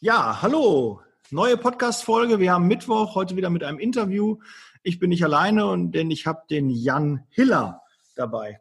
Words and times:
Ja, 0.00 0.42
hallo. 0.42 1.00
Neue 1.32 1.56
Podcast-Folge. 1.56 2.38
Wir 2.38 2.52
haben 2.52 2.68
Mittwoch, 2.68 3.16
heute 3.16 3.34
wieder 3.34 3.50
mit 3.50 3.64
einem 3.64 3.80
Interview. 3.80 4.38
Ich 4.84 5.00
bin 5.00 5.10
nicht 5.10 5.24
alleine, 5.24 5.66
und 5.66 5.90
denn 5.90 6.12
ich 6.12 6.24
habe 6.24 6.42
den 6.48 6.70
Jan 6.70 7.26
Hiller 7.30 7.82
dabei. 8.14 8.60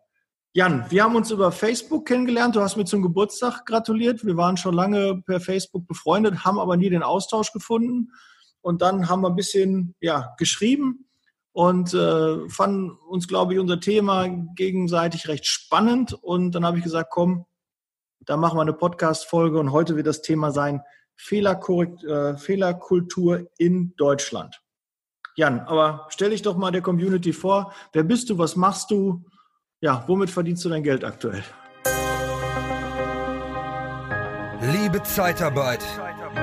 Jan, 0.53 0.89
wir 0.89 1.03
haben 1.03 1.15
uns 1.15 1.29
über 1.29 1.51
Facebook 1.51 2.07
kennengelernt. 2.07 2.55
Du 2.55 2.61
hast 2.61 2.75
mir 2.75 2.85
zum 2.85 3.03
Geburtstag 3.03 3.67
gratuliert. 3.67 4.25
Wir 4.25 4.35
waren 4.35 4.57
schon 4.57 4.73
lange 4.73 5.21
per 5.27 5.39
Facebook 5.39 5.87
befreundet, 5.87 6.43
haben 6.43 6.57
aber 6.57 6.75
nie 6.75 6.89
den 6.89 7.03
Austausch 7.03 7.51
gefunden. 7.53 8.13
Und 8.61 8.81
dann 8.81 9.07
haben 9.07 9.21
wir 9.21 9.29
ein 9.29 9.35
bisschen 9.35 9.93
ja, 10.01 10.33
geschrieben 10.39 11.07
und 11.51 11.93
äh, 11.93 12.49
fanden 12.49 12.97
uns, 13.09 13.27
glaube 13.27 13.53
ich, 13.53 13.59
unser 13.59 13.79
Thema 13.79 14.27
gegenseitig 14.55 15.27
recht 15.27 15.45
spannend. 15.45 16.13
Und 16.13 16.55
dann 16.55 16.65
habe 16.65 16.79
ich 16.79 16.83
gesagt, 16.83 17.11
komm, 17.11 17.45
da 18.21 18.37
machen 18.37 18.57
wir 18.57 18.63
eine 18.63 18.73
Podcast-Folge 18.73 19.59
und 19.59 19.71
heute 19.71 19.95
wird 19.95 20.07
das 20.07 20.23
Thema 20.23 20.51
sein, 20.51 20.81
äh, 21.17 22.37
Fehlerkultur 22.37 23.47
in 23.57 23.93
Deutschland. 23.97 24.61
Jan, 25.35 25.59
aber 25.61 26.07
stell 26.09 26.31
dich 26.31 26.41
doch 26.41 26.57
mal 26.57 26.71
der 26.71 26.81
Community 26.81 27.33
vor. 27.33 27.73
Wer 27.93 28.03
bist 28.03 28.29
du? 28.29 28.37
Was 28.37 28.55
machst 28.55 28.89
du? 28.89 29.23
Ja, 29.81 30.03
womit 30.07 30.31
verdienst 30.31 30.65
du 30.65 30.69
dein 30.69 30.83
Geld 30.83 31.03
aktuell? 31.03 31.43
Liebe 34.61 35.03
Zeitarbeit, 35.03 35.83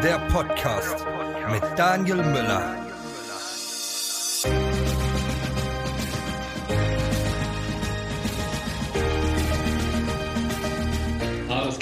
der 0.03 0.19
Podcast 0.29 1.05
mit 1.51 1.63
Daniel 1.77 2.19
Müller. 2.19 2.84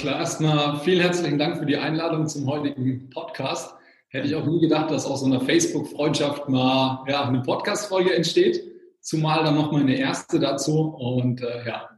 Klar. 0.03 0.19
Erstmal 0.19 0.79
vielen 0.81 0.99
herzlichen 0.99 1.37
Dank 1.37 1.57
für 1.57 1.65
die 1.65 1.77
Einladung 1.77 2.27
zum 2.27 2.45
heutigen 2.45 3.09
Podcast. 3.09 3.73
Hätte 4.09 4.27
ich 4.27 4.35
auch 4.35 4.45
nie 4.45 4.59
gedacht, 4.59 4.91
dass 4.91 5.05
aus 5.05 5.21
so 5.21 5.27
einer 5.27 5.39
Facebook-Freundschaft 5.39 6.49
mal 6.49 7.05
ja, 7.07 7.25
eine 7.25 7.41
Podcast-Folge 7.41 8.13
entsteht. 8.13 8.61
Zumal 8.99 9.45
dann 9.45 9.55
noch 9.55 9.71
mal 9.71 9.79
eine 9.79 9.95
erste 9.95 10.41
dazu. 10.41 10.93
Und 10.99 11.41
äh, 11.41 11.65
ja, 11.65 11.89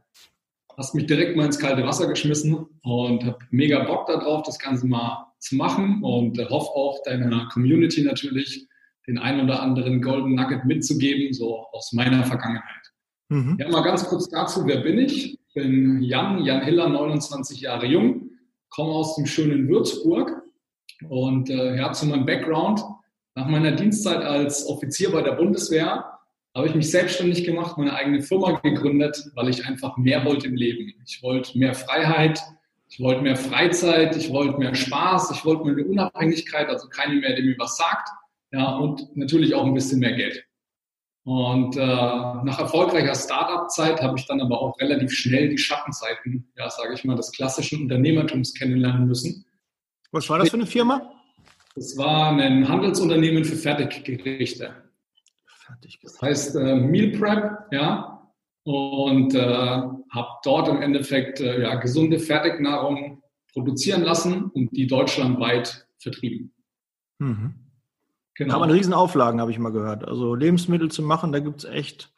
hast 0.76 0.94
mich 0.94 1.06
direkt 1.06 1.36
mal 1.36 1.46
ins 1.46 1.58
kalte 1.58 1.84
Wasser 1.84 2.06
geschmissen 2.06 2.54
und 2.84 3.24
habe 3.24 3.38
mega 3.50 3.82
Bock 3.82 4.06
darauf, 4.06 4.44
das 4.44 4.60
Ganze 4.60 4.86
mal 4.86 5.26
zu 5.40 5.56
machen 5.56 6.04
und 6.04 6.38
äh, 6.38 6.44
hoffe 6.48 6.70
auch 6.76 7.02
deiner 7.02 7.48
Community 7.52 8.02
natürlich 8.02 8.68
den 9.08 9.18
einen 9.18 9.40
oder 9.40 9.60
anderen 9.60 10.00
Golden 10.00 10.36
Nugget 10.36 10.64
mitzugeben, 10.64 11.32
so 11.32 11.66
aus 11.72 11.92
meiner 11.92 12.22
Vergangenheit. 12.22 12.92
Mhm. 13.30 13.56
Ja, 13.58 13.68
mal 13.68 13.82
ganz 13.82 14.06
kurz 14.08 14.28
dazu, 14.28 14.64
wer 14.64 14.82
bin 14.82 15.00
ich? 15.00 15.40
Bin 15.56 16.02
Jan, 16.02 16.44
Jan 16.44 16.62
Hiller, 16.62 16.88
29 16.88 17.62
Jahre 17.62 17.86
jung, 17.86 18.30
komme 18.68 18.92
aus 18.92 19.16
dem 19.16 19.26
schönen 19.26 19.68
Würzburg 19.68 20.42
und 21.08 21.48
äh, 21.48 21.76
ja, 21.76 21.92
zu 21.92 22.06
meinem 22.06 22.26
Background. 22.26 22.82
Nach 23.34 23.48
meiner 23.48 23.72
Dienstzeit 23.72 24.22
als 24.22 24.66
Offizier 24.68 25.10
bei 25.10 25.22
der 25.22 25.32
Bundeswehr 25.32 26.04
habe 26.54 26.68
ich 26.68 26.74
mich 26.74 26.90
selbstständig 26.90 27.44
gemacht, 27.44 27.78
meine 27.78 27.94
eigene 27.94 28.22
Firma 28.22 28.60
gegründet, 28.60 29.30
weil 29.34 29.48
ich 29.48 29.66
einfach 29.66 29.96
mehr 29.96 30.24
wollte 30.24 30.46
im 30.46 30.56
Leben. 30.56 30.92
Ich 31.06 31.22
wollte 31.22 31.58
mehr 31.58 31.74
Freiheit, 31.74 32.40
ich 32.88 33.00
wollte 33.00 33.22
mehr 33.22 33.36
Freizeit, 33.36 34.14
ich 34.14 34.30
wollte 34.30 34.58
mehr 34.58 34.74
Spaß, 34.74 35.30
ich 35.32 35.44
wollte 35.44 35.64
meine 35.64 35.84
Unabhängigkeit, 35.84 36.68
also 36.68 36.88
keiner 36.88 37.14
mehr, 37.14 37.34
der 37.34 37.44
mir 37.44 37.56
was 37.58 37.76
sagt, 37.78 38.08
ja, 38.52 38.76
und 38.76 39.16
natürlich 39.16 39.54
auch 39.54 39.64
ein 39.64 39.74
bisschen 39.74 40.00
mehr 40.00 40.12
Geld. 40.12 40.45
Und 41.26 41.76
äh, 41.76 41.80
nach 41.80 42.60
erfolgreicher 42.60 43.16
Startup-Zeit 43.16 44.00
habe 44.00 44.16
ich 44.16 44.26
dann 44.28 44.40
aber 44.40 44.62
auch 44.62 44.78
relativ 44.78 45.10
schnell 45.12 45.48
die 45.48 45.58
Schattenzeiten, 45.58 46.48
ja, 46.56 46.70
sage 46.70 46.94
ich 46.94 47.02
mal, 47.02 47.16
des 47.16 47.32
klassischen 47.32 47.82
Unternehmertums 47.82 48.54
kennenlernen 48.54 49.08
müssen. 49.08 49.44
Was 50.12 50.30
war 50.30 50.38
das 50.38 50.50
für 50.50 50.56
eine 50.56 50.66
Firma? 50.66 51.02
Das 51.74 51.98
war 51.98 52.30
ein 52.30 52.68
Handelsunternehmen 52.68 53.44
für 53.44 53.56
Fertiggerichte. 53.56 54.72
Das 56.04 56.22
heißt 56.22 56.54
äh, 56.54 56.76
Meal 56.76 57.18
Prep, 57.18 57.72
ja, 57.72 58.30
und 58.62 59.34
äh, 59.34 59.40
habe 59.40 60.28
dort 60.44 60.68
im 60.68 60.80
Endeffekt 60.80 61.40
äh, 61.40 61.62
ja, 61.62 61.74
gesunde 61.74 62.20
Fertignahrung 62.20 63.20
produzieren 63.52 64.02
lassen 64.02 64.44
und 64.44 64.76
die 64.76 64.86
deutschlandweit 64.86 65.88
vertrieben. 65.98 66.52
Mhm. 67.18 67.65
Genau. 68.36 68.52
Kann 68.52 68.60
man 68.60 68.70
Riesenauflagen, 68.70 69.40
habe 69.40 69.50
ich 69.50 69.58
mal 69.58 69.72
gehört. 69.72 70.06
Also 70.06 70.34
Lebensmittel 70.34 70.90
zu 70.90 71.02
machen, 71.02 71.32
da 71.32 71.38
gibt 71.38 71.64
es 71.64 71.70
echt 71.70 72.12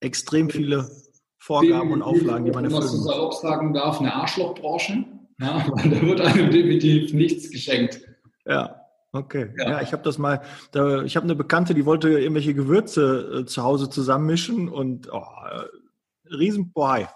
extrem 0.00 0.50
viele 0.50 0.90
Vorgaben 1.38 1.92
und 1.92 2.02
Auflagen, 2.02 2.44
die 2.44 2.50
man 2.50 2.64
erfüllen 2.64 2.82
muss. 2.82 2.98
Was 2.98 3.04
man 3.06 3.18
auch 3.18 3.32
sagen 3.32 3.72
darf, 3.72 4.00
eine 4.00 4.14
Arschlochbranche. 4.14 5.04
Ja, 5.40 5.66
da 5.76 6.02
wird 6.02 6.20
einem 6.20 6.50
definitiv 6.50 7.14
nichts 7.14 7.50
geschenkt. 7.50 8.00
Ja, 8.44 8.86
okay. 9.12 9.54
Ja, 9.56 9.70
ja 9.70 9.82
ich 9.82 9.92
habe 9.92 10.02
das 10.02 10.18
mal, 10.18 10.42
da, 10.72 11.02
ich 11.02 11.16
habe 11.16 11.24
eine 11.24 11.34
Bekannte, 11.34 11.74
die 11.74 11.86
wollte 11.86 12.10
irgendwelche 12.10 12.54
Gewürze 12.54 13.40
äh, 13.40 13.46
zu 13.46 13.62
Hause 13.62 13.88
zusammenmischen 13.88 14.68
und 14.68 15.10
oh, 15.12 15.24
äh, 15.50 16.34
Riesenbohai. 16.34 17.08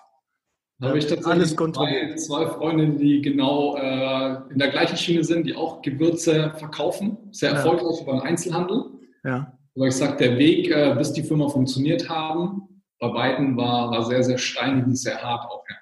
Da 0.79 0.89
habe 0.89 0.99
ich 0.99 1.07
tatsächlich 1.07 1.57
zwei, 1.57 2.15
zwei 2.17 2.47
Freundinnen, 2.49 2.99
die 2.99 3.23
genau 3.23 3.77
äh, 3.77 4.53
in 4.53 4.59
der 4.59 4.69
gleichen 4.69 4.97
Schiene 4.97 5.25
sind, 5.25 5.47
die 5.47 5.55
auch 5.55 5.81
Gewürze 5.81 6.53
verkaufen, 6.59 7.17
sehr 7.31 7.53
ja. 7.53 7.57
erfolgreich 7.57 8.03
über 8.03 8.13
den 8.13 8.21
Einzelhandel. 8.21 8.85
Ja. 9.25 9.57
Aber 9.75 9.87
ich 9.87 9.95
sage, 9.95 10.17
der 10.19 10.39
Weg, 10.39 10.71
äh, 10.71 10.95
bis 10.97 11.13
die 11.13 11.23
Firma 11.23 11.49
funktioniert 11.49 12.11
haben, 12.11 12.83
bei 12.99 13.09
beiden 13.09 13.57
war, 13.57 13.91
war 13.91 14.05
sehr, 14.05 14.23
sehr 14.23 14.39
steinig 14.39 14.85
und 14.85 14.97
sehr 14.97 15.23
hart 15.23 15.51
auch. 15.51 15.65
Ja. 15.69 15.77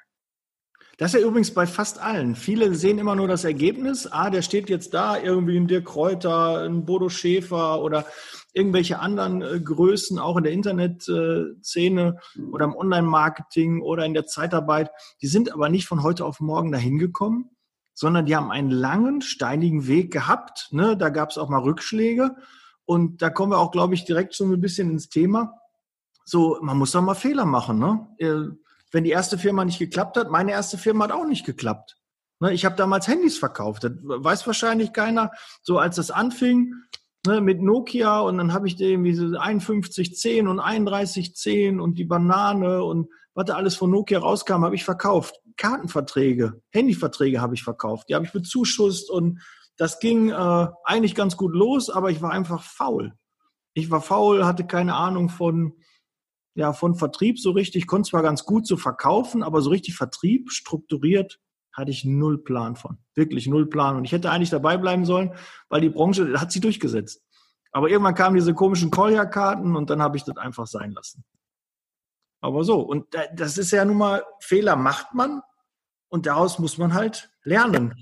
Das 0.98 1.12
ist 1.12 1.20
ja 1.20 1.26
übrigens 1.26 1.52
bei 1.52 1.66
fast 1.66 2.00
allen. 2.00 2.36
Viele 2.36 2.74
sehen 2.74 2.98
immer 2.98 3.16
nur 3.16 3.26
das 3.26 3.42
Ergebnis. 3.42 4.06
Ah, 4.06 4.30
der 4.30 4.42
steht 4.42 4.70
jetzt 4.70 4.94
da, 4.94 5.20
irgendwie 5.20 5.56
ein 5.56 5.66
Dirk 5.66 5.86
Kräuter, 5.86 6.64
ein 6.64 6.84
Bodo 6.84 7.08
Schäfer 7.08 7.82
oder 7.82 8.06
irgendwelche 8.54 9.00
anderen 9.00 9.42
äh, 9.42 9.60
Größen, 9.60 10.18
auch 10.18 10.36
in 10.36 10.44
der 10.44 10.52
Internetszene 10.52 12.16
äh, 12.36 12.40
oder 12.40 12.64
im 12.64 12.74
Online-Marketing 12.74 13.82
oder 13.82 14.06
in 14.06 14.14
der 14.14 14.26
Zeitarbeit. 14.26 14.90
Die 15.20 15.26
sind 15.26 15.52
aber 15.52 15.68
nicht 15.68 15.86
von 15.86 16.02
heute 16.02 16.24
auf 16.24 16.40
morgen 16.40 16.72
dahin 16.72 16.98
gekommen, 16.98 17.50
sondern 17.92 18.26
die 18.26 18.34
haben 18.34 18.50
einen 18.50 18.70
langen, 18.70 19.20
steinigen 19.20 19.86
Weg 19.86 20.12
gehabt. 20.12 20.68
Ne? 20.70 20.96
Da 20.96 21.10
gab 21.10 21.30
es 21.30 21.38
auch 21.38 21.48
mal 21.48 21.62
Rückschläge. 21.62 22.36
Und 22.86 23.22
da 23.22 23.30
kommen 23.30 23.52
wir 23.52 23.58
auch, 23.58 23.72
glaube 23.72 23.94
ich, 23.94 24.04
direkt 24.04 24.34
schon 24.34 24.52
ein 24.52 24.60
bisschen 24.60 24.90
ins 24.90 25.08
Thema. 25.08 25.54
So, 26.24 26.58
man 26.62 26.78
muss 26.78 26.92
doch 26.92 27.02
mal 27.02 27.14
Fehler 27.14 27.44
machen. 27.44 27.78
Ne? 27.78 28.06
Äh, 28.18 28.56
wenn 28.92 29.04
die 29.04 29.10
erste 29.10 29.36
Firma 29.36 29.64
nicht 29.64 29.78
geklappt 29.78 30.16
hat, 30.16 30.30
meine 30.30 30.52
erste 30.52 30.78
Firma 30.78 31.04
hat 31.04 31.12
auch 31.12 31.26
nicht 31.26 31.44
geklappt. 31.44 31.96
Ne? 32.40 32.52
Ich 32.52 32.64
habe 32.64 32.76
damals 32.76 33.08
Handys 33.08 33.38
verkauft. 33.38 33.84
Das 33.84 33.92
weiß 34.02 34.46
wahrscheinlich 34.46 34.92
keiner. 34.92 35.32
So 35.62 35.78
als 35.78 35.96
das 35.96 36.10
anfing, 36.10 36.74
ne, 37.26 37.40
mit 37.40 37.60
Nokia 37.60 38.20
und 38.20 38.38
dann 38.38 38.52
habe 38.52 38.66
ich 38.66 38.80
irgendwie 38.80 39.14
so 39.14 39.28
5110 39.28 40.48
und 40.48 40.58
3110 40.58 41.80
und 41.80 41.98
die 41.98 42.04
Banane 42.04 42.82
und 42.84 43.08
was 43.34 43.46
da 43.46 43.54
alles 43.54 43.74
von 43.74 43.90
Nokia 43.90 44.20
rauskam, 44.20 44.64
habe 44.64 44.76
ich 44.76 44.84
verkauft. 44.84 45.40
Kartenverträge, 45.56 46.62
Handyverträge 46.70 47.40
habe 47.40 47.54
ich 47.54 47.62
verkauft. 47.62 48.08
Die 48.08 48.14
habe 48.14 48.24
ich 48.24 48.32
bezuschusst 48.32 49.10
und 49.10 49.40
das 49.76 49.98
ging 49.98 50.30
äh, 50.30 50.66
eigentlich 50.84 51.14
ganz 51.14 51.36
gut 51.36 51.52
los, 51.52 51.90
aber 51.90 52.10
ich 52.10 52.22
war 52.22 52.30
einfach 52.30 52.62
faul. 52.62 53.12
Ich 53.74 53.90
war 53.90 54.00
faul, 54.00 54.44
hatte 54.44 54.66
keine 54.66 54.94
Ahnung 54.94 55.28
von, 55.28 55.74
ja, 56.54 56.72
von 56.72 56.94
Vertrieb 56.94 57.40
so 57.40 57.50
richtig. 57.50 57.88
konnte 57.88 58.10
zwar 58.10 58.22
ganz 58.22 58.44
gut 58.44 58.66
so 58.66 58.76
verkaufen, 58.76 59.42
aber 59.42 59.60
so 59.60 59.70
richtig 59.70 59.96
Vertrieb 59.96 60.52
strukturiert 60.52 61.40
hatte 61.74 61.90
ich 61.90 62.04
null 62.04 62.42
Plan 62.42 62.76
von. 62.76 62.98
Wirklich 63.14 63.46
null 63.46 63.68
Plan. 63.68 63.96
Und 63.96 64.04
ich 64.04 64.12
hätte 64.12 64.30
eigentlich 64.30 64.50
dabei 64.50 64.76
bleiben 64.76 65.04
sollen, 65.04 65.34
weil 65.68 65.80
die 65.80 65.90
Branche 65.90 66.40
hat 66.40 66.52
sie 66.52 66.60
durchgesetzt. 66.60 67.22
Aber 67.72 67.90
irgendwann 67.90 68.14
kamen 68.14 68.36
diese 68.36 68.54
komischen 68.54 68.90
Kolja-Karten 68.90 69.74
und 69.74 69.90
dann 69.90 70.00
habe 70.00 70.16
ich 70.16 70.24
das 70.24 70.36
einfach 70.36 70.66
sein 70.66 70.92
lassen. 70.92 71.24
Aber 72.40 72.62
so, 72.62 72.80
und 72.80 73.06
das 73.34 73.58
ist 73.58 73.72
ja 73.72 73.84
nun 73.84 73.96
mal, 73.96 74.22
Fehler 74.38 74.76
macht 74.76 75.14
man 75.14 75.42
und 76.08 76.26
daraus 76.26 76.58
muss 76.58 76.78
man 76.78 76.94
halt 76.94 77.30
lernen. 77.42 77.94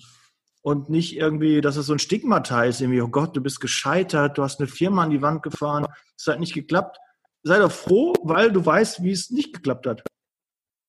Und 0.61 0.91
nicht 0.91 1.17
irgendwie, 1.17 1.61
dass 1.61 1.77
es 1.77 1.87
so 1.87 1.95
ein 1.95 1.99
Stigmata 1.99 2.65
ist, 2.65 2.81
irgendwie, 2.81 3.01
oh 3.01 3.09
Gott, 3.09 3.35
du 3.37 3.41
bist 3.41 3.61
gescheitert, 3.61 4.37
du 4.37 4.43
hast 4.43 4.61
eine 4.61 4.69
Firma 4.69 5.05
an 5.05 5.11
die 5.11 5.23
Wand 5.23 5.43
gefahren, 5.43 5.87
es 6.17 6.27
hat 6.27 6.39
nicht 6.39 6.55
geklappt. 6.55 6.99
Sei 7.43 7.59
doch 7.59 7.73
froh, 7.73 8.13
weil 8.23 8.53
du 8.53 8.65
weißt, 8.65 9.03
wie 9.03 9.11
es 9.11 9.31
nicht 9.31 9.55
geklappt 9.55 9.87
hat 9.87 10.05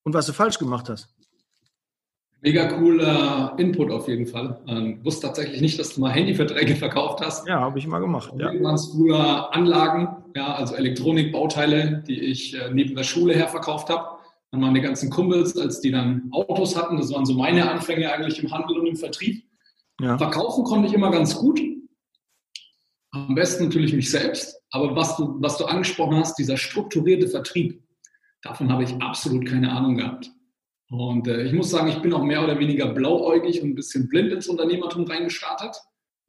und 0.03 0.13
was 0.13 0.25
du 0.25 0.33
falsch 0.33 0.59
gemacht 0.59 0.89
hast. 0.89 1.15
Mega 2.43 2.65
cooler 2.65 3.55
Input 3.57 3.89
auf 3.89 4.09
jeden 4.09 4.27
Fall. 4.27 4.59
Ähm, 4.67 4.99
wusste 5.01 5.27
tatsächlich 5.27 5.61
nicht, 5.61 5.79
dass 5.79 5.95
du 5.95 6.01
mal 6.01 6.11
Handyverträge 6.11 6.75
verkauft 6.75 7.21
hast. 7.21 7.47
Ja, 7.47 7.61
habe 7.61 7.79
ich 7.79 7.87
mal 7.87 7.99
gemacht. 7.99 8.33
Ja. 8.37 8.47
waren 8.61 8.75
es 8.75 8.87
früher 8.87 9.55
Anlagen, 9.55 10.09
ja, 10.35 10.53
also 10.53 10.75
Elektronikbauteile, 10.75 12.03
die 12.05 12.19
ich 12.19 12.53
äh, 12.53 12.69
neben 12.73 12.95
der 12.95 13.03
Schule 13.03 13.33
her 13.33 13.47
verkauft 13.47 13.89
habe. 13.89 14.19
Dann 14.51 14.59
meine 14.59 14.81
ganzen 14.81 15.09
Kumpels, 15.09 15.57
als 15.57 15.79
die 15.79 15.91
dann 15.91 16.29
Autos 16.31 16.75
hatten, 16.75 16.97
das 16.97 17.13
waren 17.13 17.25
so 17.25 17.33
meine 17.33 17.71
Anfänge 17.71 18.11
eigentlich 18.11 18.43
im 18.43 18.51
Handel 18.51 18.77
und 18.77 18.87
im 18.87 18.97
Vertrieb. 18.97 19.45
Ja. 20.01 20.17
Verkaufen 20.17 20.65
konnte 20.65 20.89
ich 20.89 20.93
immer 20.93 21.11
ganz 21.11 21.37
gut. 21.37 21.61
Am 23.11 23.35
besten 23.35 23.65
natürlich 23.65 23.93
mich 23.93 24.11
selbst. 24.11 24.61
Aber 24.69 24.93
was 24.97 25.15
du, 25.15 25.37
was 25.39 25.57
du 25.57 25.63
angesprochen 25.63 26.17
hast, 26.17 26.37
dieser 26.37 26.57
strukturierte 26.57 27.29
Vertrieb, 27.29 27.81
davon 28.41 28.69
habe 28.69 28.83
ich 28.83 28.93
absolut 29.01 29.47
keine 29.47 29.71
Ahnung 29.71 29.95
gehabt. 29.95 30.32
Und 30.93 31.27
äh, 31.27 31.41
ich 31.41 31.53
muss 31.53 31.71
sagen, 31.71 31.87
ich 31.87 32.03
bin 32.03 32.13
auch 32.13 32.21
mehr 32.21 32.43
oder 32.43 32.59
weniger 32.59 32.85
blauäugig 32.85 33.63
und 33.63 33.69
ein 33.69 33.75
bisschen 33.75 34.07
blind 34.09 34.31
ins 34.31 34.47
Unternehmertum 34.47 35.05
reingestartet. 35.05 35.75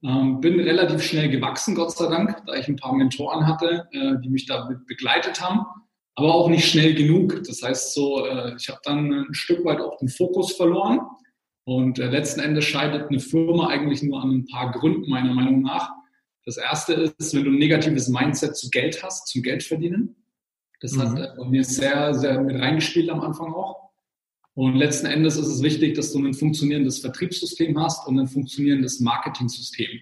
Ähm, 0.03 0.41
bin 0.41 0.59
relativ 0.59 1.03
schnell 1.03 1.29
gewachsen, 1.29 1.75
Gott 1.75 1.93
sei 1.93 2.09
Dank, 2.09 2.43
da 2.47 2.55
ich 2.55 2.67
ein 2.67 2.77
paar 2.77 2.95
Mentoren 2.95 3.47
hatte, 3.47 3.87
äh, 3.93 4.15
die 4.23 4.31
mich 4.31 4.47
da 4.47 4.67
begleitet 4.87 5.43
haben, 5.43 5.67
aber 6.15 6.35
auch 6.35 6.49
nicht 6.49 6.65
schnell 6.65 6.95
genug. 6.95 7.43
Das 7.47 7.63
heißt 7.63 7.93
so, 7.93 8.25
äh, 8.25 8.55
ich 8.57 8.71
habe 8.71 8.81
dann 8.85 9.13
ein 9.13 9.35
Stück 9.35 9.67
weit 9.67 9.83
auch 9.83 9.99
den 9.99 10.09
Fokus 10.09 10.53
verloren 10.53 11.01
und 11.65 11.99
äh, 11.99 12.09
letzten 12.09 12.41
Endes 12.41 12.65
scheidet 12.65 13.11
eine 13.11 13.21
Firma 13.21 13.69
eigentlich 13.69 14.03
nur 14.03 14.23
an 14.23 14.31
ein 14.31 14.47
paar 14.47 14.73
Gründen 14.73 15.11
meiner 15.11 15.35
Meinung 15.35 15.61
nach. 15.61 15.91
Das 16.47 16.57
erste 16.57 16.95
ist, 17.19 17.35
wenn 17.35 17.45
du 17.45 17.51
ein 17.51 17.59
negatives 17.59 18.09
Mindset 18.09 18.57
zu 18.57 18.71
Geld 18.71 19.03
hast, 19.03 19.29
zum 19.29 19.43
Geld 19.43 19.63
verdienen. 19.63 20.17
Das 20.81 20.93
mhm. 20.93 21.01
hat 21.01 21.19
äh, 21.19 21.37
bei 21.37 21.45
mir 21.45 21.65
sehr, 21.65 22.15
sehr 22.15 22.41
mit 22.41 22.59
reingespielt 22.59 23.11
am 23.11 23.21
Anfang 23.21 23.53
auch. 23.53 23.84
Und 24.55 24.77
letzten 24.77 25.07
Endes 25.07 25.37
ist 25.37 25.49
es 25.49 25.63
wichtig, 25.63 25.95
dass 25.97 26.13
du 26.13 26.25
ein 26.25 26.35
funktionierendes 26.35 27.01
Vertriebssystem 27.01 27.79
hast 27.79 28.07
und 28.07 28.19
ein 28.19 28.29
funktionierendes 28.29 29.01
Marketing-System. 29.01 30.01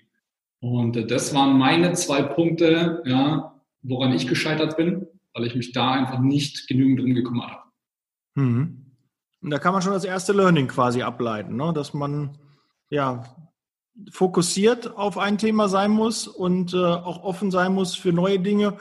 Und 0.61 0.97
äh, 0.97 1.07
das 1.07 1.35
waren 1.35 1.59
meine 1.59 1.93
zwei 1.95 2.23
Punkte, 2.23 3.03
ja, 3.07 3.61
woran 3.83 4.13
ich 4.13 4.29
gescheitert 4.29 4.77
bin, 4.77 5.07
weil 5.35 5.47
ich 5.47 5.55
mich 5.55 5.73
da 5.73 5.93
einfach 5.93 6.21
nicht 6.21 6.69
genügend 6.69 7.01
drum 7.01 7.15
gekümmert 7.15 7.51
habe. 7.51 7.63
Mhm. 8.35 8.87
Und 9.43 9.51
da 9.51 9.59
kann 9.59 9.73
man 9.73 9.83
schon 9.83 9.93
das 9.93 10.05
erste 10.05 10.33
Learning 10.33 10.69
quasi 10.69 11.03
ableiten, 11.03 11.57
ne? 11.57 11.73
dass 11.75 11.95
man 11.95 12.39
ja 12.91 13.25
fokussiert 14.11 14.97
auf 14.97 15.19
ein 15.19 15.39
Thema 15.39 15.69
sein 15.69 15.91
muss 15.91 16.29
und 16.29 16.75
äh, 16.75 16.77
auch 16.77 17.23
offen 17.25 17.51
sein 17.51 17.73
muss 17.73 17.97
für 17.97 18.13
neue 18.13 18.39
Dinge 18.39 18.79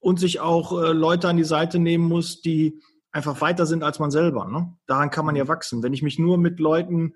und 0.00 0.20
sich 0.20 0.40
auch 0.40 0.72
äh, 0.82 0.92
Leute 0.92 1.28
an 1.28 1.36
die 1.36 1.44
Seite 1.44 1.78
nehmen 1.78 2.04
muss, 2.04 2.42
die 2.42 2.80
einfach 3.12 3.40
weiter 3.40 3.66
sind 3.66 3.84
als 3.84 3.98
man 3.98 4.10
selber. 4.10 4.46
Ne? 4.46 4.74
Daran 4.86 5.10
kann 5.10 5.26
man 5.26 5.36
ja 5.36 5.44
mhm. 5.44 5.48
wachsen. 5.48 5.82
Wenn 5.82 5.92
ich 5.92 6.02
mich 6.02 6.18
nur 6.18 6.38
mit 6.38 6.58
Leuten, 6.58 7.14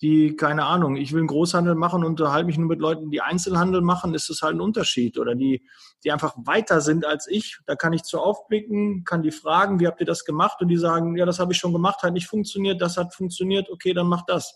die, 0.00 0.36
keine 0.36 0.64
Ahnung, 0.64 0.96
ich 0.96 1.12
will 1.12 1.20
einen 1.20 1.28
Großhandel 1.28 1.74
machen 1.74 2.04
und 2.04 2.10
unterhalte 2.10 2.46
mich 2.46 2.58
nur 2.58 2.68
mit 2.68 2.78
Leuten, 2.78 3.10
die 3.10 3.20
Einzelhandel 3.20 3.80
machen, 3.80 4.14
ist 4.14 4.30
es 4.30 4.42
halt 4.42 4.54
ein 4.54 4.60
Unterschied. 4.60 5.18
Oder 5.18 5.34
die, 5.34 5.66
die 6.04 6.12
einfach 6.12 6.36
weiter 6.36 6.80
sind 6.80 7.04
als 7.04 7.26
ich, 7.26 7.58
da 7.66 7.74
kann 7.74 7.92
ich 7.92 8.04
zu 8.04 8.20
aufblicken, 8.20 9.04
kann 9.04 9.22
die 9.22 9.32
fragen, 9.32 9.80
wie 9.80 9.88
habt 9.88 10.00
ihr 10.00 10.06
das 10.06 10.24
gemacht? 10.24 10.60
Und 10.60 10.68
die 10.68 10.76
sagen, 10.76 11.16
ja, 11.16 11.26
das 11.26 11.40
habe 11.40 11.52
ich 11.52 11.58
schon 11.58 11.72
gemacht, 11.72 12.02
hat 12.02 12.12
nicht 12.12 12.28
funktioniert, 12.28 12.80
das 12.80 12.96
hat 12.96 13.14
funktioniert, 13.14 13.68
okay, 13.70 13.92
dann 13.92 14.06
mach 14.06 14.24
das. 14.24 14.54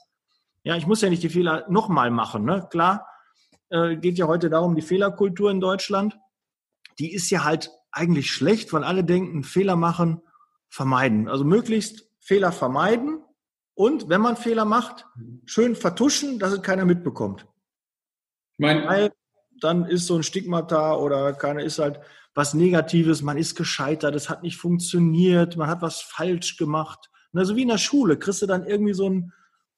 Ja, 0.62 0.76
ich 0.76 0.86
muss 0.86 1.00
ja 1.00 1.10
nicht 1.10 1.24
die 1.24 1.28
Fehler 1.28 1.64
nochmal 1.68 2.12
machen. 2.12 2.44
Ne? 2.44 2.68
Klar, 2.70 3.04
äh, 3.70 3.96
geht 3.96 4.18
ja 4.18 4.28
heute 4.28 4.48
darum, 4.48 4.76
die 4.76 4.82
Fehlerkultur 4.82 5.50
in 5.50 5.60
Deutschland, 5.60 6.16
die 7.00 7.12
ist 7.12 7.30
ja 7.30 7.42
halt 7.42 7.72
eigentlich 7.90 8.30
schlecht, 8.30 8.72
weil 8.72 8.84
alle 8.84 9.02
denken, 9.02 9.42
Fehler 9.42 9.74
machen, 9.74 10.22
vermeiden. 10.72 11.28
Also 11.28 11.44
möglichst 11.44 12.08
Fehler 12.19 12.50
vermeiden 12.50 13.22
und 13.74 14.08
wenn 14.08 14.22
man 14.22 14.36
Fehler 14.36 14.64
macht, 14.64 15.06
schön 15.44 15.76
vertuschen, 15.76 16.38
dass 16.38 16.52
es 16.52 16.62
keiner 16.62 16.86
mitbekommt. 16.86 17.46
Ich 18.54 18.58
meine, 18.58 18.86
Weil 18.86 19.12
dann 19.60 19.84
ist 19.84 20.06
so 20.06 20.16
ein 20.16 20.22
Stigmata 20.22 20.96
oder 20.96 21.34
keiner 21.34 21.62
ist 21.62 21.78
halt 21.78 22.00
was 22.34 22.54
Negatives, 22.54 23.20
man 23.20 23.36
ist 23.36 23.54
gescheitert, 23.54 24.14
es 24.14 24.30
hat 24.30 24.42
nicht 24.42 24.56
funktioniert, 24.56 25.58
man 25.58 25.69
hat 25.69 25.82
was 25.82 26.00
falsch 26.00 26.56
gemacht. 26.56 27.10
Also 27.34 27.54
wie 27.54 27.62
in 27.62 27.69
der 27.69 27.78
Schule, 27.78 28.19
kriegst 28.19 28.40
du 28.40 28.46
dann 28.46 28.64
irgendwie 28.64 28.94
so 28.94 29.10
ein 29.10 29.32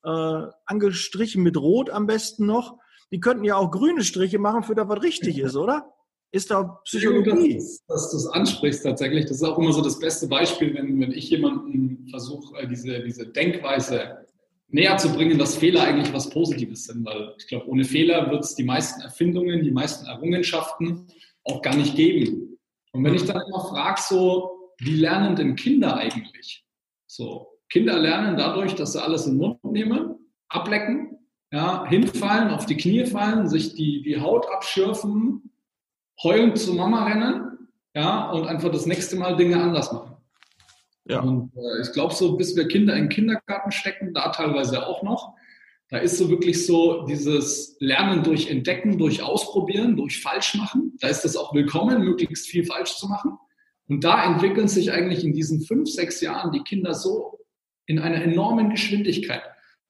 äh, 0.04 0.46
angestrichen 0.64 1.42
mit 1.42 1.56
Rot 1.56 1.90
am 1.90 2.06
besten 2.06 2.46
noch. 2.46 2.78
Die 3.10 3.18
könnten 3.18 3.44
ja 3.44 3.56
auch 3.56 3.72
grüne 3.72 4.04
Striche 4.04 4.38
machen, 4.38 4.62
für 4.62 4.76
das 4.76 4.88
was 4.88 5.02
richtig 5.02 5.38
ist, 5.38 5.56
oder? 5.56 5.92
Ist 6.34 6.50
da 6.50 6.80
Psychologie. 6.84 7.54
Dass, 7.54 7.84
dass 7.86 8.10
du 8.10 8.16
es 8.16 8.26
ansprichst 8.26 8.82
tatsächlich. 8.82 9.26
Das 9.26 9.36
ist 9.36 9.44
auch 9.44 9.56
immer 9.56 9.72
so 9.72 9.80
das 9.80 9.98
beste 9.98 10.26
Beispiel, 10.26 10.74
wenn, 10.74 11.00
wenn 11.00 11.12
ich 11.12 11.30
jemanden 11.30 12.08
versuche, 12.10 12.58
äh, 12.58 12.68
diese, 12.68 13.00
diese 13.00 13.26
Denkweise 13.26 14.26
näher 14.68 14.96
zu 14.96 15.12
bringen, 15.12 15.38
dass 15.38 15.56
Fehler 15.56 15.84
eigentlich 15.84 16.12
was 16.12 16.28
Positives 16.28 16.86
sind. 16.86 17.06
Weil 17.06 17.34
ich 17.38 17.46
glaube, 17.46 17.68
ohne 17.68 17.84
Fehler 17.84 18.30
wird 18.30 18.42
es 18.42 18.56
die 18.56 18.64
meisten 18.64 19.00
Erfindungen, 19.00 19.62
die 19.62 19.70
meisten 19.70 20.06
Errungenschaften 20.06 21.06
auch 21.44 21.62
gar 21.62 21.76
nicht 21.76 21.94
geben. 21.94 22.58
Und 22.92 23.04
wenn 23.04 23.14
ich 23.14 23.24
dann 23.24 23.40
immer 23.46 23.60
frage, 23.60 24.00
so, 24.00 24.72
wie 24.78 24.96
lernen 24.96 25.36
denn 25.36 25.54
Kinder 25.54 25.96
eigentlich? 25.96 26.64
So, 27.06 27.48
Kinder 27.68 27.98
lernen 27.98 28.36
dadurch, 28.36 28.74
dass 28.74 28.92
sie 28.92 29.02
alles 29.02 29.26
in 29.26 29.34
den 29.34 29.38
Mund 29.38 29.64
nehmen, 29.64 30.16
ablecken, 30.48 31.16
ja, 31.52 31.86
hinfallen, 31.88 32.50
auf 32.50 32.66
die 32.66 32.76
Knie 32.76 33.06
fallen, 33.06 33.48
sich 33.48 33.74
die, 33.74 34.02
die 34.02 34.20
Haut 34.20 34.46
abschürfen, 34.48 35.53
heulend 36.22 36.58
zu 36.58 36.74
Mama 36.74 37.04
rennen, 37.04 37.68
ja, 37.94 38.30
und 38.30 38.46
einfach 38.46 38.70
das 38.70 38.86
nächste 38.86 39.16
Mal 39.16 39.36
Dinge 39.36 39.60
anders 39.60 39.92
machen. 39.92 40.16
Ja. 41.06 41.20
Und 41.20 41.52
äh, 41.56 41.82
ich 41.82 41.92
glaube, 41.92 42.14
so 42.14 42.36
bis 42.36 42.56
wir 42.56 42.66
Kinder 42.66 42.94
in 42.94 43.04
den 43.04 43.08
Kindergarten 43.08 43.70
stecken, 43.72 44.14
da 44.14 44.30
teilweise 44.30 44.86
auch 44.86 45.02
noch, 45.02 45.34
da 45.90 45.98
ist 45.98 46.18
so 46.18 46.30
wirklich 46.30 46.66
so 46.66 47.04
dieses 47.06 47.76
Lernen 47.78 48.22
durch 48.22 48.50
Entdecken, 48.50 48.98
durch 48.98 49.22
Ausprobieren, 49.22 49.96
durch 49.96 50.20
Falschmachen. 50.22 50.96
Da 50.98 51.08
ist 51.08 51.22
das 51.22 51.36
auch 51.36 51.54
willkommen, 51.54 52.02
möglichst 52.02 52.48
viel 52.48 52.64
falsch 52.64 52.96
zu 52.96 53.06
machen. 53.06 53.38
Und 53.86 54.02
da 54.02 54.24
entwickeln 54.24 54.66
sich 54.66 54.92
eigentlich 54.92 55.24
in 55.24 55.34
diesen 55.34 55.60
fünf, 55.60 55.90
sechs 55.90 56.20
Jahren 56.22 56.52
die 56.52 56.62
Kinder 56.62 56.94
so 56.94 57.38
in 57.86 57.98
einer 57.98 58.22
enormen 58.22 58.70
Geschwindigkeit. 58.70 59.42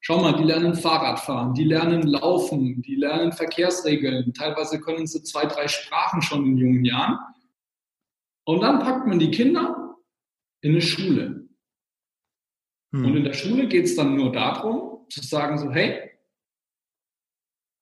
Schau 0.06 0.20
mal, 0.20 0.36
die 0.36 0.44
lernen 0.44 0.74
Fahrrad 0.74 1.18
fahren, 1.18 1.54
die 1.54 1.64
lernen 1.64 2.02
Laufen, 2.02 2.82
die 2.82 2.96
lernen 2.96 3.32
Verkehrsregeln. 3.32 4.34
Teilweise 4.34 4.78
können 4.78 5.06
sie 5.06 5.22
zwei, 5.22 5.46
drei 5.46 5.66
Sprachen 5.66 6.20
schon 6.20 6.44
in 6.44 6.58
jungen 6.58 6.84
Jahren. 6.84 7.18
Und 8.44 8.60
dann 8.60 8.80
packt 8.80 9.06
man 9.06 9.18
die 9.18 9.30
Kinder 9.30 9.96
in 10.60 10.72
eine 10.72 10.82
Schule. 10.82 11.48
Hm. 12.92 13.06
Und 13.06 13.16
in 13.16 13.24
der 13.24 13.32
Schule 13.32 13.66
geht 13.66 13.86
es 13.86 13.96
dann 13.96 14.14
nur 14.14 14.30
darum, 14.30 15.06
zu 15.08 15.22
sagen 15.22 15.56
so, 15.56 15.70
hey, 15.70 16.10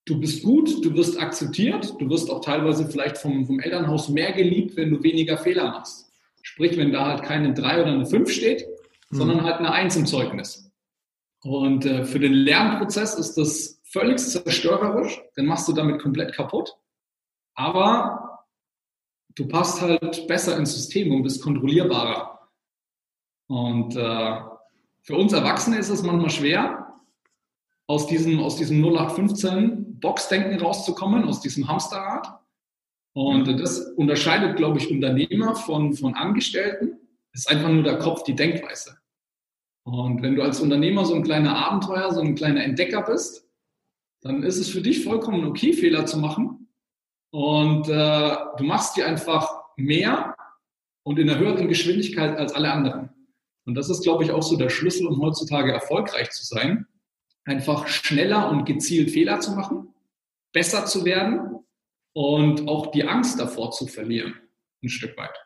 du 0.05 0.21
bist 0.21 0.45
gut, 0.45 0.85
du 0.85 0.95
wirst 0.95 1.21
akzeptiert, 1.21 1.93
du 1.99 2.09
wirst 2.09 2.31
auch 2.31 2.41
teilweise 2.41 2.89
vielleicht 2.89 3.19
vom, 3.19 3.45
vom 3.47 3.59
Elternhaus 3.59 4.09
mehr 4.09 4.31
geliebt, 4.31 4.77
wenn 4.77 4.91
du 4.91 5.03
weniger 5.03 5.39
Fehler 5.39 5.73
machst. 5.73 6.09
Sprich, 6.43 6.77
wenn 6.77 6.93
da 6.93 7.05
halt 7.07 7.25
keine 7.25 7.53
drei 7.53 7.83
oder 7.83 7.91
eine 7.91 8.07
fünf 8.07 8.31
steht, 8.31 8.61
hm. 9.09 9.19
sondern 9.19 9.43
halt 9.43 9.57
eine 9.57 9.73
Eins 9.73 9.97
im 9.97 10.07
Zeugnis. 10.07 10.72
Und 11.43 11.85
äh, 11.85 12.05
für 12.05 12.21
den 12.21 12.33
Lernprozess 12.33 13.15
ist 13.15 13.35
das 13.35 13.81
völlig 13.85 14.19
zerstörerisch, 14.19 15.21
dann 15.35 15.47
machst 15.47 15.69
du 15.69 15.73
damit 15.73 16.01
komplett 16.01 16.35
kaputt. 16.35 16.77
Aber 17.55 18.47
du 19.35 19.49
passt 19.49 19.81
halt 19.81 20.27
besser 20.29 20.57
ins 20.57 20.75
System 20.75 21.15
und 21.15 21.23
bist 21.23 21.43
kontrollierbarer. 21.43 22.49
Und 23.49 23.97
äh, 23.97 24.41
für 25.03 25.17
uns 25.17 25.33
Erwachsene 25.33 25.79
ist 25.79 25.89
es 25.89 26.03
manchmal 26.03 26.31
schwer, 26.31 26.95
aus 27.87 28.07
diesem, 28.07 28.39
aus 28.41 28.57
diesem 28.57 28.83
0815 28.83 30.01
Boxdenken 30.01 30.61
rauszukommen, 30.61 31.25
aus 31.25 31.41
diesem 31.41 31.69
Hamsterrad. 31.69 32.41
Und 33.15 33.61
das 33.61 33.81
unterscheidet, 33.97 34.57
glaube 34.57 34.79
ich, 34.79 34.91
Unternehmer 34.91 35.55
von, 35.55 35.93
von 35.93 36.15
Angestellten. 36.15 36.99
Ist 37.33 37.51
einfach 37.51 37.69
nur 37.69 37.83
der 37.83 37.99
Kopf, 37.99 38.23
die 38.23 38.35
Denkweise. 38.35 39.02
Und 39.85 40.23
wenn 40.23 40.37
du 40.37 40.43
als 40.43 40.61
Unternehmer 40.61 41.05
so 41.05 41.15
ein 41.15 41.25
kleiner 41.25 41.57
Abenteuer, 41.57 42.13
so 42.13 42.21
ein 42.21 42.35
kleiner 42.35 42.63
Entdecker 42.63 43.03
bist, 43.03 43.49
dann 44.21 44.43
ist 44.43 44.59
es 44.59 44.69
für 44.69 44.81
dich 44.81 45.03
vollkommen 45.03 45.45
okay, 45.45 45.73
Fehler 45.73 46.07
zu 46.07 46.19
machen. 46.19 46.69
Und 47.31 47.89
äh, 47.89 48.37
du 48.57 48.65
machst 48.65 48.97
die 48.97 49.03
einfach 49.03 49.49
mehr 49.77 50.37
und 51.03 51.19
in 51.19 51.29
einer 51.29 51.39
höheren 51.39 51.69
Geschwindigkeit 51.69 52.37
als 52.37 52.53
alle 52.53 52.71
anderen. 52.73 53.11
Und 53.65 53.75
das 53.75 53.91
ist, 53.91 54.03
glaube 54.03 54.25
ich, 54.25 54.31
auch 54.31 54.43
so 54.43 54.57
der 54.57 54.69
Schlüssel, 54.69 55.07
um 55.07 55.21
heutzutage 55.21 55.73
erfolgreich 55.73 56.31
zu 56.31 56.45
sein. 56.45 56.87
Einfach 57.45 57.89
schneller 57.89 58.51
und 58.51 58.67
gezielt 58.67 59.11
Fehler 59.11 59.41
zu 59.41 59.53
machen, 59.53 59.93
besser 60.53 60.85
zu 60.85 61.05
werden 61.05 61.65
und 62.13 62.69
auch 62.69 62.93
die 62.93 63.05
Angst 63.05 63.41
davor 63.41 63.73
zu 63.73 63.87
verlieren, 63.87 64.35
ein 64.83 64.89
Stück 64.89 65.17
weit. 65.17 65.37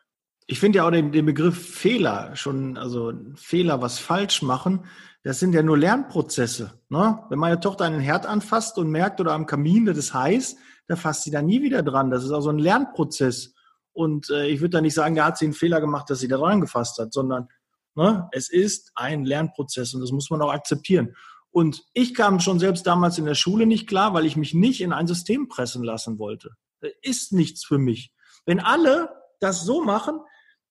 Ich 0.47 0.59
finde 0.59 0.77
ja 0.77 0.87
auch 0.87 0.91
den, 0.91 1.11
den, 1.11 1.25
Begriff 1.25 1.75
Fehler 1.75 2.35
schon, 2.35 2.77
also 2.77 3.13
Fehler, 3.35 3.81
was 3.81 3.99
falsch 3.99 4.41
machen, 4.41 4.85
das 5.23 5.39
sind 5.39 5.53
ja 5.53 5.61
nur 5.61 5.77
Lernprozesse. 5.77 6.79
Ne? 6.87 7.19
Wenn 7.29 7.39
meine 7.39 7.59
Tochter 7.59 7.83
einen 7.83 7.99
Herd 7.99 8.25
anfasst 8.25 8.77
und 8.77 8.89
merkt 8.89 9.19
oder 9.19 9.33
am 9.33 9.45
Kamin, 9.45 9.85
das 9.85 9.97
ist 9.97 10.13
heiß, 10.13 10.55
da 10.87 10.95
fasst 10.95 11.23
sie 11.23 11.31
da 11.31 11.41
nie 11.41 11.61
wieder 11.61 11.83
dran. 11.83 12.09
Das 12.09 12.23
ist 12.23 12.31
auch 12.31 12.41
so 12.41 12.49
ein 12.49 12.59
Lernprozess. 12.59 13.53
Und 13.91 14.29
äh, 14.29 14.47
ich 14.47 14.61
würde 14.61 14.77
da 14.77 14.81
nicht 14.81 14.93
sagen, 14.93 15.15
da 15.15 15.25
hat 15.25 15.37
sie 15.37 15.45
einen 15.45 15.53
Fehler 15.53 15.81
gemacht, 15.81 16.09
dass 16.09 16.19
sie 16.19 16.29
da 16.29 16.37
dran 16.37 16.61
gefasst 16.61 16.97
hat, 16.97 17.11
sondern 17.11 17.49
ne, 17.95 18.29
es 18.31 18.47
ist 18.47 18.91
ein 18.95 19.25
Lernprozess 19.25 19.93
und 19.93 20.01
das 20.01 20.11
muss 20.11 20.29
man 20.29 20.41
auch 20.41 20.53
akzeptieren. 20.53 21.15
Und 21.51 21.83
ich 21.93 22.13
kam 22.13 22.39
schon 22.39 22.59
selbst 22.59 22.85
damals 22.87 23.17
in 23.17 23.25
der 23.25 23.35
Schule 23.35 23.65
nicht 23.65 23.87
klar, 23.87 24.13
weil 24.13 24.25
ich 24.25 24.37
mich 24.37 24.53
nicht 24.53 24.79
in 24.79 24.93
ein 24.93 25.07
System 25.07 25.47
pressen 25.47 25.83
lassen 25.83 26.19
wollte. 26.19 26.51
Das 26.79 26.91
ist 27.01 27.33
nichts 27.33 27.65
für 27.65 27.79
mich. 27.79 28.13
Wenn 28.45 28.59
alle 28.59 29.09
das 29.39 29.63
so 29.65 29.83
machen, 29.83 30.19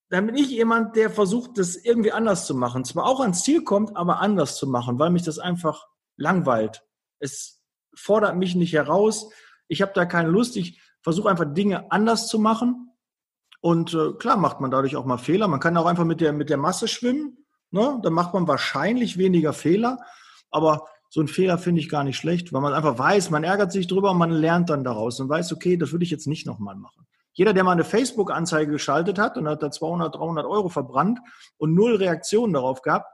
dann 0.09 0.27
bin 0.27 0.37
ich 0.37 0.51
jemand, 0.51 0.97
der 0.97 1.11
versucht, 1.11 1.59
das 1.59 1.77
irgendwie 1.77 2.13
anders 2.13 2.47
zu 2.47 2.55
machen. 2.55 2.85
Zwar 2.85 3.07
auch 3.07 3.21
ans 3.21 3.43
Ziel 3.43 3.65
kommt, 3.65 3.97
aber 3.97 4.21
anders 4.21 4.57
zu 4.57 4.67
machen, 4.67 4.99
weil 4.99 5.11
mich 5.11 5.25
das 5.25 5.39
einfach 5.39 5.87
langweilt. 6.17 6.85
Es 7.19 7.63
fordert 7.95 8.37
mich 8.37 8.55
nicht 8.55 8.73
heraus. 8.73 9.31
Ich 9.69 9.83
habe 9.83 9.93
da 9.95 10.07
keine 10.07 10.29
Lust. 10.29 10.57
Ich 10.57 10.81
versuche 11.03 11.29
einfach 11.29 11.53
Dinge 11.53 11.91
anders 11.91 12.29
zu 12.29 12.39
machen. 12.39 12.91
Und 13.61 13.95
äh, 13.95 14.13
klar 14.13 14.37
macht 14.37 14.61
man 14.61 14.71
dadurch 14.71 14.95
auch 14.97 15.07
mal 15.07 15.19
Fehler. 15.19 15.49
Man 15.49 15.61
kann 15.61 15.77
auch 15.77 15.87
einfach 15.87 16.05
mit 16.05 16.21
der, 16.21 16.33
mit 16.33 16.51
der 16.51 16.57
Masse 16.57 16.87
schwimmen. 16.87 17.45
Ne? 17.71 17.99
Dann 18.03 18.13
macht 18.13 18.33
man 18.33 18.47
wahrscheinlich 18.47 19.19
weniger 19.19 19.53
Fehler. 19.53 19.99
Aber 20.51 20.87
so 21.09 21.21
ein 21.21 21.29
Fehler 21.29 21.59
finde 21.59 21.81
ich 21.81 21.89
gar 21.89 22.05
nicht 22.05 22.17
schlecht, 22.17 22.53
weil 22.53 22.61
man 22.61 22.75
einfach 22.75 22.99
weiß, 22.99 23.31
man 23.31 23.43
ärgert 23.43 23.73
sich 23.73 23.87
drüber 23.87 24.13
und 24.13 24.19
man 24.19 24.31
lernt 24.31 24.71
dann 24.71 24.85
daraus 24.85 25.19
und 25.19 25.29
weiß, 25.29 25.53
okay, 25.53 25.77
das 25.77 25.93
würde 25.93 26.05
ich 26.05 26.11
jetzt 26.11 26.27
nicht 26.27 26.47
nochmal 26.47 26.77
machen. 26.77 27.07
Jeder, 27.37 27.53
der 27.53 27.65
mal 27.65 27.73
eine 27.73 27.85
Facebook-Anzeige 27.85 28.73
geschaltet 28.73 29.19
hat 29.19 29.37
und 29.37 29.47
hat 29.47 29.63
da 29.63 29.71
200, 29.71 30.15
300 30.15 30.47
Euro 30.47 30.71
verbrannt 30.71 31.19
und 31.59 31.75
null 31.75 31.97
Reaktionen 31.97 32.55
darauf 32.55 32.81
gehabt, 32.81 33.13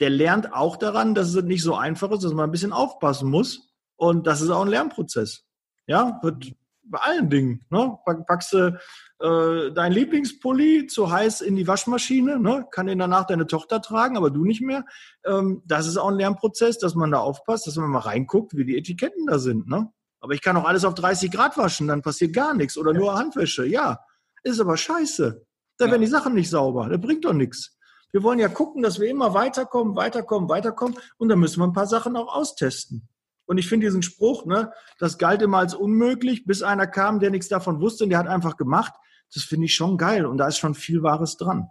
der 0.00 0.10
lernt 0.10 0.52
auch 0.52 0.76
daran, 0.76 1.14
dass 1.14 1.32
es 1.32 1.44
nicht 1.44 1.62
so 1.62 1.76
einfach 1.76 2.10
ist, 2.10 2.24
dass 2.24 2.32
man 2.32 2.48
ein 2.48 2.52
bisschen 2.52 2.72
aufpassen 2.72 3.30
muss. 3.30 3.70
Und 3.96 4.26
das 4.26 4.40
ist 4.40 4.50
auch 4.50 4.62
ein 4.62 4.68
Lernprozess. 4.68 5.44
Ja, 5.86 6.18
wird 6.22 6.52
bei 6.82 6.98
allen 6.98 7.30
Dingen. 7.30 7.64
Ne? 7.70 7.96
Packst 8.26 8.52
du 8.54 8.78
äh, 9.20 9.72
dein 9.72 9.92
Lieblingspulli 9.92 10.88
zu 10.88 11.12
heiß 11.12 11.40
in 11.40 11.54
die 11.54 11.68
Waschmaschine, 11.68 12.40
ne? 12.40 12.66
kann 12.72 12.88
den 12.88 12.98
danach 12.98 13.26
deine 13.26 13.46
Tochter 13.46 13.80
tragen, 13.80 14.16
aber 14.16 14.30
du 14.30 14.44
nicht 14.44 14.62
mehr. 14.62 14.84
Ähm, 15.24 15.62
das 15.64 15.86
ist 15.86 15.96
auch 15.96 16.08
ein 16.08 16.16
Lernprozess, 16.16 16.78
dass 16.78 16.96
man 16.96 17.12
da 17.12 17.20
aufpasst, 17.20 17.68
dass 17.68 17.76
man 17.76 17.90
mal 17.90 18.00
reinguckt, 18.00 18.56
wie 18.56 18.64
die 18.64 18.76
Etiketten 18.76 19.26
da 19.26 19.38
sind. 19.38 19.68
Ne? 19.68 19.92
Aber 20.20 20.34
ich 20.34 20.42
kann 20.42 20.56
auch 20.56 20.64
alles 20.64 20.84
auf 20.84 20.94
30 20.94 21.30
Grad 21.30 21.56
waschen, 21.56 21.88
dann 21.88 22.02
passiert 22.02 22.34
gar 22.34 22.54
nichts. 22.54 22.76
Oder 22.76 22.92
nur 22.92 23.14
Handwäsche. 23.14 23.66
Ja, 23.66 24.00
ist 24.42 24.60
aber 24.60 24.76
scheiße. 24.76 25.44
Da 25.78 25.84
ja. 25.86 25.90
werden 25.90 26.02
die 26.02 26.08
Sachen 26.08 26.34
nicht 26.34 26.50
sauber. 26.50 26.88
Das 26.88 27.00
bringt 27.00 27.24
doch 27.24 27.32
nichts. 27.32 27.76
Wir 28.12 28.22
wollen 28.22 28.38
ja 28.38 28.48
gucken, 28.48 28.82
dass 28.82 29.00
wir 29.00 29.08
immer 29.08 29.34
weiterkommen, 29.34 29.96
weiterkommen, 29.96 30.48
weiterkommen. 30.48 30.98
Und 31.16 31.28
dann 31.28 31.38
müssen 31.38 31.60
wir 31.60 31.66
ein 31.66 31.72
paar 31.72 31.86
Sachen 31.86 32.16
auch 32.16 32.34
austesten. 32.34 33.08
Und 33.46 33.58
ich 33.58 33.68
finde 33.68 33.86
diesen 33.86 34.02
Spruch, 34.02 34.46
ne, 34.46 34.72
das 34.98 35.18
galt 35.18 35.42
immer 35.42 35.58
als 35.58 35.74
unmöglich, 35.74 36.44
bis 36.44 36.62
einer 36.62 36.86
kam, 36.86 37.18
der 37.18 37.30
nichts 37.30 37.48
davon 37.48 37.80
wusste 37.80 38.04
und 38.04 38.10
der 38.10 38.18
hat 38.18 38.28
einfach 38.28 38.56
gemacht. 38.56 38.92
Das 39.32 39.44
finde 39.44 39.66
ich 39.66 39.74
schon 39.74 39.96
geil. 39.96 40.26
Und 40.26 40.38
da 40.38 40.48
ist 40.48 40.58
schon 40.58 40.74
viel 40.74 41.02
Wahres 41.02 41.36
dran. 41.36 41.68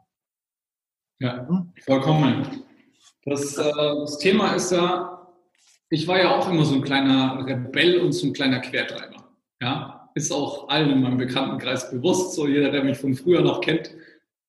Ja, 1.20 1.48
hm? 1.48 1.74
vollkommen. 1.86 2.64
Das, 3.26 3.58
äh, 3.58 3.72
das 3.74 4.18
Thema 4.18 4.54
ist 4.54 4.72
ja, 4.72 5.19
ich 5.90 6.08
war 6.08 6.20
ja 6.20 6.36
auch 6.36 6.50
immer 6.50 6.66
so 6.66 6.76
ein 6.76 6.82
kleiner 6.82 7.46
Rebell 7.46 8.00
und 8.00 8.12
so 8.12 8.28
ein 8.28 8.34
kleiner 8.34 8.60
Quertreiber. 8.60 9.30
Ja, 9.62 10.10
ist 10.16 10.32
auch 10.32 10.70
allen 10.70 10.92
in 10.92 11.02
meinem 11.02 11.18
Bekanntenkreis 11.18 11.92
bewusst, 11.92 12.34
so 12.34 12.48
jeder, 12.48 12.72
der 12.72 12.84
mich 12.84 12.98
von 12.98 13.14
früher 13.14 13.42
noch 13.42 13.62
kennt. 13.62 13.92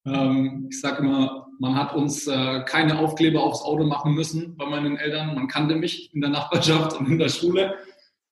Ähm, 0.06 0.68
ich 0.70 0.80
sage 0.80 0.98
immer, 0.98 1.48
man 1.58 1.74
hat 1.74 1.94
uns 1.94 2.26
äh, 2.26 2.62
keine 2.64 2.98
Aufkleber 2.98 3.42
aufs 3.42 3.62
Auto 3.62 3.84
machen 3.84 4.14
müssen 4.14 4.56
bei 4.56 4.66
meinen 4.66 4.96
Eltern. 4.96 5.34
Man 5.34 5.48
kannte 5.48 5.76
mich 5.76 6.14
in 6.14 6.20
der 6.20 6.30
Nachbarschaft 6.30 6.98
und 6.98 7.06
in 7.08 7.18
der 7.18 7.28
Schule. 7.28 7.74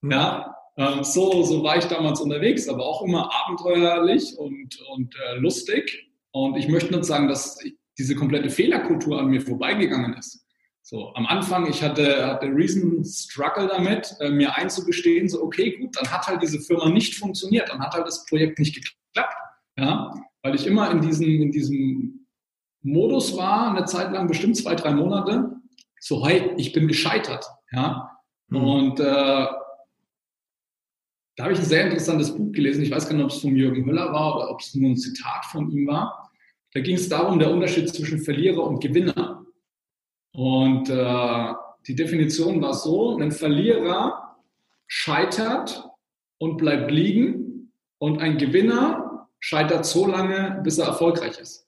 Mhm. 0.00 0.10
Ja, 0.12 0.56
ähm, 0.76 1.02
so, 1.02 1.42
so 1.42 1.62
war 1.62 1.76
ich 1.76 1.84
damals 1.86 2.20
unterwegs, 2.20 2.68
aber 2.68 2.86
auch 2.86 3.02
immer 3.02 3.30
abenteuerlich 3.32 4.38
und, 4.38 4.80
und 4.90 5.14
äh, 5.16 5.38
lustig. 5.38 6.10
Und 6.30 6.56
ich 6.56 6.68
möchte 6.68 6.94
nicht 6.94 7.04
sagen, 7.04 7.28
dass 7.28 7.58
diese 7.98 8.14
komplette 8.14 8.48
Fehlerkultur 8.48 9.18
an 9.18 9.26
mir 9.26 9.40
vorbeigegangen 9.40 10.14
ist. 10.14 10.46
So, 10.90 11.12
am 11.12 11.26
Anfang, 11.26 11.66
ich 11.66 11.82
hatte, 11.82 12.26
hatte 12.26 12.46
riesen 12.46 13.04
Struggle 13.04 13.66
damit, 13.66 14.16
äh, 14.20 14.30
mir 14.30 14.56
einzugestehen, 14.56 15.28
so, 15.28 15.42
okay, 15.42 15.76
gut, 15.76 15.94
dann 15.94 16.10
hat 16.10 16.26
halt 16.26 16.40
diese 16.40 16.60
Firma 16.60 16.88
nicht 16.88 17.14
funktioniert, 17.16 17.68
dann 17.68 17.80
hat 17.80 17.92
halt 17.92 18.06
das 18.06 18.24
Projekt 18.24 18.58
nicht 18.58 18.74
geklappt, 18.74 19.34
ja, 19.76 20.14
weil 20.40 20.54
ich 20.54 20.66
immer 20.66 20.90
in 20.90 21.02
diesem, 21.02 21.42
in 21.42 21.52
diesem 21.52 22.26
Modus 22.80 23.36
war, 23.36 23.76
eine 23.76 23.84
Zeit 23.84 24.12
lang, 24.12 24.28
bestimmt 24.28 24.56
zwei, 24.56 24.76
drei 24.76 24.92
Monate, 24.92 25.56
so, 26.00 26.26
hey, 26.26 26.52
ich 26.56 26.72
bin 26.72 26.88
gescheitert, 26.88 27.44
ja, 27.70 28.10
mhm. 28.46 28.56
und 28.56 29.00
äh, 29.00 29.04
da 29.04 29.54
habe 31.38 31.52
ich 31.52 31.58
ein 31.58 31.66
sehr 31.66 31.84
interessantes 31.84 32.34
Buch 32.34 32.50
gelesen, 32.52 32.82
ich 32.82 32.90
weiß 32.90 33.06
gar 33.06 33.14
nicht, 33.14 33.24
ob 33.26 33.30
es 33.30 33.42
von 33.42 33.54
Jürgen 33.54 33.84
Höller 33.84 34.10
war 34.14 34.36
oder 34.36 34.50
ob 34.50 34.60
es 34.60 34.74
nur 34.74 34.88
ein 34.88 34.96
Zitat 34.96 35.44
von 35.44 35.70
ihm 35.70 35.86
war, 35.86 36.30
da 36.72 36.80
ging 36.80 36.96
es 36.96 37.10
darum, 37.10 37.38
der 37.38 37.50
Unterschied 37.50 37.90
zwischen 37.90 38.20
Verlierer 38.20 38.64
und 38.64 38.80
Gewinner. 38.80 39.44
Und 40.38 40.88
äh, 40.88 41.52
die 41.88 41.96
Definition 41.96 42.62
war 42.62 42.72
so, 42.72 43.18
ein 43.18 43.32
Verlierer 43.32 44.36
scheitert 44.86 45.90
und 46.38 46.58
bleibt 46.58 46.92
liegen 46.92 47.72
und 47.98 48.20
ein 48.20 48.38
Gewinner 48.38 49.26
scheitert 49.40 49.84
so 49.84 50.06
lange, 50.06 50.60
bis 50.62 50.78
er 50.78 50.86
erfolgreich 50.86 51.40
ist. 51.40 51.66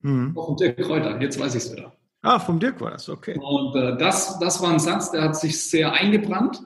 Mhm. 0.00 0.34
Auch 0.38 0.46
von 0.46 0.56
Dirk 0.56 0.78
Kräuter, 0.78 1.20
jetzt 1.20 1.38
weiß 1.38 1.54
ich 1.54 1.64
es 1.64 1.72
wieder. 1.76 1.92
Ah, 2.22 2.38
vom 2.38 2.58
Dirk 2.58 2.80
war 2.80 2.92
das, 2.92 3.10
okay. 3.10 3.38
Und 3.38 3.76
äh, 3.76 3.98
das, 3.98 4.38
das 4.38 4.62
war 4.62 4.70
ein 4.70 4.78
Satz, 4.78 5.10
der 5.10 5.24
hat 5.24 5.36
sich 5.36 5.62
sehr 5.62 5.92
eingebrannt, 5.92 6.62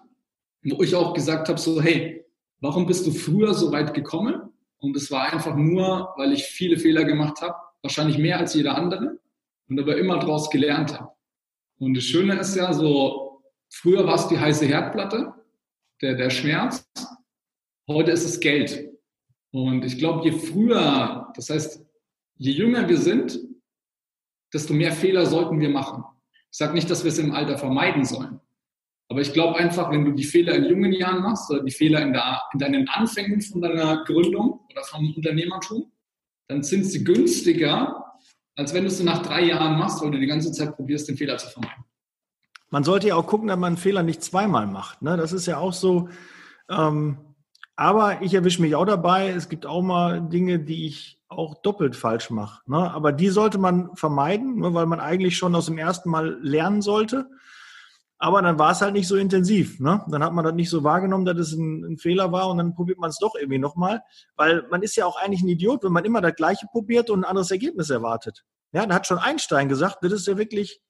wo 0.62 0.80
ich 0.80 0.94
auch 0.94 1.12
gesagt 1.12 1.48
habe, 1.48 1.58
so, 1.58 1.82
hey, 1.82 2.24
warum 2.60 2.86
bist 2.86 3.04
du 3.04 3.10
früher 3.10 3.52
so 3.52 3.72
weit 3.72 3.94
gekommen? 3.94 4.42
Und 4.78 4.96
es 4.96 5.10
war 5.10 5.32
einfach 5.32 5.56
nur, 5.56 6.14
weil 6.16 6.34
ich 6.34 6.44
viele 6.44 6.78
Fehler 6.78 7.02
gemacht 7.02 7.42
habe, 7.42 7.56
wahrscheinlich 7.82 8.18
mehr 8.18 8.38
als 8.38 8.54
jeder 8.54 8.76
andere 8.76 9.18
und 9.68 9.80
aber 9.80 9.96
immer 9.96 10.20
daraus 10.20 10.48
gelernt 10.48 10.96
habe. 10.96 11.10
Und 11.82 11.94
das 11.94 12.04
Schöne 12.04 12.38
ist 12.38 12.54
ja 12.54 12.72
so, 12.72 13.42
früher 13.68 14.06
war 14.06 14.14
es 14.14 14.28
die 14.28 14.38
heiße 14.38 14.66
Herdplatte, 14.66 15.34
der, 16.00 16.14
der 16.14 16.30
Schmerz. 16.30 16.88
Heute 17.88 18.12
ist 18.12 18.24
es 18.24 18.38
Geld. 18.38 18.88
Und 19.50 19.84
ich 19.84 19.98
glaube, 19.98 20.22
je 20.24 20.30
früher, 20.30 21.32
das 21.34 21.50
heißt, 21.50 21.84
je 22.36 22.52
jünger 22.52 22.88
wir 22.88 22.98
sind, 22.98 23.36
desto 24.54 24.74
mehr 24.74 24.92
Fehler 24.92 25.26
sollten 25.26 25.58
wir 25.58 25.70
machen. 25.70 26.04
Ich 26.52 26.58
sage 26.58 26.72
nicht, 26.72 26.88
dass 26.88 27.02
wir 27.02 27.08
es 27.08 27.18
im 27.18 27.32
Alter 27.32 27.58
vermeiden 27.58 28.04
sollen. 28.04 28.38
Aber 29.08 29.20
ich 29.20 29.32
glaube 29.32 29.58
einfach, 29.58 29.90
wenn 29.90 30.04
du 30.04 30.12
die 30.12 30.22
Fehler 30.22 30.54
in 30.54 30.66
jungen 30.66 30.92
Jahren 30.92 31.20
machst 31.20 31.50
oder 31.50 31.64
die 31.64 31.72
Fehler 31.72 32.00
in, 32.02 32.12
der, 32.12 32.42
in 32.52 32.60
deinen 32.60 32.88
Anfängen 32.90 33.40
von 33.40 33.60
deiner 33.60 34.04
Gründung 34.04 34.60
oder 34.70 34.84
vom 34.84 35.12
Unternehmertum, 35.16 35.90
dann 36.46 36.62
sind 36.62 36.84
sie 36.84 37.02
günstiger, 37.02 38.11
als 38.56 38.74
wenn 38.74 38.84
du 38.84 38.88
es 38.88 39.02
nach 39.02 39.22
drei 39.22 39.42
Jahren 39.44 39.78
machst, 39.78 40.02
weil 40.02 40.10
du 40.10 40.18
die 40.18 40.26
ganze 40.26 40.52
Zeit 40.52 40.76
probierst, 40.76 41.08
den 41.08 41.16
Fehler 41.16 41.38
zu 41.38 41.48
vermeiden. 41.48 41.84
Man 42.70 42.84
sollte 42.84 43.08
ja 43.08 43.16
auch 43.16 43.26
gucken, 43.26 43.48
dass 43.48 43.58
man 43.58 43.74
einen 43.74 43.76
Fehler 43.76 44.02
nicht 44.02 44.22
zweimal 44.22 44.66
macht. 44.66 45.02
Ne? 45.02 45.16
Das 45.16 45.32
ist 45.32 45.46
ja 45.46 45.58
auch 45.58 45.72
so. 45.72 46.08
Ähm, 46.70 47.18
aber 47.76 48.22
ich 48.22 48.34
erwische 48.34 48.62
mich 48.62 48.74
auch 48.74 48.86
dabei. 48.86 49.28
Es 49.28 49.48
gibt 49.48 49.66
auch 49.66 49.82
mal 49.82 50.20
Dinge, 50.20 50.58
die 50.58 50.86
ich 50.86 51.18
auch 51.28 51.60
doppelt 51.62 51.96
falsch 51.96 52.30
mache. 52.30 52.62
Ne? 52.66 52.92
Aber 52.92 53.12
die 53.12 53.28
sollte 53.28 53.58
man 53.58 53.94
vermeiden, 53.94 54.60
ne? 54.60 54.72
weil 54.74 54.86
man 54.86 55.00
eigentlich 55.00 55.36
schon 55.36 55.54
aus 55.54 55.66
dem 55.66 55.78
ersten 55.78 56.10
Mal 56.10 56.38
lernen 56.42 56.82
sollte. 56.82 57.28
Aber 58.22 58.40
dann 58.40 58.56
war 58.56 58.70
es 58.70 58.80
halt 58.80 58.92
nicht 58.92 59.08
so 59.08 59.16
intensiv. 59.16 59.80
Ne? 59.80 60.00
Dann 60.06 60.22
hat 60.22 60.32
man 60.32 60.44
das 60.44 60.54
nicht 60.54 60.70
so 60.70 60.84
wahrgenommen, 60.84 61.24
dass 61.24 61.38
es 61.38 61.54
ein, 61.54 61.84
ein 61.84 61.98
Fehler 61.98 62.30
war 62.30 62.50
und 62.50 62.58
dann 62.58 62.72
probiert 62.72 63.00
man 63.00 63.10
es 63.10 63.18
doch 63.18 63.34
irgendwie 63.34 63.58
nochmal. 63.58 64.00
Weil 64.36 64.64
man 64.70 64.80
ist 64.84 64.94
ja 64.94 65.06
auch 65.06 65.20
eigentlich 65.20 65.42
ein 65.42 65.48
Idiot, 65.48 65.82
wenn 65.82 65.90
man 65.90 66.04
immer 66.04 66.20
das 66.20 66.36
Gleiche 66.36 66.68
probiert 66.70 67.10
und 67.10 67.22
ein 67.22 67.24
anderes 67.24 67.50
Ergebnis 67.50 67.90
erwartet. 67.90 68.44
Ja, 68.70 68.86
da 68.86 68.94
hat 68.94 69.08
schon 69.08 69.18
Einstein 69.18 69.68
gesagt, 69.68 69.96
das 70.02 70.12
ist 70.12 70.28
ja 70.28 70.38
wirklich 70.38 70.80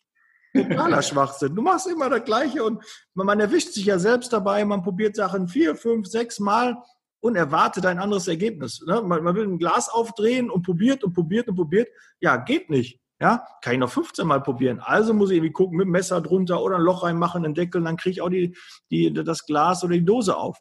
totaler 0.55 1.01
Schwachsinn. 1.03 1.55
Du 1.55 1.63
machst 1.63 1.87
immer 1.87 2.11
das 2.11 2.23
Gleiche 2.25 2.65
und 2.65 2.85
man 3.15 3.41
erwischt 3.41 3.73
sich 3.73 3.87
ja 3.87 3.99
selbst 3.99 4.31
dabei, 4.35 4.63
man 4.67 4.83
probiert 4.83 5.17
Sachen 5.17 5.49
vier, 5.49 5.75
fünf, 5.75 6.09
sechs 6.09 6.39
Mal 6.39 6.77
und 7.21 7.35
erwartet 7.35 7.87
ein 7.87 7.99
anderes 7.99 8.29
Ergebnis. 8.29 8.85
Ne? 8.87 9.01
Man, 9.01 9.25
man 9.25 9.35
will 9.35 9.45
ein 9.45 9.59
Glas 9.59 9.89
aufdrehen 9.89 10.51
und 10.51 10.67
probiert 10.67 11.03
und 11.03 11.15
probiert 11.15 11.49
und 11.49 11.57
probiert. 11.57 11.89
Ja, 12.21 12.37
geht 12.37 12.69
nicht. 12.69 13.01
Ja, 13.23 13.47
kann 13.61 13.75
ich 13.75 13.79
noch 13.79 13.93
15 13.93 14.27
Mal 14.27 14.41
probieren. 14.43 14.81
Also 14.81 15.15
muss 15.15 15.31
ich 15.31 15.37
irgendwie 15.37 15.53
gucken, 15.53 15.77
mit 15.77 15.85
dem 15.85 15.93
Messer 15.93 16.21
drunter 16.21 16.61
oder 16.61 16.75
ein 16.75 16.83
Loch 16.83 17.05
reinmachen, 17.05 17.45
einen 17.45 17.55
Deckel, 17.55 17.81
dann 17.81 17.97
kriege 17.97 18.15
ich 18.15 18.21
auch 18.21 18.31
die, 18.31 18.57
die, 18.91 19.13
das 19.13 19.47
Glas 19.47 19.85
oder 19.85 19.95
die 19.95 20.05
Dose 20.05 20.37
auf. 20.37 20.59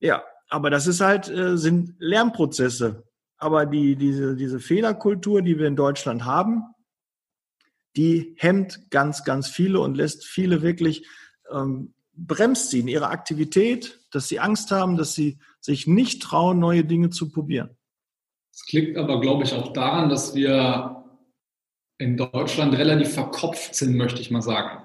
Ja, 0.00 0.24
aber 0.48 0.68
das 0.68 0.88
ist 0.88 1.00
halt, 1.00 1.28
äh, 1.28 1.56
sind 1.56 1.94
Lernprozesse. 2.00 3.04
Aber 3.36 3.66
die, 3.66 3.94
diese, 3.94 4.34
diese 4.34 4.58
Fehlerkultur, 4.58 5.42
die 5.42 5.60
wir 5.60 5.68
in 5.68 5.76
Deutschland 5.76 6.24
haben, 6.24 6.64
die 7.94 8.34
hemmt 8.36 8.90
ganz, 8.90 9.22
ganz 9.22 9.48
viele 9.48 9.78
und 9.78 9.96
lässt 9.96 10.24
viele 10.24 10.60
wirklich, 10.62 11.06
ähm, 11.52 11.94
bremst 12.14 12.70
sie 12.70 12.80
in 12.80 12.88
ihrer 12.88 13.10
Aktivität, 13.10 14.00
dass 14.10 14.26
sie 14.26 14.40
Angst 14.40 14.72
haben, 14.72 14.96
dass 14.96 15.14
sie 15.14 15.38
sich 15.60 15.86
nicht 15.86 16.20
trauen, 16.20 16.58
neue 16.58 16.84
Dinge 16.84 17.10
zu 17.10 17.30
probieren. 17.30 17.75
Es 18.56 18.64
klingt 18.64 18.96
aber, 18.96 19.20
glaube 19.20 19.44
ich, 19.44 19.52
auch 19.52 19.74
daran, 19.74 20.08
dass 20.08 20.34
wir 20.34 21.04
in 21.98 22.16
Deutschland 22.16 22.72
relativ 22.78 23.12
verkopft 23.12 23.74
sind, 23.74 23.94
möchte 23.94 24.22
ich 24.22 24.30
mal 24.30 24.40
sagen. 24.40 24.82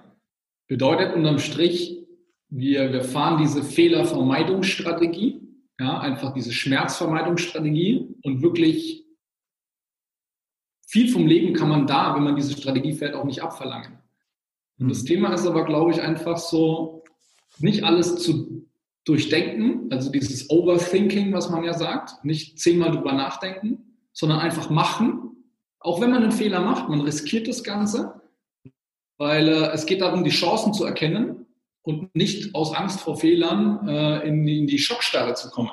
Bedeutet 0.67 1.15
unterm 1.15 1.39
Strich, 1.39 2.05
wir, 2.49 2.91
wir 2.91 3.01
fahren 3.01 3.41
diese 3.41 3.63
Fehlervermeidungsstrategie, 3.63 5.39
ja, 5.79 6.01
einfach 6.01 6.33
diese 6.33 6.51
Schmerzvermeidungsstrategie 6.51 8.13
und 8.23 8.41
wirklich 8.41 9.05
viel 10.85 11.07
vom 11.07 11.25
Leben 11.25 11.53
kann 11.53 11.69
man 11.69 11.87
da, 11.87 12.13
wenn 12.13 12.23
man 12.23 12.35
diese 12.35 12.51
Strategie 12.51 12.91
fährt, 12.91 13.15
auch 13.15 13.23
nicht 13.23 13.41
abverlangen. 13.41 13.99
Und 14.79 14.89
das 14.89 15.03
mhm. 15.03 15.07
Thema 15.07 15.33
ist 15.33 15.47
aber, 15.47 15.63
glaube 15.63 15.91
ich, 15.91 16.01
einfach 16.01 16.37
so, 16.37 17.05
nicht 17.59 17.83
alles 17.85 18.17
zu 18.17 18.60
durchdenken, 19.05 19.91
also 19.91 20.11
dieses 20.11 20.49
Overthinking, 20.49 21.33
was 21.33 21.49
man 21.49 21.63
ja 21.63 21.73
sagt, 21.73 22.23
nicht 22.23 22.59
zehnmal 22.59 22.91
drüber 22.91 23.13
nachdenken, 23.13 23.97
sondern 24.13 24.39
einfach 24.39 24.69
machen. 24.69 25.45
Auch 25.79 26.01
wenn 26.01 26.11
man 26.11 26.23
einen 26.23 26.31
Fehler 26.31 26.61
macht, 26.61 26.89
man 26.89 27.01
riskiert 27.01 27.47
das 27.47 27.63
Ganze, 27.63 28.21
weil 29.17 29.47
äh, 29.47 29.71
es 29.71 29.85
geht 29.85 30.01
darum, 30.01 30.23
die 30.23 30.29
Chancen 30.29 30.73
zu 30.73 30.85
erkennen 30.85 31.47
und 31.81 32.15
nicht 32.15 32.53
aus 32.53 32.75
Angst 32.75 33.01
vor 33.01 33.17
Fehlern 33.17 33.87
äh, 33.87 34.27
in, 34.27 34.47
in, 34.47 34.67
die 34.67 34.77
Schockstarre 34.77 35.33
zu 35.33 35.49
kommen. 35.49 35.71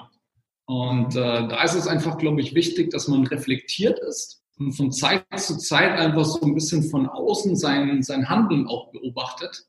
Und 0.65 1.15
äh, 1.17 1.49
da 1.49 1.63
ist 1.63 1.75
es 1.75 1.87
einfach, 1.87 2.17
glaube 2.17 2.41
ich, 2.41 2.55
wichtig, 2.55 2.91
dass 2.91 3.09
man 3.09 3.27
reflektiert 3.27 3.99
ist 3.99 4.43
und 4.59 4.73
von 4.73 4.91
Zeit 4.91 5.25
zu 5.37 5.59
Zeit 5.59 5.93
einfach 5.99 6.25
so 6.25 6.41
ein 6.41 6.55
bisschen 6.55 6.83
von 6.83 7.07
außen 7.07 7.57
sein, 7.57 8.03
sein 8.03 8.29
Handeln 8.29 8.67
auch 8.67 8.91
beobachtet 8.91 9.68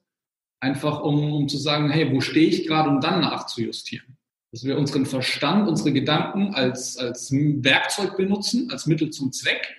Einfach 0.59 1.01
um, 1.01 1.33
um 1.33 1.47
zu 1.47 1.57
sagen, 1.57 1.89
hey, 1.89 2.11
wo 2.13 2.21
stehe 2.21 2.47
ich 2.47 2.67
gerade, 2.67 2.89
um 2.89 2.99
dann 2.99 3.21
nachzujustieren. 3.21 4.17
Dass 4.51 4.63
wir 4.63 4.77
unseren 4.77 5.05
Verstand, 5.05 5.67
unsere 5.69 5.93
Gedanken 5.93 6.53
als, 6.53 6.97
als 6.97 7.31
Werkzeug 7.31 8.17
benutzen, 8.17 8.69
als 8.71 8.85
Mittel 8.85 9.09
zum 9.11 9.31
Zweck, 9.31 9.75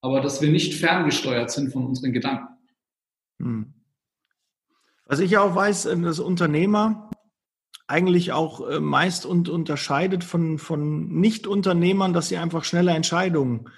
aber 0.00 0.20
dass 0.20 0.40
wir 0.42 0.50
nicht 0.50 0.74
ferngesteuert 0.74 1.50
sind 1.50 1.72
von 1.72 1.86
unseren 1.86 2.12
Gedanken. 2.12 2.48
Hm. 3.40 3.74
Was 5.06 5.20
ich 5.20 5.36
auch 5.36 5.54
weiß, 5.54 5.86
äh, 5.86 6.00
dass 6.00 6.18
Unternehmer 6.18 7.10
eigentlich 7.86 8.32
auch 8.32 8.68
äh, 8.68 8.80
meist 8.80 9.26
und 9.26 9.48
unterscheidet 9.48 10.24
von, 10.24 10.58
von 10.58 11.08
Nicht-Unternehmern, 11.08 12.12
dass 12.12 12.28
sie 12.28 12.38
einfach 12.38 12.64
schnelle 12.64 12.92
Entscheidungen 12.92 13.68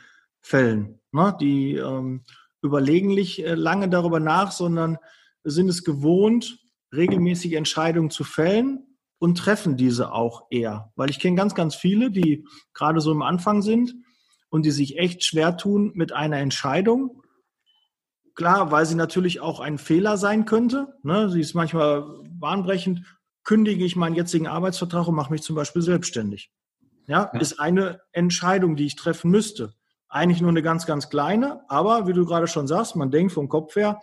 fällen. 0.41 1.01
Ne? 1.11 1.37
Die 1.41 1.75
ähm, 1.75 2.23
überlegen 2.63 3.09
nicht 3.09 3.45
äh, 3.45 3.55
lange 3.55 3.89
darüber 3.89 4.21
nach, 4.21 4.53
sondern 4.53 4.99
sind 5.47 5.69
es 5.69 5.85
gewohnt, 5.85 6.59
regelmäßig 6.93 7.55
Entscheidungen 7.55 8.11
zu 8.11 8.25
fällen 8.25 8.99
und 9.19 9.39
treffen 9.39 9.77
diese 9.77 10.13
auch 10.13 10.47
eher. 10.51 10.93
Weil 10.97 11.11
ich 11.11 11.21
kenne 11.21 11.37
ganz, 11.37 11.55
ganz 11.55 11.75
viele, 11.75 12.11
die 12.11 12.45
gerade 12.75 13.01
so 13.01 13.13
im 13.13 13.23
Anfang 13.23 13.63
sind 13.63 13.95
und 14.51 14.67
die 14.67 14.71
sich 14.71 14.99
echt 14.99 15.25
schwer 15.25 15.57
tun 15.57 15.93
mit 15.95 16.13
einer 16.13 16.39
Entscheidung. 16.39 17.23
Klar, 18.35 18.71
weil 18.71 18.85
sie 18.85 18.97
natürlich 18.97 19.41
auch 19.41 19.61
ein 19.61 19.79
Fehler 19.79 20.19
sein 20.19 20.45
könnte. 20.45 20.95
Ne? 21.03 21.31
Sie 21.31 21.41
ist 21.41 21.55
manchmal 21.55 22.05
bahnbrechend. 22.29 23.03
Kündige 23.45 23.85
ich 23.85 23.97
meinen 23.97 24.17
jetzigen 24.17 24.49
Arbeitsvertrag 24.49 25.09
und 25.09 25.15
mache 25.15 25.33
mich 25.33 25.43
zum 25.43 25.57
Beispiel 25.57 25.81
selbstständig. 25.81 26.51
Ja, 27.07 27.31
ja, 27.33 27.41
ist 27.41 27.61
eine 27.61 28.01
Entscheidung, 28.13 28.75
die 28.75 28.87
ich 28.87 28.97
treffen 28.97 29.31
müsste. 29.31 29.75
Eigentlich 30.09 30.41
nur 30.41 30.51
eine 30.51 30.63
ganz, 30.63 30.87
ganz 30.87 31.09
kleine, 31.09 31.63
aber 31.69 32.07
wie 32.09 32.13
du 32.13 32.27
gerade 32.27 32.49
schon 32.49 32.67
sagst, 32.67 32.97
man 32.97 33.11
denkt 33.11 33.33
vom 33.33 33.49
Kopf 33.49 33.77
her, 33.77 34.01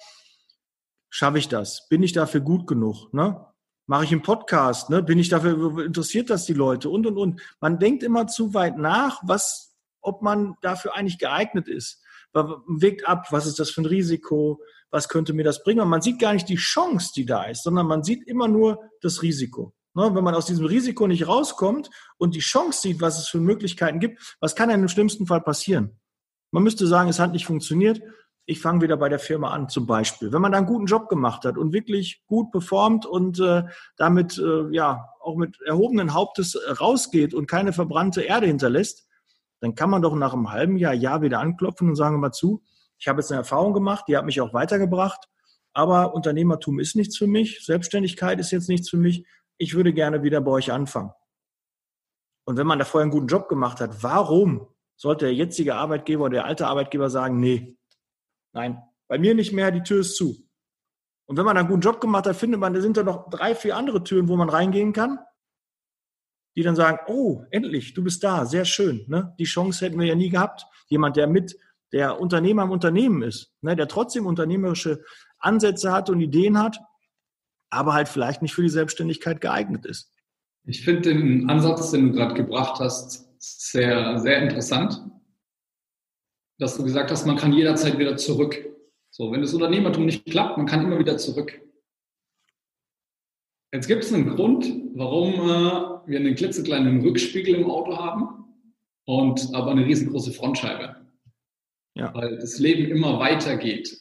schaffe 1.13 1.37
ich 1.37 1.47
das? 1.47 1.87
Bin 1.89 2.01
ich 2.01 2.11
dafür 2.11 2.41
gut 2.41 2.65
genug? 2.65 3.13
Ne? 3.13 3.45
Mache 3.85 4.05
ich 4.05 4.11
einen 4.11 4.23
Podcast? 4.23 4.89
Ne? 4.89 5.03
Bin 5.03 5.19
ich 5.19 5.29
dafür, 5.29 5.85
interessiert 5.85 6.31
das 6.31 6.45
die 6.45 6.53
Leute? 6.53 6.89
Und, 6.89 7.05
und, 7.05 7.17
und. 7.17 7.41
Man 7.61 7.77
denkt 7.77 8.01
immer 8.01 8.25
zu 8.25 8.55
weit 8.55 8.77
nach, 8.77 9.21
was, 9.23 9.75
ob 10.01 10.23
man 10.23 10.55
dafür 10.61 10.95
eigentlich 10.95 11.19
geeignet 11.19 11.67
ist. 11.67 12.01
Wegt 12.33 13.07
ab, 13.07 13.27
was 13.29 13.45
ist 13.45 13.59
das 13.59 13.69
für 13.69 13.81
ein 13.81 13.85
Risiko? 13.85 14.59
Was 14.89 15.07
könnte 15.07 15.33
mir 15.33 15.43
das 15.43 15.63
bringen? 15.63 15.81
Und 15.81 15.89
man 15.89 16.01
sieht 16.01 16.19
gar 16.19 16.33
nicht 16.33 16.49
die 16.49 16.55
Chance, 16.55 17.11
die 17.15 17.27
da 17.27 17.43
ist, 17.43 17.61
sondern 17.61 17.85
man 17.85 18.03
sieht 18.03 18.27
immer 18.27 18.47
nur 18.47 18.79
das 19.01 19.21
Risiko. 19.21 19.75
Ne? 19.93 20.15
Wenn 20.15 20.23
man 20.23 20.33
aus 20.33 20.47
diesem 20.47 20.65
Risiko 20.65 21.05
nicht 21.05 21.27
rauskommt 21.27 21.91
und 22.17 22.33
die 22.33 22.39
Chance 22.39 22.81
sieht, 22.81 23.01
was 23.01 23.19
es 23.19 23.27
für 23.27 23.39
Möglichkeiten 23.39 23.99
gibt, 23.99 24.35
was 24.39 24.55
kann 24.55 24.69
denn 24.69 24.81
im 24.81 24.87
schlimmsten 24.87 25.27
Fall 25.27 25.41
passieren? 25.41 25.99
Man 26.49 26.63
müsste 26.63 26.87
sagen, 26.87 27.09
es 27.09 27.19
hat 27.19 27.33
nicht 27.33 27.45
funktioniert 27.45 28.01
ich 28.45 28.59
fange 28.59 28.81
wieder 28.81 28.97
bei 28.97 29.09
der 29.09 29.19
Firma 29.19 29.51
an 29.51 29.69
zum 29.69 29.87
Beispiel. 29.87 30.33
Wenn 30.33 30.41
man 30.41 30.51
da 30.51 30.57
einen 30.57 30.67
guten 30.67 30.85
Job 30.85 31.07
gemacht 31.07 31.45
hat 31.45 31.57
und 31.57 31.71
wirklich 31.71 32.23
gut 32.27 32.51
performt 32.51 33.05
und 33.05 33.39
äh, 33.39 33.63
damit 33.95 34.37
äh, 34.37 34.69
ja 34.71 35.09
auch 35.21 35.37
mit 35.37 35.61
erhobenen 35.61 36.13
Hauptes 36.13 36.59
rausgeht 36.79 37.33
und 37.33 37.47
keine 37.47 37.71
verbrannte 37.71 38.21
Erde 38.21 38.47
hinterlässt, 38.47 39.07
dann 39.61 39.75
kann 39.75 39.89
man 39.89 40.01
doch 40.01 40.13
nach 40.13 40.33
einem 40.33 40.51
halben 40.51 40.75
Jahr, 40.75 40.93
Jahr 40.93 41.21
wieder 41.21 41.39
anklopfen 41.39 41.87
und 41.89 41.95
sagen 41.95 42.19
mal 42.19 42.33
zu, 42.33 42.61
ich 42.99 43.07
habe 43.07 43.21
jetzt 43.21 43.31
eine 43.31 43.39
Erfahrung 43.39 43.73
gemacht, 43.73 44.05
die 44.07 44.17
hat 44.17 44.25
mich 44.25 44.41
auch 44.41 44.53
weitergebracht, 44.53 45.29
aber 45.73 46.13
Unternehmertum 46.13 46.79
ist 46.79 46.95
nichts 46.95 47.17
für 47.17 47.27
mich, 47.27 47.65
Selbstständigkeit 47.65 48.39
ist 48.39 48.51
jetzt 48.51 48.67
nichts 48.67 48.89
für 48.89 48.97
mich, 48.97 49.25
ich 49.57 49.73
würde 49.73 49.93
gerne 49.93 50.21
wieder 50.21 50.41
bei 50.41 50.51
euch 50.51 50.71
anfangen. 50.71 51.11
Und 52.45 52.57
wenn 52.57 52.67
man 52.67 52.77
da 52.77 52.83
vorher 52.83 53.03
einen 53.03 53.11
guten 53.11 53.27
Job 53.27 53.47
gemacht 53.47 53.79
hat, 53.79 54.03
warum 54.03 54.67
sollte 54.97 55.25
der 55.25 55.33
jetzige 55.33 55.75
Arbeitgeber 55.75 56.25
oder 56.25 56.33
der 56.33 56.45
alte 56.45 56.67
Arbeitgeber 56.67 57.09
sagen, 57.09 57.39
nee, 57.39 57.77
Nein, 58.53 58.81
bei 59.07 59.17
mir 59.17 59.35
nicht 59.35 59.51
mehr, 59.51 59.71
die 59.71 59.83
Tür 59.83 60.01
ist 60.01 60.15
zu. 60.15 60.37
Und 61.25 61.37
wenn 61.37 61.45
man 61.45 61.57
einen 61.57 61.67
guten 61.67 61.81
Job 61.81 61.99
gemacht 61.99 62.25
hat, 62.25 62.35
findet 62.35 62.59
man, 62.59 62.73
da 62.73 62.81
sind 62.81 62.97
da 62.97 63.03
noch 63.03 63.29
drei, 63.29 63.55
vier 63.55 63.75
andere 63.75 64.03
Türen, 64.03 64.27
wo 64.27 64.35
man 64.35 64.49
reingehen 64.49 64.93
kann, 64.93 65.19
die 66.55 66.63
dann 66.63 66.75
sagen, 66.75 66.99
oh, 67.07 67.43
endlich, 67.49 67.93
du 67.93 68.03
bist 68.03 68.23
da, 68.23 68.45
sehr 68.45 68.65
schön. 68.65 69.05
Ne? 69.07 69.33
Die 69.39 69.45
Chance 69.45 69.85
hätten 69.85 69.99
wir 69.99 70.05
ja 70.05 70.15
nie 70.15 70.29
gehabt. 70.29 70.65
Jemand, 70.87 71.15
der 71.15 71.27
mit 71.27 71.57
der 71.91 72.19
Unternehmer 72.19 72.63
im 72.63 72.71
Unternehmen 72.71 73.23
ist, 73.23 73.53
ne? 73.61 73.75
der 73.75 73.87
trotzdem 73.87 74.25
unternehmerische 74.25 75.03
Ansätze 75.39 75.91
hat 75.91 76.09
und 76.09 76.19
Ideen 76.19 76.57
hat, 76.57 76.79
aber 77.69 77.93
halt 77.93 78.07
vielleicht 78.07 78.41
nicht 78.41 78.53
für 78.53 78.61
die 78.61 78.69
Selbstständigkeit 78.69 79.41
geeignet 79.41 79.85
ist. 79.85 80.13
Ich 80.65 80.83
finde 80.83 81.13
den 81.13 81.49
Ansatz, 81.49 81.91
den 81.91 82.07
du 82.07 82.13
gerade 82.13 82.35
gebracht 82.35 82.79
hast, 82.79 83.27
sehr, 83.39 84.19
sehr 84.19 84.41
interessant 84.41 85.01
dass 86.63 86.77
du 86.77 86.83
gesagt 86.83 87.11
hast, 87.11 87.25
man 87.25 87.35
kann 87.35 87.51
jederzeit 87.51 87.99
wieder 87.99 88.15
zurück. 88.15 88.65
So, 89.09 89.31
wenn 89.31 89.41
das 89.41 89.53
Unternehmertum 89.53 90.05
nicht 90.05 90.25
klappt, 90.25 90.57
man 90.57 90.65
kann 90.65 90.81
immer 90.81 90.97
wieder 90.97 91.17
zurück. 91.17 91.61
Jetzt 93.73 93.87
gibt 93.87 94.03
es 94.03 94.13
einen 94.13 94.33
Grund, 94.33 94.71
warum 94.95 95.33
äh, 95.33 96.09
wir 96.09 96.19
einen 96.19 96.35
klitzekleinen 96.35 97.01
Rückspiegel 97.01 97.55
im 97.55 97.69
Auto 97.69 97.97
haben 97.97 98.45
und 99.05 99.53
aber 99.53 99.71
eine 99.71 99.85
riesengroße 99.85 100.31
Frontscheibe. 100.31 100.95
Ja. 101.95 102.13
Weil 102.13 102.37
das 102.37 102.59
Leben 102.59 102.89
immer 102.89 103.19
weitergeht. 103.19 103.99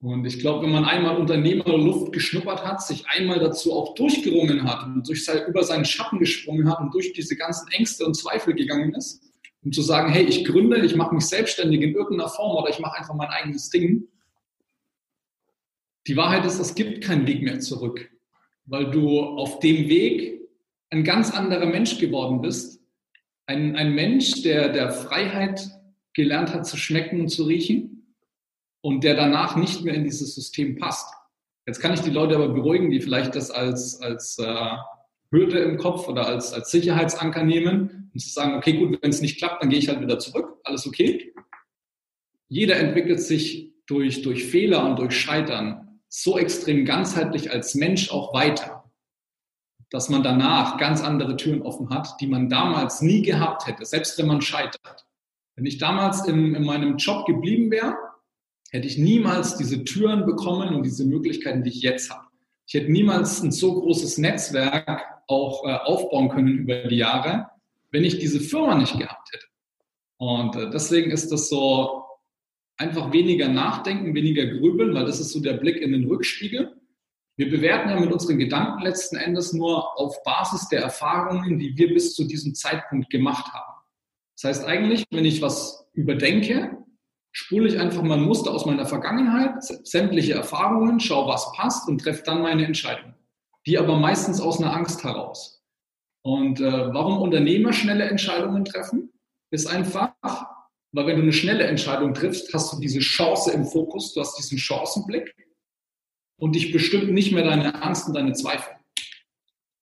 Und 0.00 0.26
ich 0.26 0.40
glaube, 0.40 0.64
wenn 0.64 0.72
man 0.72 0.84
einmal 0.84 1.16
Unternehmerluft 1.16 2.12
geschnuppert 2.12 2.66
hat, 2.66 2.82
sich 2.82 3.06
einmal 3.08 3.38
dazu 3.38 3.72
auch 3.72 3.94
durchgerungen 3.94 4.64
hat 4.64 4.84
und 4.84 5.08
durch 5.08 5.24
sein, 5.24 5.46
über 5.48 5.62
seinen 5.62 5.86
Schatten 5.86 6.18
gesprungen 6.18 6.70
hat 6.70 6.80
und 6.80 6.92
durch 6.92 7.14
diese 7.14 7.34
ganzen 7.34 7.66
Ängste 7.72 8.04
und 8.04 8.14
Zweifel 8.14 8.52
gegangen 8.52 8.94
ist, 8.94 9.33
um 9.64 9.72
zu 9.72 9.82
sagen, 9.82 10.12
hey, 10.12 10.24
ich 10.24 10.44
gründe, 10.44 10.84
ich 10.84 10.94
mache 10.94 11.14
mich 11.14 11.26
selbstständig 11.26 11.80
in 11.80 11.94
irgendeiner 11.94 12.28
Form 12.28 12.56
oder 12.56 12.70
ich 12.70 12.78
mache 12.80 12.98
einfach 12.98 13.14
mein 13.14 13.30
eigenes 13.30 13.70
Ding. 13.70 14.06
Die 16.06 16.16
Wahrheit 16.16 16.44
ist, 16.44 16.58
es 16.58 16.74
gibt 16.74 17.02
keinen 17.02 17.26
Weg 17.26 17.42
mehr 17.42 17.60
zurück, 17.60 18.10
weil 18.66 18.90
du 18.90 19.20
auf 19.20 19.60
dem 19.60 19.88
Weg 19.88 20.42
ein 20.90 21.02
ganz 21.02 21.32
anderer 21.32 21.66
Mensch 21.66 21.98
geworden 21.98 22.42
bist. 22.42 22.82
Ein, 23.46 23.74
ein 23.76 23.94
Mensch, 23.94 24.42
der 24.42 24.68
der 24.68 24.90
Freiheit 24.90 25.66
gelernt 26.12 26.52
hat 26.52 26.66
zu 26.66 26.76
schmecken 26.76 27.20
und 27.20 27.28
zu 27.28 27.44
riechen 27.44 28.14
und 28.82 29.02
der 29.02 29.14
danach 29.14 29.56
nicht 29.56 29.82
mehr 29.82 29.94
in 29.94 30.04
dieses 30.04 30.34
System 30.34 30.76
passt. 30.76 31.12
Jetzt 31.66 31.80
kann 31.80 31.94
ich 31.94 32.00
die 32.00 32.10
Leute 32.10 32.34
aber 32.34 32.50
beruhigen, 32.50 32.90
die 32.90 33.00
vielleicht 33.00 33.34
das 33.34 33.50
als, 33.50 34.00
als 34.02 34.38
äh, 34.38 34.76
Hürde 35.30 35.60
im 35.60 35.78
Kopf 35.78 36.06
oder 36.06 36.26
als, 36.26 36.52
als 36.52 36.70
Sicherheitsanker 36.70 37.42
nehmen 37.42 38.03
und 38.14 38.20
zu 38.20 38.30
sagen, 38.30 38.54
okay, 38.54 38.74
gut, 38.74 38.98
wenn 39.02 39.10
es 39.10 39.20
nicht 39.20 39.38
klappt, 39.38 39.62
dann 39.62 39.70
gehe 39.70 39.78
ich 39.78 39.88
halt 39.88 40.00
wieder 40.00 40.18
zurück, 40.18 40.58
alles 40.64 40.86
okay. 40.86 41.34
Jeder 42.48 42.76
entwickelt 42.76 43.20
sich 43.20 43.72
durch, 43.86 44.22
durch 44.22 44.44
Fehler 44.44 44.84
und 44.86 44.98
durch 44.98 45.18
Scheitern 45.18 46.00
so 46.08 46.38
extrem 46.38 46.84
ganzheitlich 46.84 47.50
als 47.50 47.74
Mensch 47.74 48.10
auch 48.10 48.32
weiter, 48.32 48.84
dass 49.90 50.08
man 50.08 50.22
danach 50.22 50.78
ganz 50.78 51.02
andere 51.02 51.36
Türen 51.36 51.62
offen 51.62 51.90
hat, 51.90 52.20
die 52.20 52.28
man 52.28 52.48
damals 52.48 53.02
nie 53.02 53.22
gehabt 53.22 53.66
hätte, 53.66 53.84
selbst 53.84 54.16
wenn 54.18 54.26
man 54.26 54.40
scheitert. 54.40 55.06
Wenn 55.56 55.66
ich 55.66 55.78
damals 55.78 56.26
in, 56.26 56.54
in 56.54 56.64
meinem 56.64 56.96
Job 56.96 57.26
geblieben 57.26 57.70
wäre, 57.70 57.96
hätte 58.70 58.86
ich 58.86 58.98
niemals 58.98 59.56
diese 59.56 59.84
Türen 59.84 60.24
bekommen 60.24 60.74
und 60.74 60.84
diese 60.84 61.04
Möglichkeiten, 61.04 61.62
die 61.62 61.70
ich 61.70 61.82
jetzt 61.82 62.10
habe. 62.10 62.26
Ich 62.66 62.74
hätte 62.74 62.90
niemals 62.90 63.42
ein 63.42 63.52
so 63.52 63.80
großes 63.80 64.18
Netzwerk 64.18 65.02
auch 65.28 65.64
äh, 65.64 65.74
aufbauen 65.74 66.28
können 66.28 66.58
über 66.58 66.88
die 66.88 66.96
Jahre, 66.96 67.50
wenn 67.94 68.04
ich 68.04 68.18
diese 68.18 68.40
Firma 68.40 68.74
nicht 68.74 68.98
gehabt 68.98 69.32
hätte. 69.32 69.46
Und 70.18 70.56
äh, 70.56 70.68
deswegen 70.68 71.12
ist 71.12 71.30
das 71.30 71.48
so 71.48 72.02
einfach 72.76 73.12
weniger 73.12 73.46
nachdenken, 73.46 74.16
weniger 74.16 74.46
grübeln, 74.46 74.92
weil 74.94 75.06
das 75.06 75.20
ist 75.20 75.30
so 75.30 75.40
der 75.40 75.54
Blick 75.54 75.76
in 75.76 75.92
den 75.92 76.06
Rückspiegel. 76.06 76.74
Wir 77.36 77.48
bewerten 77.48 77.90
ja 77.90 78.00
mit 78.00 78.12
unseren 78.12 78.38
Gedanken 78.38 78.82
letzten 78.82 79.16
Endes 79.16 79.52
nur 79.52 79.96
auf 79.96 80.20
Basis 80.24 80.68
der 80.68 80.82
Erfahrungen, 80.82 81.60
die 81.60 81.76
wir 81.76 81.94
bis 81.94 82.14
zu 82.14 82.24
diesem 82.24 82.56
Zeitpunkt 82.56 83.10
gemacht 83.10 83.52
haben. 83.52 83.80
Das 84.36 84.44
heißt 84.50 84.66
eigentlich, 84.66 85.04
wenn 85.12 85.24
ich 85.24 85.40
was 85.40 85.86
überdenke, 85.92 86.76
spule 87.30 87.68
ich 87.68 87.78
einfach 87.78 88.02
mal 88.02 88.18
ein 88.18 88.24
Muster 88.24 88.50
aus 88.50 88.66
meiner 88.66 88.86
Vergangenheit, 88.86 89.62
sämtliche 89.62 90.34
Erfahrungen, 90.34 90.98
schaue, 90.98 91.28
was 91.28 91.52
passt 91.52 91.88
und 91.88 92.00
treffe 92.00 92.24
dann 92.24 92.42
meine 92.42 92.66
Entscheidung 92.66 93.14
die 93.66 93.78
aber 93.78 93.96
meistens 93.96 94.40
aus 94.40 94.60
einer 94.60 94.74
Angst 94.74 95.04
heraus. 95.04 95.63
Und 96.24 96.60
äh, 96.60 96.94
warum 96.94 97.20
Unternehmer 97.20 97.72
schnelle 97.72 98.04
Entscheidungen 98.04 98.64
treffen, 98.64 99.12
ist 99.50 99.66
einfach, 99.66 100.14
weil 100.92 101.06
wenn 101.06 101.16
du 101.16 101.22
eine 101.22 101.32
schnelle 101.32 101.64
Entscheidung 101.64 102.14
triffst, 102.14 102.52
hast 102.54 102.72
du 102.72 102.80
diese 102.80 103.00
Chance 103.00 103.52
im 103.52 103.66
Fokus, 103.66 104.14
du 104.14 104.20
hast 104.20 104.38
diesen 104.38 104.58
Chancenblick 104.58 105.34
und 106.40 106.54
dich 106.54 106.72
bestimmt 106.72 107.12
nicht 107.12 107.32
mehr 107.32 107.44
deine 107.44 107.82
Angst 107.82 108.08
und 108.08 108.14
deine 108.14 108.32
Zweifel. 108.32 108.72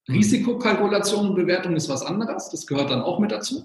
Mhm. 0.09 0.16
Risikokalkulation 0.16 1.28
und 1.28 1.35
Bewertung 1.37 1.76
ist 1.76 1.88
was 1.88 2.02
anderes, 2.02 2.50
das 2.50 2.66
gehört 2.66 2.90
dann 2.90 3.02
auch 3.02 3.18
mit 3.18 3.31
dazu. 3.31 3.64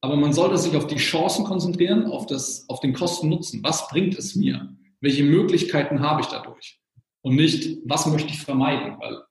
Aber 0.00 0.16
man 0.16 0.32
sollte 0.32 0.58
sich 0.58 0.76
auf 0.76 0.86
die 0.86 0.96
Chancen 0.96 1.44
konzentrieren, 1.44 2.06
auf, 2.06 2.26
das, 2.26 2.68
auf 2.68 2.80
den 2.80 2.92
Kosten-Nutzen. 2.92 3.64
Was 3.64 3.88
bringt 3.88 4.16
es 4.16 4.36
mir? 4.36 4.76
Welche 5.00 5.24
Möglichkeiten 5.24 6.02
habe 6.02 6.20
ich 6.20 6.28
dadurch? 6.28 6.78
und 7.22 7.36
nicht, 7.36 7.78
was 7.84 8.06
möchte 8.06 8.32
ich 8.32 8.42
vermeiden. 8.42 8.98
Weil 8.98 9.22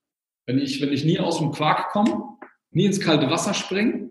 wenn 0.46 0.60
ich, 0.60 0.82
wenn 0.82 0.94
ich 0.94 1.04
nie 1.04 1.20
aus 1.20 1.40
dem 1.40 1.52
Quark 1.52 1.92
komme, 1.92 2.37
nie 2.72 2.86
ins 2.86 3.00
kalte 3.00 3.30
Wasser 3.30 3.54
springe, 3.54 4.10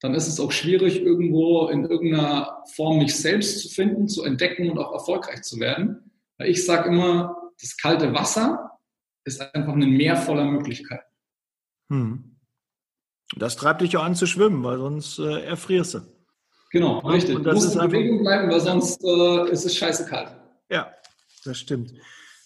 dann 0.00 0.14
ist 0.14 0.28
es 0.28 0.40
auch 0.40 0.50
schwierig, 0.50 1.02
irgendwo 1.02 1.68
in 1.68 1.84
irgendeiner 1.84 2.64
Form 2.74 2.98
mich 2.98 3.16
selbst 3.16 3.60
zu 3.60 3.68
finden, 3.68 4.08
zu 4.08 4.24
entdecken 4.24 4.70
und 4.70 4.78
auch 4.78 4.92
erfolgreich 4.92 5.42
zu 5.42 5.60
werden. 5.60 6.10
Weil 6.38 6.48
ich 6.48 6.64
sage 6.64 6.88
immer, 6.88 7.36
das 7.60 7.76
kalte 7.76 8.14
Wasser 8.14 8.78
ist 9.24 9.40
einfach 9.54 9.74
ein 9.74 9.90
Meer 9.90 10.16
voller 10.16 10.44
Möglichkeiten. 10.44 11.04
Hm. 11.90 12.36
Das 13.36 13.56
treibt 13.56 13.82
dich 13.82 13.92
ja 13.92 14.00
an 14.00 14.14
zu 14.14 14.26
schwimmen, 14.26 14.64
weil 14.64 14.78
sonst 14.78 15.18
äh, 15.18 15.44
erfrierst 15.44 15.94
du. 15.94 16.00
Genau, 16.72 16.98
richtig. 17.00 17.36
Und 17.36 17.44
das 17.44 17.54
du 17.54 17.64
musst 17.64 17.76
ist 17.76 17.82
in 17.82 17.90
Bewegung 17.90 18.18
bleiben, 18.20 18.50
weil 18.50 18.60
sonst 18.60 19.04
äh, 19.04 19.50
ist 19.50 19.66
es 19.66 19.76
scheiße 19.76 20.06
kalt. 20.06 20.34
Ja, 20.70 20.92
das 21.44 21.58
stimmt. 21.58 21.92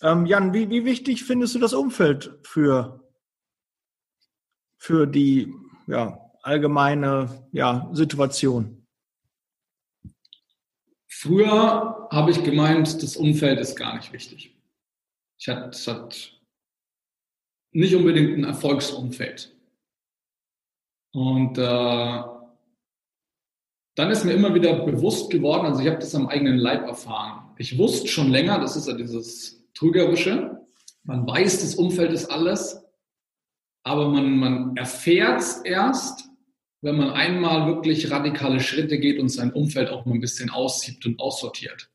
Ähm, 0.03 0.27
Jan, 0.27 0.53
wie, 0.53 0.69
wie 0.71 0.85
wichtig 0.85 1.25
findest 1.25 1.55
du 1.55 1.59
das 1.59 1.73
Umfeld 1.73 2.39
für, 2.43 3.04
für 4.85 5.07
die 5.07 5.51
ja, 5.87 6.31
allgemeine 6.43 7.49
ja, 7.53 7.89
Situation? 7.95 8.87
Früher 11.09 12.07
habe 12.11 12.31
ich 12.31 12.45
gemeint, 12.45 13.03
das 13.03 13.17
Umfeld 13.17 13.59
ist 13.61 13.77
gar 13.77 13.97
nicht 13.97 14.13
wichtig. 14.13 14.55
Ich 15.39 15.49
hatte, 15.49 15.71
ich 15.75 15.89
hatte 15.89 16.19
nicht 17.73 17.95
unbedingt 17.95 18.37
ein 18.37 18.45
Erfolgsumfeld. 18.45 19.57
Und 21.15 21.57
äh, 21.57 22.23
dann 23.95 24.11
ist 24.11 24.27
mir 24.27 24.33
immer 24.33 24.55
wieder 24.55 24.85
bewusst 24.85 25.31
geworden, 25.31 25.65
also 25.65 25.81
ich 25.81 25.87
habe 25.87 25.99
das 25.99 26.15
am 26.15 26.27
eigenen 26.27 26.59
Leib 26.59 26.83
erfahren. 26.83 27.55
Ich 27.57 27.79
wusste 27.79 28.09
schon 28.09 28.31
länger, 28.31 28.61
das 28.61 28.77
ist 28.77 28.87
ja 28.87 28.93
dieses 28.93 29.65
Trügerische, 29.73 30.61
man 31.05 31.27
weiß, 31.27 31.63
das 31.63 31.77
Umfeld 31.77 32.13
ist 32.13 32.27
alles, 32.27 32.84
aber 33.85 34.09
man, 34.09 34.37
man 34.37 34.77
erfährt 34.77 35.41
es 35.41 35.59
erst, 35.59 36.29
wenn 36.81 36.97
man 36.97 37.11
einmal 37.11 37.67
wirklich 37.67 38.11
radikale 38.11 38.61
Schritte 38.61 38.99
geht 38.99 39.21
und 39.21 39.29
sein 39.29 39.53
Umfeld 39.53 39.91
auch 39.91 40.05
mal 40.07 40.15
ein 40.15 40.21
bisschen 40.21 40.51
aussiebt 40.51 41.07
und 41.07 41.21
aussortiert. 41.21 41.91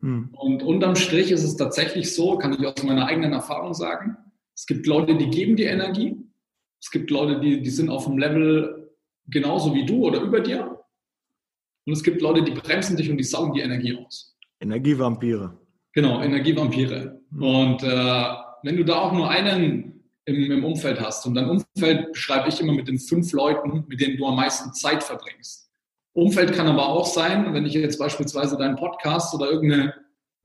Hm. 0.00 0.30
Und 0.32 0.62
unterm 0.62 0.96
Strich 0.96 1.30
ist 1.30 1.44
es 1.44 1.56
tatsächlich 1.56 2.14
so, 2.14 2.36
kann 2.38 2.52
ich 2.52 2.66
aus 2.66 2.82
meiner 2.82 3.06
eigenen 3.06 3.32
Erfahrung 3.32 3.74
sagen, 3.74 4.16
es 4.54 4.66
gibt 4.66 4.86
Leute, 4.86 5.16
die 5.16 5.30
geben 5.30 5.56
die 5.56 5.64
Energie. 5.64 6.16
Es 6.80 6.90
gibt 6.90 7.10
Leute, 7.10 7.40
die, 7.40 7.62
die 7.62 7.70
sind 7.70 7.90
auf 7.90 8.06
dem 8.06 8.18
Level 8.18 8.90
genauso 9.26 9.74
wie 9.74 9.86
du 9.86 10.06
oder 10.06 10.20
über 10.20 10.40
dir. 10.40 10.80
Und 11.86 11.92
es 11.92 12.02
gibt 12.02 12.20
Leute, 12.20 12.42
die 12.42 12.52
bremsen 12.52 12.96
dich 12.96 13.10
und 13.10 13.18
die 13.18 13.24
saugen 13.24 13.52
die 13.52 13.60
Energie 13.60 13.96
aus. 13.96 14.36
Energievampire. 14.60 15.58
Genau, 15.92 16.20
Energievampire. 16.20 17.20
Und 17.38 17.82
äh, 17.82 18.24
wenn 18.62 18.76
du 18.76 18.84
da 18.84 19.00
auch 19.00 19.12
nur 19.12 19.30
einen 19.30 19.97
im, 20.28 20.50
im 20.50 20.64
Umfeld 20.64 21.00
hast, 21.00 21.26
und 21.26 21.34
dein 21.34 21.48
Umfeld 21.48 22.12
beschreibe 22.12 22.48
ich 22.48 22.60
immer 22.60 22.74
mit 22.74 22.86
den 22.86 22.98
fünf 22.98 23.32
Leuten, 23.32 23.84
mit 23.88 24.00
denen 24.00 24.16
du 24.16 24.26
am 24.26 24.36
meisten 24.36 24.72
Zeit 24.74 25.02
verbringst. 25.02 25.70
Umfeld 26.12 26.52
kann 26.52 26.68
aber 26.68 26.88
auch 26.88 27.06
sein, 27.06 27.54
wenn 27.54 27.64
ich 27.64 27.74
jetzt 27.74 27.98
beispielsweise 27.98 28.56
deinen 28.56 28.76
Podcast 28.76 29.34
oder 29.34 29.50
irgendeine 29.50 29.94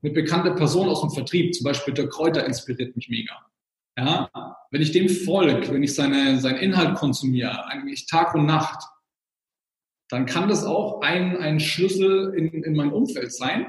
eine 0.02 0.12
bekannte 0.12 0.52
Person 0.52 0.88
aus 0.88 1.00
dem 1.00 1.10
Vertrieb, 1.10 1.54
zum 1.54 1.64
Beispiel 1.64 1.94
der 1.94 2.08
Kräuter, 2.08 2.44
inspiriert 2.44 2.94
mich 2.94 3.08
mega. 3.08 3.34
Ja, 3.98 4.28
wenn 4.70 4.82
ich 4.82 4.92
dem 4.92 5.08
folge, 5.08 5.72
wenn 5.72 5.82
ich 5.82 5.94
seine, 5.94 6.38
seinen 6.40 6.58
Inhalt 6.58 6.96
konsumiere, 6.96 7.66
eigentlich 7.66 8.06
Tag 8.06 8.34
und 8.34 8.44
Nacht, 8.44 8.84
dann 10.10 10.26
kann 10.26 10.48
das 10.48 10.64
auch 10.64 11.00
ein, 11.00 11.36
ein 11.38 11.58
Schlüssel 11.58 12.34
in, 12.34 12.64
in 12.64 12.74
mein 12.74 12.92
Umfeld 12.92 13.32
sein, 13.32 13.66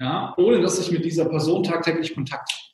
ja, 0.00 0.34
ohne 0.36 0.60
dass 0.60 0.78
ich 0.78 0.90
mit 0.90 1.04
dieser 1.04 1.24
Person 1.24 1.62
tagtäglich 1.62 2.14
Kontakt 2.14 2.52
habe. 2.52 2.67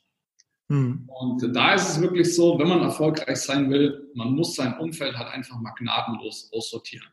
Hm. 0.69 1.07
Und 1.07 1.55
da 1.55 1.73
ist 1.75 1.89
es 1.89 2.01
wirklich 2.01 2.35
so, 2.35 2.57
wenn 2.57 2.67
man 2.67 2.81
erfolgreich 2.81 3.37
sein 3.37 3.69
will, 3.69 4.09
man 4.15 4.31
muss 4.31 4.55
sein 4.55 4.77
Umfeld 4.79 5.17
halt 5.17 5.29
einfach 5.29 5.59
mal 5.59 5.73
gnadenlos 5.77 6.49
aussortieren. 6.51 7.07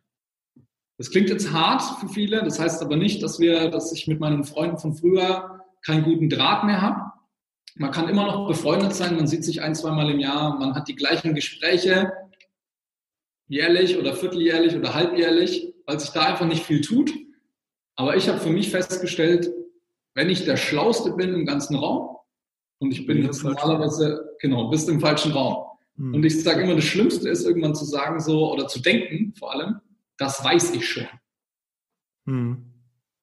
Das 0.99 1.11
klingt 1.11 1.29
jetzt 1.29 1.53
hart 1.53 1.83
für 2.01 2.09
viele, 2.09 2.43
das 2.45 2.59
heißt 2.59 2.83
aber 2.83 2.97
nicht, 2.97 3.23
dass 3.23 3.41
wir, 3.41 3.71
dass 3.71 3.93
ich 3.93 4.07
mit 4.07 4.21
meinen 4.21 4.45
Freunden 4.45 4.79
von 4.79 4.95
früher 4.95 5.65
keinen 5.85 6.05
guten 6.05 6.31
Draht 6.31 6.65
mehr 6.65 6.81
habe. 6.81 7.13
Man 7.75 7.91
kann 7.91 8.09
immer 8.09 8.27
noch 8.27 8.47
befreundet 8.47 8.95
sein, 8.95 9.17
man 9.17 9.27
sieht 9.27 9.45
sich 9.45 9.63
ein, 9.63 9.75
zweimal 9.75 10.11
im 10.11 10.21
Jahr, 10.21 10.59
man 10.59 10.75
hat 10.75 10.89
die 10.89 10.95
gleichen 10.95 11.35
Gespräche, 11.35 12.13
jährlich 13.49 13.99
oder 13.99 14.15
vierteljährlich 14.15 14.77
oder 14.77 14.95
halbjährlich, 14.95 15.75
weil 15.87 15.99
sich 15.99 16.11
da 16.11 16.23
einfach 16.23 16.47
nicht 16.47 16.65
viel 16.65 16.81
tut. 16.81 17.13
Aber 17.97 18.17
ich 18.17 18.29
habe 18.29 18.39
für 18.39 18.51
mich 18.51 18.71
festgestellt, 18.71 19.53
wenn 20.15 20.31
ich 20.31 20.45
der 20.45 20.57
Schlauste 20.57 21.13
bin 21.13 21.35
im 21.35 21.47
ganzen 21.47 21.77
Raum, 21.77 22.17
und 22.83 22.93
ich 22.93 23.07
bin 23.07 23.23
jetzt 23.23 23.45
normalerweise, 23.45 24.37
genau, 24.41 24.69
bist 24.69 24.89
im 24.89 25.01
falschen 25.01 25.33
Raum. 25.33 25.65
Hm. 25.97 26.15
Und 26.15 26.25
ich 26.25 26.43
sage 26.43 26.63
immer, 26.63 26.75
das 26.75 26.85
Schlimmste 26.85 27.29
ist 27.29 27.45
irgendwann 27.45 27.75
zu 27.75 27.85
sagen 27.85 28.21
so, 28.21 28.53
oder 28.53 28.67
zu 28.69 28.81
denken 28.81 29.35
vor 29.39 29.53
allem, 29.53 29.81
das 30.19 30.45
weiß 30.45 30.75
ich 30.75 30.89
schon. 30.89 31.07
Hm. 32.27 32.65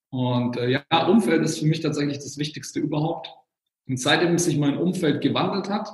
Und 0.09 0.57
äh, 0.57 0.69
ja, 0.69 1.07
Umfeld 1.07 1.43
ist 1.43 1.59
für 1.59 1.65
mich 1.65 1.81
tatsächlich 1.81 2.17
das 2.17 2.37
Wichtigste 2.37 2.79
überhaupt. 2.79 3.29
Und 3.87 3.99
seitdem 3.99 4.37
sich 4.37 4.57
mein 4.57 4.77
Umfeld 4.77 5.21
gewandelt 5.21 5.69
hat, 5.69 5.89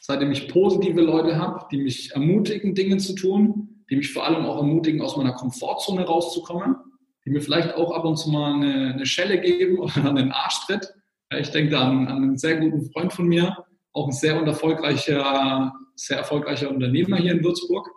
seitdem 0.00 0.30
ich 0.30 0.48
positive 0.48 1.00
Leute 1.00 1.38
habe, 1.38 1.66
die 1.70 1.78
mich 1.78 2.12
ermutigen, 2.12 2.74
Dinge 2.74 2.98
zu 2.98 3.14
tun, 3.14 3.84
die 3.90 3.96
mich 3.96 4.12
vor 4.12 4.24
allem 4.24 4.46
auch 4.46 4.58
ermutigen, 4.58 5.02
aus 5.02 5.16
meiner 5.16 5.32
Komfortzone 5.32 6.04
rauszukommen, 6.04 6.76
die 7.24 7.30
mir 7.30 7.40
vielleicht 7.40 7.74
auch 7.74 7.92
ab 7.92 8.04
und 8.04 8.16
zu 8.16 8.30
mal 8.30 8.54
eine, 8.54 8.94
eine 8.94 9.06
Schelle 9.06 9.40
geben 9.40 9.78
oder 9.80 10.08
einen 10.08 10.32
Arschtritt. 10.32 10.94
Ich 11.36 11.50
denke 11.50 11.72
da 11.72 11.88
an, 11.88 12.08
an 12.08 12.22
einen 12.22 12.38
sehr 12.38 12.58
guten 12.58 12.90
Freund 12.90 13.12
von 13.12 13.26
mir, 13.26 13.64
auch 13.92 14.06
ein 14.06 14.12
sehr 14.12 14.34
erfolgreicher, 14.34 15.74
sehr 15.94 16.18
erfolgreicher 16.18 16.70
Unternehmer 16.70 17.16
hier 17.18 17.32
in 17.32 17.44
Würzburg. 17.44 17.90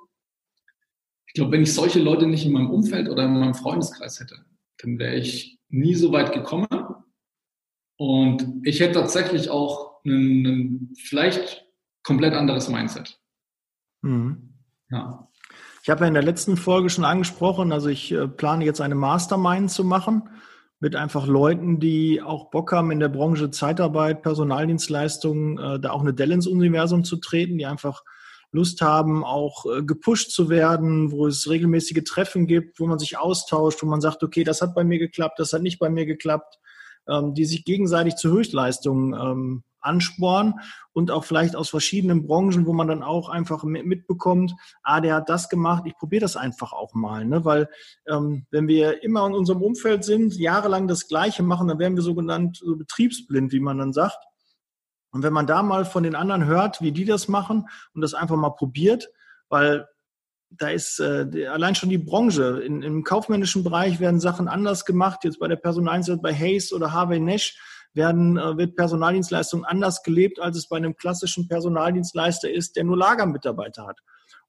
Ich 1.27 1.33
glaube, 1.33 1.53
wenn 1.53 1.63
ich 1.63 1.73
solche 1.73 1.99
Leute 1.99 2.27
nicht 2.27 2.45
in 2.45 2.51
meinem 2.51 2.69
Umfeld 2.69 3.07
oder 3.07 3.23
in 3.23 3.39
meinem 3.39 3.53
Freundeskreis 3.53 4.19
hätte, 4.19 4.43
dann 4.79 4.99
wäre 4.99 5.15
ich 5.15 5.59
nie 5.69 5.95
so 5.95 6.11
weit 6.11 6.33
gekommen. 6.33 6.67
Und 7.97 8.61
ich 8.63 8.81
hätte 8.81 8.99
tatsächlich 8.99 9.49
auch 9.49 10.03
ein, 10.05 10.93
vielleicht 10.97 11.65
komplett 12.03 12.33
anderes 12.33 12.67
Mindset. 12.67 13.17
Hm. 14.03 14.55
Ja. 14.89 15.29
Ich 15.83 15.89
habe 15.89 16.01
ja 16.01 16.07
in 16.07 16.15
der 16.15 16.23
letzten 16.23 16.57
Folge 16.57 16.89
schon 16.89 17.05
angesprochen, 17.05 17.71
also 17.71 17.87
ich 17.87 18.11
äh, 18.11 18.27
plane 18.27 18.65
jetzt 18.65 18.81
eine 18.81 18.95
Mastermind 18.95 19.71
zu 19.71 19.85
machen 19.85 20.29
mit 20.81 20.95
einfach 20.95 21.27
Leuten, 21.27 21.79
die 21.79 22.21
auch 22.21 22.49
Bock 22.49 22.71
haben 22.71 22.91
in 22.91 22.99
der 22.99 23.07
Branche 23.07 23.51
Zeitarbeit, 23.51 24.23
Personaldienstleistungen, 24.23 25.57
äh, 25.59 25.79
da 25.79 25.91
auch 25.91 26.01
eine 26.01 26.13
Dell 26.13 26.31
ins 26.31 26.47
Universum 26.47 27.03
zu 27.03 27.17
treten, 27.17 27.59
die 27.59 27.67
einfach 27.67 28.03
Lust 28.51 28.81
haben, 28.81 29.23
auch 29.23 29.65
äh, 29.67 29.83
gepusht 29.83 30.31
zu 30.31 30.49
werden, 30.49 31.11
wo 31.11 31.27
es 31.27 31.47
regelmäßige 31.47 32.03
Treffen 32.03 32.47
gibt, 32.47 32.79
wo 32.79 32.87
man 32.87 32.97
sich 32.97 33.17
austauscht, 33.19 33.81
wo 33.83 33.85
man 33.85 34.01
sagt, 34.01 34.23
okay, 34.23 34.43
das 34.43 34.61
hat 34.63 34.73
bei 34.73 34.83
mir 34.83 34.97
geklappt, 34.97 35.37
das 35.37 35.53
hat 35.53 35.61
nicht 35.61 35.77
bei 35.77 35.89
mir 35.89 36.07
geklappt, 36.07 36.57
ähm, 37.07 37.35
die 37.35 37.45
sich 37.45 37.63
gegenseitig 37.63 38.15
zu 38.15 38.31
Höchstleistungen 38.31 39.13
ähm, 39.13 39.63
ansporen 39.81 40.55
und 40.93 41.11
auch 41.11 41.23
vielleicht 41.23 41.55
aus 41.55 41.69
verschiedenen 41.69 42.25
Branchen, 42.25 42.65
wo 42.65 42.73
man 42.73 42.87
dann 42.87 43.03
auch 43.03 43.29
einfach 43.29 43.63
mi- 43.63 43.83
mitbekommt, 43.83 44.53
ah, 44.83 45.01
der 45.01 45.15
hat 45.15 45.29
das 45.29 45.49
gemacht, 45.49 45.83
ich 45.85 45.97
probiere 45.97 46.21
das 46.21 46.37
einfach 46.37 46.71
auch 46.71 46.93
mal, 46.93 47.25
ne? 47.25 47.43
weil 47.45 47.69
ähm, 48.07 48.45
wenn 48.51 48.67
wir 48.67 49.03
immer 49.03 49.25
in 49.27 49.33
unserem 49.33 49.61
Umfeld 49.61 50.03
sind, 50.03 50.35
jahrelang 50.35 50.87
das 50.87 51.07
Gleiche 51.07 51.43
machen, 51.43 51.67
dann 51.67 51.79
werden 51.79 51.95
wir 51.95 52.03
sogenannt 52.03 52.57
so 52.57 52.75
betriebsblind, 52.75 53.51
wie 53.51 53.59
man 53.59 53.77
dann 53.77 53.93
sagt. 53.93 54.17
Und 55.11 55.23
wenn 55.23 55.33
man 55.33 55.47
da 55.47 55.61
mal 55.61 55.83
von 55.83 56.03
den 56.03 56.15
anderen 56.15 56.45
hört, 56.45 56.81
wie 56.81 56.91
die 56.91 57.05
das 57.05 57.27
machen 57.27 57.67
und 57.93 58.01
das 58.01 58.13
einfach 58.13 58.37
mal 58.37 58.51
probiert, 58.51 59.09
weil 59.49 59.87
da 60.51 60.69
ist 60.69 60.99
äh, 60.99 61.47
allein 61.47 61.75
schon 61.75 61.89
die 61.89 61.97
Branche. 61.97 62.61
In, 62.65 62.81
Im 62.81 63.03
kaufmännischen 63.03 63.63
Bereich 63.63 63.99
werden 63.99 64.19
Sachen 64.19 64.47
anders 64.47 64.85
gemacht. 64.85 65.23
Jetzt 65.23 65.39
bei 65.39 65.47
der 65.47 65.55
Personaldienstleistung 65.55 66.21
bei 66.21 66.33
Hayes 66.33 66.73
oder 66.73 66.91
Harvey 66.91 67.19
Nash 67.19 67.57
werden, 67.93 68.37
äh, 68.37 68.57
wird 68.57 68.75
Personaldienstleistung 68.75 69.65
anders 69.65 70.03
gelebt, 70.03 70.39
als 70.39 70.57
es 70.57 70.67
bei 70.67 70.77
einem 70.77 70.95
klassischen 70.95 71.47
Personaldienstleister 71.47 72.49
ist, 72.51 72.75
der 72.75 72.83
nur 72.83 72.97
Lagermitarbeiter 72.97 73.85
hat. 73.85 73.99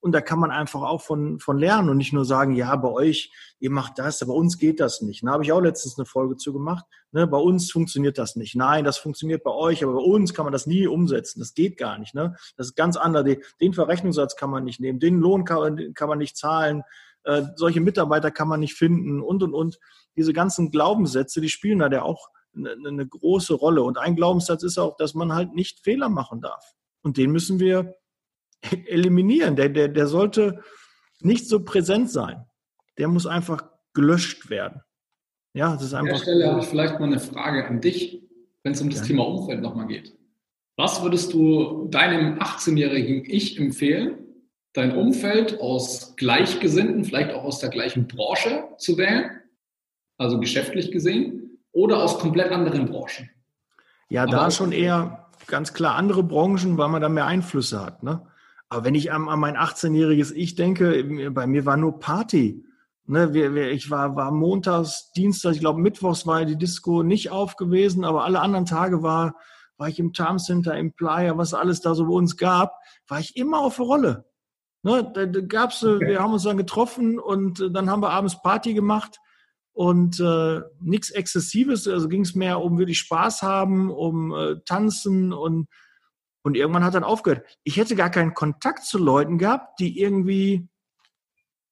Und 0.03 0.13
da 0.13 0.21
kann 0.21 0.41
man 0.41 0.51
einfach 0.51 0.83
auch 0.83 1.01
von, 1.01 1.39
von 1.39 1.59
lernen 1.59 1.89
und 1.89 1.97
nicht 1.97 2.13
nur 2.13 2.25
sagen, 2.25 2.55
ja, 2.57 2.75
bei 2.75 2.89
euch, 2.89 3.33
ihr 3.61 3.71
macht 3.71 4.01
das, 4.01 4.21
aber 4.21 4.33
bei 4.33 4.39
uns 4.39 4.59
geht 4.59 4.81
das 4.81 5.01
nicht. 5.01 5.25
Da 5.25 5.31
habe 5.31 5.45
ich 5.45 5.53
auch 5.53 5.61
letztens 5.61 5.97
eine 5.97 6.07
Folge 6.07 6.37
zu 6.37 6.53
gemacht. 6.53 6.85
Ne, 7.13 7.29
bei 7.29 7.39
uns 7.39 7.71
funktioniert 7.71 8.19
das 8.19 8.35
nicht. 8.35 8.57
Nein, 8.57 8.85
das 8.85 8.99
funktioniert 8.99 9.45
bei 9.45 9.53
euch, 9.53 9.85
aber 9.85 9.93
bei 9.93 10.01
uns 10.01 10.35
kann 10.35 10.45
man 10.45 10.53
das 10.53 10.67
nie 10.67 10.89
umsetzen. 10.89 11.39
Das 11.39 11.55
geht 11.55 11.77
gar 11.77 11.99
nicht. 11.99 12.15
Ne? 12.15 12.35
Das 12.57 12.67
ist 12.69 12.75
ganz 12.75 12.97
anders. 12.97 13.25
Den, 13.61 13.75
Verrechnungssatz 13.75 14.35
kann 14.35 14.51
man 14.51 14.65
nicht 14.65 14.81
nehmen, 14.81 14.99
den 14.99 15.21
Lohn 15.21 15.45
kann 15.45 15.59
man, 15.59 15.95
kann 15.95 16.09
man 16.09 16.19
nicht 16.19 16.37
zahlen, 16.37 16.83
äh, 17.23 17.43
solche 17.55 17.81
Mitarbeiter 17.81 18.33
kann 18.33 18.49
man 18.49 18.59
nicht 18.59 18.75
finden 18.75 19.21
und 19.21 19.45
und 19.45 19.55
und. 19.55 19.79
Diese 20.17 20.33
ganzen 20.33 20.73
Glaubenssätze, 20.73 21.41
die 21.41 21.49
spielen 21.49 21.79
da 21.79 21.89
ja 21.89 22.03
auch 22.03 22.29
eine, 22.55 22.73
eine 22.89 23.07
große 23.07 23.55
Rolle. 23.55 23.83
Und 23.83 23.99
ein 23.99 24.17
Glaubenssatz 24.17 24.63
ist 24.63 24.79
auch, 24.79 24.97
dass 24.97 25.15
man 25.15 25.33
halt 25.33 25.55
nicht 25.55 25.81
Fehler 25.81 26.09
machen 26.09 26.41
darf. 26.41 26.75
Und 27.03 27.17
den 27.17 27.31
müssen 27.33 27.59
wir 27.61 27.97
eliminieren. 28.87 29.57
Der, 29.57 29.69
der, 29.69 29.89
der 29.89 30.07
sollte 30.07 30.63
nicht 31.21 31.49
so 31.49 31.65
präsent 31.65 32.11
sein. 32.11 32.45
Der 32.99 33.09
muss 33.09 33.27
einfach 33.27 33.65
gelöscht 33.95 34.51
werden. 34.51 34.83
Ja, 35.55 35.75
das 35.75 35.85
ist 35.85 35.95
An 35.95 36.05
der 36.05 36.15
einfach. 36.15 36.25
Stelle 36.25 36.51
habe 36.51 36.61
ich 36.61 36.67
vielleicht 36.67 36.99
mal 36.99 37.07
eine 37.07 37.21
Frage 37.21 37.67
an 37.67 37.81
dich, 37.81 38.23
wenn 38.63 38.73
es 38.73 38.81
um 38.81 38.91
das 38.91 39.01
Ja. 39.01 39.07
Thema 39.07 39.27
Umfeld 39.27 39.61
nochmal 39.61 39.87
geht. 39.87 40.17
Was 40.77 41.03
würdest 41.03 41.33
du 41.35 41.89
deinem 41.91 42.39
18-jährigen 42.39 43.25
Ich 43.27 43.59
empfehlen, 43.59 44.19
dein 44.73 44.97
Umfeld 44.97 45.61
aus 45.61 46.17
Gleichgesinnten, 46.17 47.05
vielleicht 47.05 47.33
auch 47.33 47.45
aus 47.45 47.59
der 47.59 47.69
gleichen 47.69 48.09
Branche 48.09 48.65
zu 48.79 48.97
wählen, 48.97 49.31
also 50.17 50.41
geschäftlich 50.41 50.91
gesehen, 50.91 51.42
oder 51.73 52.03
aus 52.03 52.19
komplett 52.19 52.53
anderen 52.53 52.87
Branchen? 52.87 53.31
Ja, 54.09 54.23
Aber 54.23 54.33
da 54.33 54.51
schon 54.51 54.73
eher, 54.73 55.31
ganz 55.47 55.73
klar 55.73 55.97
andere 55.97 56.23
Branchen, 56.23 56.79
weil 56.79 56.89
man 56.89 57.03
da 57.03 57.09
mehr 57.09 57.27
Einflüsse 57.27 57.81
hat. 57.81 58.03
Ne? 58.03 58.27
Aber 58.69 58.85
wenn 58.85 58.95
ich 58.95 59.13
an, 59.13 59.29
an 59.29 59.41
mein 59.41 59.57
18-jähriges 59.57 60.33
Ich 60.33 60.55
denke, 60.55 61.31
bei 61.31 61.47
mir 61.47 61.67
war 61.67 61.77
nur 61.77 61.99
Party. 61.99 62.65
Ne, 63.05 63.35
wir, 63.35 63.55
wir, 63.55 63.71
ich 63.73 63.91
war, 63.91 64.15
war 64.15 64.31
montags, 64.31 65.11
Dienstag, 65.13 65.55
ich 65.55 65.61
glaube 65.61 65.81
mittwochs 65.81 66.25
war 66.25 66.45
die 66.45 66.57
Disco 66.57 67.03
nicht 67.03 67.31
auf 67.31 67.57
gewesen, 67.57 68.05
aber 68.05 68.25
alle 68.25 68.41
anderen 68.41 68.65
Tage 68.65 69.03
war, 69.03 69.35
war 69.77 69.89
ich 69.89 69.99
im 69.99 70.15
Charm 70.15 70.39
Center, 70.39 70.77
im 70.77 70.93
Playa, 70.93 71.37
was 71.37 71.53
alles 71.53 71.81
da 71.81 71.97
so 71.97 72.07
bei 72.07 72.13
uns 72.13 72.37
gab, 72.37 72.79
war 73.09 73.19
ich 73.19 73.37
immer 73.37 73.59
auf 73.59 73.77
der 73.77 73.87
Rolle. 73.87 74.25
Ne, 74.85 75.11
da, 75.13 75.27
da 75.27 75.41
gab's, 75.41 75.83
okay. 75.83 76.07
wir 76.07 76.21
haben 76.21 76.33
uns 76.33 76.45
dann 76.45 76.57
getroffen 76.57 77.19
und 77.19 77.61
äh, 77.61 77.71
dann 77.71 77.91
haben 77.91 78.03
wir 78.03 78.11
abends 78.11 78.41
Party 78.41 78.73
gemacht 78.73 79.19
und 79.73 80.21
äh, 80.21 80.61
nichts 80.81 81.11
Exzessives, 81.11 81.89
also 81.89 82.09
ging 82.09 82.23
es 82.23 82.35
mehr 82.35 82.61
um 82.61 82.79
wirklich 82.79 82.99
Spaß 82.99 83.43
haben, 83.43 83.91
um 83.91 84.33
äh, 84.35 84.57
tanzen 84.65 85.33
und 85.33 85.69
und 86.45 86.57
irgendwann 86.57 86.85
hat 86.85 86.95
dann 86.95 87.05
aufgehört. 87.05 87.47
Ich 87.63 87.77
hätte 87.77 87.95
gar 87.95 88.11
keinen 88.11 88.35
Kontakt 88.35 88.85
zu 88.85 88.99
Leuten 88.99 89.39
gehabt, 89.39 89.79
die 89.79 90.01
irgendwie 90.01 90.69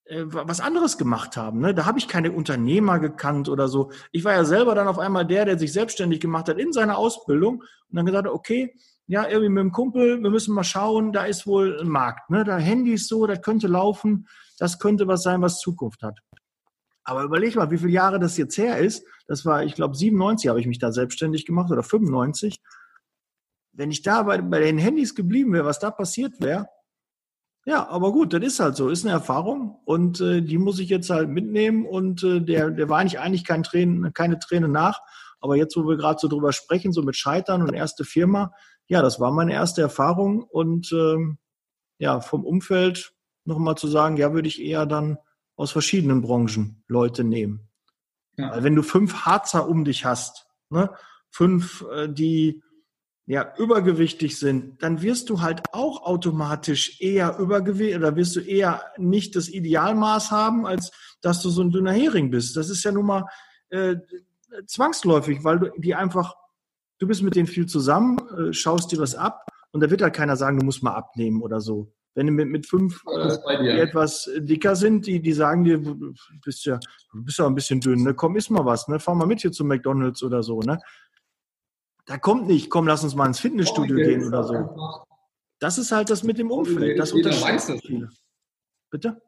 äh, 0.05 0.25
was 0.27 0.61
anderes 0.61 0.99
gemacht 0.99 1.37
haben. 1.37 1.61
Ne? 1.61 1.75
Da 1.75 1.87
habe 1.87 1.99
ich 1.99 2.09
keine 2.09 2.33
Unternehmer 2.33 2.99
gekannt 2.99 3.49
oder 3.49 3.69
so. 3.69 3.91
Ich 4.13 4.25
war 4.25 4.33
ja 4.33 4.45
selber 4.45 4.75
dann 4.75 4.89
auf 4.89 4.99
einmal 4.99 5.27
der, 5.27 5.45
der 5.45 5.59
sich 5.59 5.73
selbstständig 5.73 6.21
gemacht 6.21 6.49
hat 6.49 6.59
in 6.59 6.73
seiner 6.73 6.99
Ausbildung 6.99 7.63
und 7.63 7.97
dann 7.97 8.07
gesagt 8.07 8.29
okay, 8.29 8.75
ja, 9.07 9.27
irgendwie 9.27 9.49
mit 9.49 9.63
dem 9.63 9.73
Kumpel, 9.73 10.23
wir 10.23 10.31
müssen 10.31 10.55
mal 10.55 10.63
schauen, 10.63 11.13
da 11.13 11.25
ist 11.25 11.47
wohl 11.47 11.81
ein 11.81 11.89
Markt. 11.89 12.31
Ne? 12.31 12.45
Da 12.45 12.59
Handys 12.59 13.09
so, 13.09 13.27
das 13.27 13.43
könnte 13.43 13.67
laufen, 13.67 14.29
das 14.59 14.79
könnte 14.79 15.09
was 15.09 15.25
sein, 15.25 15.43
was 15.43 15.59
Zukunft 15.59 16.03
hat. 16.03 16.21
Aber 17.05 17.23
überleg 17.23 17.57
mal, 17.57 17.71
wie 17.71 17.79
viele 17.79 17.93
Jahre 17.93 18.19
das 18.19 18.37
jetzt 18.37 18.59
her 18.59 18.79
ist. 18.79 19.05
Das 19.27 19.45
war, 19.45 19.65
ich 19.65 19.75
glaube, 19.75 19.95
97 19.95 20.49
habe 20.49 20.61
ich 20.61 20.67
mich 20.67 20.79
da 20.79 20.93
selbstständig 20.93 21.47
gemacht 21.47 21.71
oder 21.71 21.83
95. 21.83 22.61
Wenn 23.73 23.91
ich 23.91 24.03
da 24.03 24.23
bei, 24.23 24.41
bei 24.41 24.61
den 24.61 24.79
Handys 24.79 25.15
geblieben 25.15 25.53
wäre, 25.53 25.65
was 25.65 25.79
da 25.79 25.91
passiert 25.91 26.41
wäre, 26.41 26.67
ja, 27.67 27.87
aber 27.89 28.13
gut, 28.13 28.33
das 28.33 28.43
ist 28.43 28.61
halt 28.61 28.77
so, 28.77 28.89
ist 28.89 29.05
eine 29.05 29.13
Erfahrung 29.13 29.79
und 29.85 30.21
äh, 30.21 30.41
die 30.41 30.57
muss 30.57 30.79
ich 30.79 30.89
jetzt 30.89 31.11
halt 31.11 31.29
mitnehmen 31.29 31.85
und 31.85 32.23
äh, 32.25 32.41
der, 32.41 32.71
der 32.71 32.89
war 32.89 32.99
eigentlich 32.99 33.21
eigentlich 33.21 33.45
kein 33.45 33.63
Tränen, 33.63 34.15
keine 34.15 34.39
Träne 34.39 34.69
nach. 34.69 34.99
Aber 35.41 35.57
jetzt, 35.57 35.77
wo 35.77 35.87
wir 35.87 35.97
gerade 35.97 36.19
so 36.19 36.29
drüber 36.29 36.53
sprechen, 36.53 36.93
so 36.93 37.03
mit 37.03 37.17
Scheitern 37.17 37.63
und 37.63 37.75
erste 37.75 38.05
Firma, 38.05 38.53
ja, 38.87 39.03
das 39.03 39.21
war 39.21 39.31
meine 39.31 39.53
erste 39.53 39.83
Erfahrung 39.83 40.43
und 40.43 40.91
ähm, 40.93 41.39
ja, 41.99 42.21
vom 42.21 42.45
Umfeld 42.45 43.13
nochmal 43.45 43.77
zu 43.77 43.89
sagen, 43.89 44.17
ja, 44.17 44.33
würde 44.33 44.49
ich 44.49 44.61
eher 44.63 44.87
dann 44.87 45.19
aus 45.61 45.73
verschiedenen 45.73 46.23
Branchen 46.23 46.83
Leute 46.89 47.23
nehmen. 47.23 47.69
Ja. 48.37 48.51
Weil 48.51 48.65
wenn 48.65 48.75
du 48.75 48.83
fünf 48.83 49.27
Harzer 49.27 49.69
um 49.69 49.85
dich 49.85 50.07
hast, 50.07 50.47
ne, 50.71 50.91
fünf, 51.31 51.85
äh, 51.93 52.09
die 52.09 52.63
ja, 53.27 53.55
übergewichtig 53.59 54.39
sind, 54.39 54.83
dann 54.83 55.03
wirst 55.03 55.31
du 55.31 55.41
halt 55.41 55.63
auch 55.73 56.03
automatisch 56.03 57.01
eher 57.01 57.39
übergewichtig 57.39 57.97
oder 57.97 58.17
wirst 58.17 58.35
du 58.37 58.41
eher 58.41 58.83
nicht 58.97 59.37
das 59.37 59.49
Idealmaß 59.49 60.31
haben, 60.31 60.67
als 60.67 60.91
dass 61.21 61.43
du 61.43 61.51
so 61.51 61.63
ein 61.63 61.71
dünner 61.71 61.93
Hering 61.93 62.31
bist. 62.31 62.57
Das 62.57 62.71
ist 62.71 62.83
ja 62.83 62.91
nun 62.91 63.07
mal 63.07 63.27
äh, 63.69 63.97
zwangsläufig, 64.67 65.45
weil 65.45 65.59
du 65.61 65.71
die 65.77 65.95
einfach, 65.95 66.35
du 66.99 67.07
bist 67.07 67.23
mit 67.23 67.37
denen 67.37 67.47
viel 67.47 67.67
zusammen, 67.67 68.19
äh, 68.37 68.53
schaust 68.53 68.91
dir 68.91 68.99
was 68.99 69.15
ab 69.15 69.47
und 69.71 69.83
da 69.83 69.91
wird 69.91 70.03
halt 70.03 70.15
keiner 70.15 70.37
sagen, 70.37 70.59
du 70.59 70.65
musst 70.65 70.83
mal 70.83 70.95
abnehmen 70.95 71.43
oder 71.43 71.61
so. 71.61 71.93
Wenn 72.15 72.27
du 72.27 72.33
mit, 72.33 72.49
mit 72.49 72.67
fünf, 72.67 73.03
äh, 73.07 73.81
etwas 73.81 74.29
dicker 74.37 74.75
sind, 74.75 75.07
die, 75.07 75.21
die 75.21 75.33
sagen 75.33 75.63
dir, 75.65 75.79
du 75.79 76.13
bist 76.45 76.65
ja, 76.65 76.79
du 77.13 77.25
bist 77.25 77.39
ja 77.39 77.47
ein 77.47 77.55
bisschen 77.55 77.81
dünn, 77.81 78.03
ne? 78.03 78.15
komm, 78.15 78.37
iss 78.37 78.51
mal 78.51 78.65
was, 78.65 78.89
ne? 78.89 78.99
fahr 78.99 79.15
mal 79.15 79.27
mit 79.27 79.41
hier 79.41 79.53
zum 79.53 79.69
McDonalds 79.69 80.23
oder 80.23 80.43
so. 80.43 80.59
Ne? 80.61 80.81
Da 82.07 82.19
kommt 82.19 82.49
nicht, 82.49 82.69
komm, 82.69 82.89
lass 82.89 83.05
uns 83.05 83.15
mal 83.15 83.27
ins 83.27 83.39
Fitnessstudio 83.39 83.97
oh, 83.97 84.01
gehen 84.01 84.25
oder 84.27 84.43
so. 84.43 85.07
Das 85.61 85.79
ist 85.79 85.93
halt 85.93 86.11
das 86.11 86.25
mit 86.25 86.39
dem 86.39 86.51
Umfeld. 86.51 86.99
Das 86.99 87.13
unterschätzt 87.13 87.73
viele. 87.87 88.11
Bitte? 88.91 89.23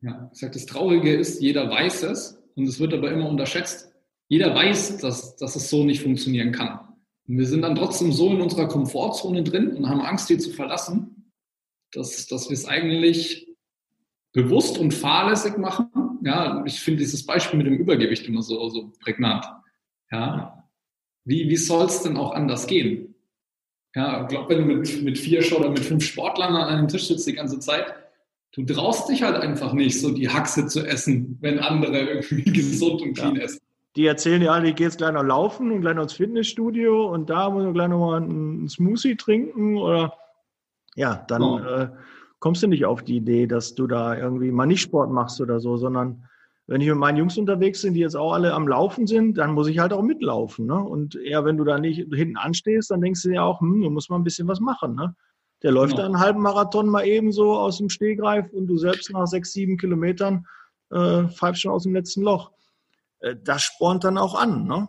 Ja, 0.00 0.30
ich 0.32 0.38
sage, 0.38 0.52
das 0.52 0.66
Traurige 0.66 1.14
ist, 1.14 1.40
jeder 1.40 1.68
weiß 1.68 2.04
es 2.04 2.40
und 2.54 2.68
es 2.68 2.78
wird 2.78 2.94
aber 2.94 3.10
immer 3.10 3.28
unterschätzt. 3.28 3.92
Jeder 4.28 4.54
weiß, 4.54 4.98
dass, 4.98 5.36
dass 5.36 5.56
es 5.56 5.70
so 5.70 5.84
nicht 5.84 6.02
funktionieren 6.02 6.52
kann. 6.52 6.80
Und 7.26 7.38
wir 7.38 7.46
sind 7.46 7.62
dann 7.62 7.74
trotzdem 7.74 8.12
so 8.12 8.30
in 8.30 8.40
unserer 8.40 8.68
Komfortzone 8.68 9.42
drin 9.42 9.76
und 9.76 9.88
haben 9.88 10.02
Angst, 10.02 10.28
die 10.28 10.38
zu 10.38 10.50
verlassen, 10.50 11.13
dass, 11.94 12.26
dass 12.26 12.48
wir 12.48 12.54
es 12.54 12.66
eigentlich 12.66 13.48
bewusst 14.32 14.78
und 14.78 14.92
fahrlässig 14.92 15.56
machen. 15.56 15.88
Ja, 16.22 16.62
ich 16.66 16.80
finde 16.80 17.00
dieses 17.00 17.24
Beispiel 17.24 17.58
mit 17.58 17.66
dem 17.66 17.74
Übergewicht 17.74 18.26
immer 18.26 18.42
so, 18.42 18.68
so 18.68 18.92
prägnant. 19.00 19.44
Ja, 20.10 20.64
wie, 21.24 21.48
wie 21.48 21.56
soll 21.56 21.86
es 21.86 22.02
denn 22.02 22.16
auch 22.16 22.32
anders 22.32 22.66
gehen? 22.66 23.14
Ja, 23.94 24.22
ich 24.22 24.28
glaube, 24.28 24.50
wenn 24.50 24.68
du 24.68 24.74
mit, 24.74 25.02
mit 25.02 25.18
vier 25.18 25.40
oder 25.56 25.70
mit 25.70 25.80
fünf 25.80 26.04
Sportlern 26.04 26.56
an 26.56 26.68
einem 26.68 26.88
Tisch 26.88 27.06
sitzt 27.06 27.26
die 27.26 27.34
ganze 27.34 27.60
Zeit, 27.60 27.94
du 28.52 28.64
traust 28.64 29.08
dich 29.08 29.22
halt 29.22 29.36
einfach 29.36 29.72
nicht, 29.72 30.00
so 30.00 30.10
die 30.10 30.28
Haxe 30.28 30.66
zu 30.66 30.84
essen, 30.84 31.38
wenn 31.40 31.60
andere 31.60 32.00
irgendwie 32.00 32.42
gesund 32.52 33.02
und 33.02 33.14
clean 33.14 33.36
ja. 33.36 33.42
essen. 33.42 33.60
Die 33.96 34.06
erzählen 34.06 34.40
dir 34.40 34.50
alle, 34.50 34.70
ich 34.70 34.74
gehe 34.74 34.88
jetzt 34.88 34.98
gleich 34.98 35.12
noch 35.12 35.22
laufen 35.22 35.70
und 35.70 35.80
gleich 35.80 35.94
noch 35.94 36.02
ins 36.02 36.14
Fitnessstudio 36.14 37.06
und 37.06 37.30
da 37.30 37.48
muss 37.48 37.66
ich 37.66 37.72
gleich 37.72 37.88
noch 37.88 38.00
mal 38.00 38.20
einen 38.20 38.68
Smoothie 38.68 39.14
trinken 39.14 39.76
oder 39.76 40.16
ja, 40.94 41.24
dann 41.28 41.42
oh. 41.42 41.58
äh, 41.58 41.88
kommst 42.38 42.62
du 42.62 42.66
nicht 42.66 42.84
auf 42.84 43.02
die 43.02 43.16
Idee, 43.16 43.46
dass 43.46 43.74
du 43.74 43.86
da 43.86 44.16
irgendwie 44.16 44.50
mal 44.50 44.66
nicht 44.66 44.82
Sport 44.82 45.10
machst 45.10 45.40
oder 45.40 45.60
so, 45.60 45.76
sondern 45.76 46.24
wenn 46.66 46.80
ich 46.80 46.88
mit 46.88 46.96
meinen 46.96 47.18
Jungs 47.18 47.36
unterwegs 47.36 47.82
bin, 47.82 47.94
die 47.94 48.00
jetzt 48.00 48.16
auch 48.16 48.32
alle 48.32 48.54
am 48.54 48.66
Laufen 48.66 49.06
sind, 49.06 49.36
dann 49.36 49.52
muss 49.52 49.68
ich 49.68 49.78
halt 49.78 49.92
auch 49.92 50.02
mitlaufen. 50.02 50.66
Ne? 50.66 50.78
Und 50.78 51.14
eher, 51.14 51.44
wenn 51.44 51.58
du 51.58 51.64
da 51.64 51.78
nicht 51.78 52.06
hinten 52.14 52.38
anstehst, 52.38 52.90
dann 52.90 53.02
denkst 53.02 53.22
du 53.22 53.30
dir 53.30 53.42
auch, 53.42 53.60
hm, 53.60 53.82
du 53.82 53.90
musst 53.90 54.08
mal 54.08 54.16
ein 54.16 54.24
bisschen 54.24 54.48
was 54.48 54.60
machen. 54.60 54.94
Ne? 54.94 55.14
Der 55.62 55.72
läuft 55.72 55.92
genau. 55.92 56.02
da 56.02 56.06
einen 56.06 56.20
halben 56.20 56.40
Marathon 56.40 56.88
mal 56.88 57.06
eben 57.06 57.32
so 57.32 57.54
aus 57.54 57.78
dem 57.78 57.90
Stehgreif 57.90 58.50
und 58.52 58.66
du 58.66 58.78
selbst 58.78 59.10
nach 59.10 59.26
sechs, 59.26 59.52
sieben 59.52 59.76
Kilometern 59.76 60.46
äh, 60.90 61.24
pfeifst 61.24 61.62
schon 61.62 61.72
aus 61.72 61.82
dem 61.82 61.94
letzten 61.94 62.22
Loch. 62.22 62.50
Äh, 63.20 63.36
das 63.42 63.62
spornt 63.62 64.04
dann 64.04 64.16
auch 64.16 64.34
an. 64.34 64.66
Ne? 64.66 64.88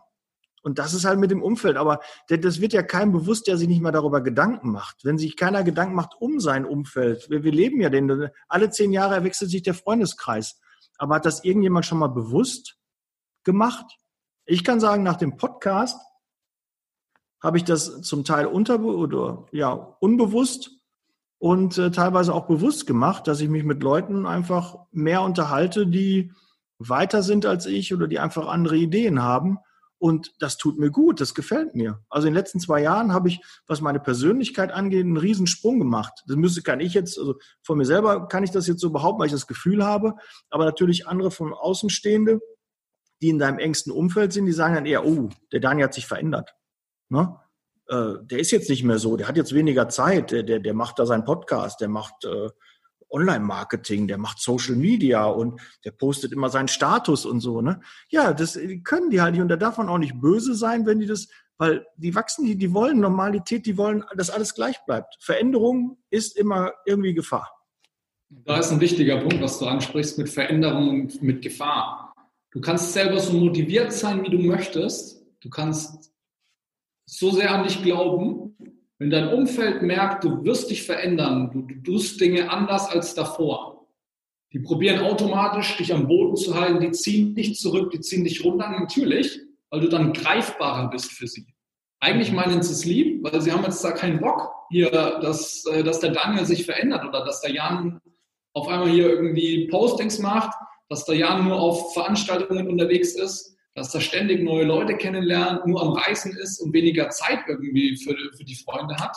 Und 0.65 0.79
das 0.79 0.95
ist 0.95 1.05
halt 1.05 1.19
mit 1.19 1.29
dem 1.29 1.43
Umfeld. 1.43 1.77
Aber 1.77 1.99
das 2.27 2.59
wird 2.59 2.73
ja 2.73 2.81
keinem 2.81 3.11
bewusst, 3.11 3.45
der 3.45 3.55
sich 3.55 3.67
nicht 3.67 3.83
mal 3.83 3.91
darüber 3.91 4.21
Gedanken 4.21 4.71
macht. 4.71 5.05
Wenn 5.05 5.19
sich 5.19 5.37
keiner 5.37 5.63
Gedanken 5.63 5.93
macht 5.93 6.15
um 6.19 6.39
sein 6.39 6.65
Umfeld. 6.65 7.29
Wir, 7.29 7.43
wir 7.43 7.51
leben 7.51 7.79
ja 7.81 7.91
den, 7.91 8.29
alle 8.47 8.71
zehn 8.71 8.91
Jahre 8.91 9.23
wechselt 9.23 9.51
sich 9.51 9.61
der 9.61 9.75
Freundeskreis. 9.75 10.59
Aber 10.97 11.15
hat 11.15 11.27
das 11.27 11.43
irgendjemand 11.43 11.85
schon 11.85 11.99
mal 11.99 12.07
bewusst 12.07 12.79
gemacht? 13.43 13.85
Ich 14.45 14.63
kann 14.63 14.79
sagen, 14.79 15.03
nach 15.03 15.17
dem 15.17 15.37
Podcast 15.37 16.01
habe 17.43 17.57
ich 17.57 17.63
das 17.63 18.01
zum 18.01 18.23
Teil 18.23 18.47
unter 18.47 18.79
oder 18.79 19.45
ja 19.51 19.71
unbewusst 19.99 20.71
und 21.37 21.77
äh, 21.77 21.91
teilweise 21.91 22.33
auch 22.33 22.47
bewusst 22.47 22.87
gemacht, 22.87 23.27
dass 23.27 23.39
ich 23.39 23.49
mich 23.49 23.65
mit 23.65 23.83
Leuten 23.83 24.25
einfach 24.25 24.77
mehr 24.91 25.21
unterhalte, 25.21 25.85
die 25.85 26.31
weiter 26.79 27.21
sind 27.21 27.45
als 27.45 27.67
ich 27.67 27.93
oder 27.93 28.07
die 28.07 28.17
einfach 28.17 28.47
andere 28.47 28.77
Ideen 28.77 29.21
haben 29.21 29.59
und 29.97 30.33
das 30.39 30.57
tut 30.57 30.77
mir 30.77 30.91
gut, 30.91 31.21
das 31.21 31.33
gefällt 31.33 31.75
mir. 31.75 32.03
Also 32.09 32.27
in 32.27 32.33
den 32.33 32.39
letzten 32.39 32.59
zwei 32.59 32.81
Jahren 32.81 33.13
habe 33.13 33.29
ich, 33.29 33.41
was 33.65 33.81
meine 33.81 33.99
Persönlichkeit 33.99 34.71
angeht, 34.71 35.05
einen 35.05 35.17
Riesensprung 35.17 35.79
gemacht. 35.79 36.23
Das 36.27 36.35
müsste, 36.35 36.61
kann 36.61 36.79
ich 36.79 36.93
jetzt, 36.93 37.17
also 37.17 37.35
von 37.63 37.77
mir 37.77 37.85
selber 37.85 38.27
kann 38.27 38.43
ich 38.43 38.51
das 38.51 38.67
jetzt 38.67 38.81
so 38.81 38.91
behaupten, 38.91 39.19
weil 39.19 39.27
ich 39.27 39.31
das 39.31 39.47
Gefühl 39.47 39.85
habe. 39.85 40.15
Aber 40.49 40.65
natürlich 40.65 41.07
andere 41.07 41.31
von 41.31 41.53
Außenstehende, 41.53 42.39
die 43.21 43.29
in 43.29 43.39
deinem 43.39 43.59
engsten 43.59 43.93
Umfeld 43.93 44.33
sind, 44.33 44.45
die 44.45 44.51
sagen 44.51 44.75
dann 44.75 44.85
eher, 44.85 45.05
oh, 45.05 45.29
der 45.51 45.61
Daniel 45.61 45.85
hat 45.85 45.93
sich 45.93 46.07
verändert. 46.07 46.53
Ne? 47.09 47.39
Äh, 47.87 48.13
der 48.21 48.39
ist 48.39 48.51
jetzt 48.51 48.69
nicht 48.69 48.83
mehr 48.83 48.99
so, 48.99 49.15
der 49.15 49.27
hat 49.27 49.37
jetzt 49.37 49.53
weniger 49.53 49.87
Zeit, 49.89 50.31
der, 50.31 50.43
der, 50.43 50.59
der 50.59 50.73
macht 50.73 50.99
da 50.99 51.05
seinen 51.05 51.23
Podcast, 51.23 51.79
der 51.79 51.87
macht 51.87 52.25
äh, 52.25 52.49
Online-Marketing, 53.09 54.07
der 54.07 54.17
macht 54.17 54.39
Social 54.39 54.75
Media 54.75 55.25
und 55.25 55.61
der 55.83 55.91
postet 55.91 56.31
immer 56.31 56.49
seinen 56.49 56.67
Status 56.67 57.25
und 57.25 57.39
so, 57.39 57.61
ne? 57.61 57.81
Ja, 58.09 58.33
das 58.33 58.59
können 58.83 59.09
die 59.09 59.21
halt 59.21 59.33
nicht 59.33 59.41
und 59.41 59.49
da 59.49 59.55
darf 59.55 59.77
man 59.77 59.89
auch 59.89 59.97
nicht 59.97 60.19
böse 60.19 60.55
sein, 60.55 60.85
wenn 60.85 60.99
die 60.99 61.05
das, 61.05 61.27
weil 61.57 61.85
die 61.97 62.15
wachsen, 62.15 62.45
die, 62.45 62.57
die 62.57 62.73
wollen 62.73 62.99
Normalität, 62.99 63.65
die 63.65 63.77
wollen, 63.77 64.03
dass 64.15 64.29
alles 64.29 64.53
gleich 64.55 64.77
bleibt. 64.85 65.15
Veränderung 65.19 65.97
ist 66.09 66.37
immer 66.37 66.73
irgendwie 66.85 67.13
Gefahr. 67.13 67.51
Da 68.29 68.57
ist 68.57 68.71
ein 68.71 68.81
wichtiger 68.81 69.17
Punkt, 69.17 69.41
was 69.41 69.59
du 69.59 69.65
ansprichst 69.65 70.17
mit 70.17 70.29
Veränderung 70.29 70.89
und 70.89 71.21
mit 71.21 71.41
Gefahr. 71.41 72.13
Du 72.51 72.59
kannst 72.59 72.93
selber 72.93 73.19
so 73.19 73.33
motiviert 73.33 73.93
sein, 73.93 74.23
wie 74.23 74.29
du 74.29 74.39
möchtest. 74.39 75.23
Du 75.41 75.49
kannst 75.49 76.11
so 77.05 77.29
sehr 77.31 77.51
an 77.51 77.63
dich 77.63 77.83
glauben, 77.83 78.57
wenn 78.97 79.09
dein 79.09 79.29
Umfeld 79.29 79.81
merkt, 79.81 80.23
du 80.23 80.43
wirst 80.43 80.69
dich 80.69 80.83
verändern, 80.83 81.51
du, 81.51 81.81
tust 81.83 82.19
Dinge 82.21 82.49
anders 82.49 82.89
als 82.89 83.13
davor, 83.13 83.87
die 84.53 84.59
probieren 84.59 85.01
automatisch, 85.01 85.75
dich 85.77 85.93
am 85.93 86.07
Boden 86.07 86.35
zu 86.37 86.55
halten, 86.55 86.79
die 86.79 86.91
ziehen 86.91 87.35
dich 87.35 87.55
zurück, 87.55 87.91
die 87.91 87.99
ziehen 87.99 88.23
dich 88.23 88.43
runter, 88.45 88.69
natürlich, 88.69 89.39
weil 89.69 89.81
du 89.81 89.89
dann 89.89 90.13
greifbarer 90.13 90.89
bist 90.89 91.11
für 91.11 91.27
sie. 91.27 91.45
Eigentlich 91.99 92.31
meinen 92.31 92.61
sie 92.61 92.71
es 92.71 92.85
lieb, 92.85 93.23
weil 93.23 93.41
sie 93.41 93.51
haben 93.51 93.63
jetzt 93.63 93.83
da 93.83 93.91
keinen 93.91 94.21
Bock, 94.21 94.51
hier, 94.69 94.89
dass, 94.89 95.65
äh, 95.65 95.83
dass 95.83 95.99
der 95.99 96.11
Daniel 96.11 96.45
sich 96.45 96.65
verändert 96.65 97.05
oder 97.05 97.25
dass 97.25 97.41
der 97.41 97.51
Jan 97.51 97.99
auf 98.53 98.67
einmal 98.67 98.89
hier 98.89 99.09
irgendwie 99.09 99.67
Postings 99.67 100.19
macht, 100.19 100.55
dass 100.89 101.05
der 101.05 101.15
Jan 101.15 101.45
nur 101.45 101.59
auf 101.59 101.93
Veranstaltungen 101.93 102.69
unterwegs 102.69 103.13
ist, 103.15 103.54
dass 103.75 103.93
er 103.93 104.01
ständig 104.01 104.41
neue 104.41 104.63
Leute 104.63 104.95
kennenlernt, 104.95 105.67
nur 105.67 105.81
am 105.81 105.93
Reisen 105.93 106.35
ist 106.37 106.59
und 106.61 106.73
weniger 106.73 107.09
Zeit 107.09 107.39
irgendwie 107.47 107.97
für, 107.97 108.15
für 108.35 108.45
die 108.45 108.55
Freunde 108.55 108.95
hat, 108.95 109.15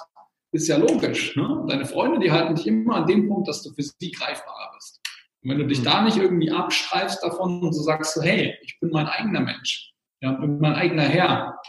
ist 0.53 0.67
ja 0.67 0.77
logisch. 0.77 1.37
Ne? 1.37 1.65
Deine 1.69 1.87
Freunde, 1.87 2.19
die 2.19 2.31
halten 2.31 2.57
dich 2.57 2.67
immer 2.67 2.97
an 2.97 3.07
dem 3.07 3.29
Punkt, 3.29 3.49
dass 3.49 3.63
du 3.63 3.73
für 3.73 3.83
sie 3.83 4.11
greifbarer 4.11 4.73
bist. 4.75 5.01
Und 5.43 5.51
wenn 5.51 5.59
du 5.59 5.67
dich 5.67 5.81
mhm. 5.81 5.85
da 5.85 6.03
nicht 6.03 6.17
irgendwie 6.17 6.51
abschreibst 6.51 7.23
davon 7.23 7.63
und 7.63 7.73
so 7.73 7.83
sagst, 7.83 8.15
so, 8.15 8.23
hey, 8.23 8.57
ich 8.63 8.79
bin 8.81 8.91
mein 8.91 9.07
eigener 9.07 9.41
Mensch, 9.41 9.93
ja, 10.21 10.33
bin 10.33 10.59
mein 10.59 10.75
eigener 10.75 11.05
Herr 11.05 11.61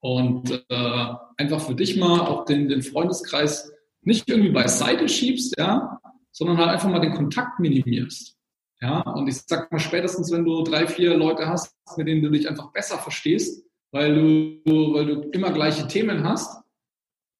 und 0.00 0.64
äh, 0.68 1.06
einfach 1.38 1.60
für 1.60 1.74
dich 1.74 1.96
mal 1.96 2.20
auch 2.20 2.44
den, 2.44 2.68
den 2.68 2.82
Freundeskreis 2.82 3.72
nicht 4.02 4.28
irgendwie 4.28 4.50
beiseite 4.50 5.08
schiebst, 5.08 5.54
ja, 5.56 5.98
sondern 6.30 6.58
halt 6.58 6.68
einfach 6.68 6.90
mal 6.90 7.00
den 7.00 7.14
Kontakt 7.14 7.58
minimierst. 7.58 8.36
Ja, 8.80 9.00
und 9.00 9.28
ich 9.28 9.40
sag 9.46 9.70
mal, 9.72 9.78
spätestens 9.78 10.30
wenn 10.32 10.44
du 10.44 10.62
drei, 10.62 10.86
vier 10.86 11.16
Leute 11.16 11.46
hast, 11.46 11.74
mit 11.96 12.08
denen 12.08 12.22
du 12.22 12.30
dich 12.30 12.48
einfach 12.48 12.72
besser 12.72 12.98
verstehst, 12.98 13.64
weil 13.92 14.14
du, 14.14 14.94
weil 14.94 15.06
du 15.06 15.20
immer 15.30 15.52
gleiche 15.52 15.86
Themen 15.86 16.24
hast, 16.24 16.64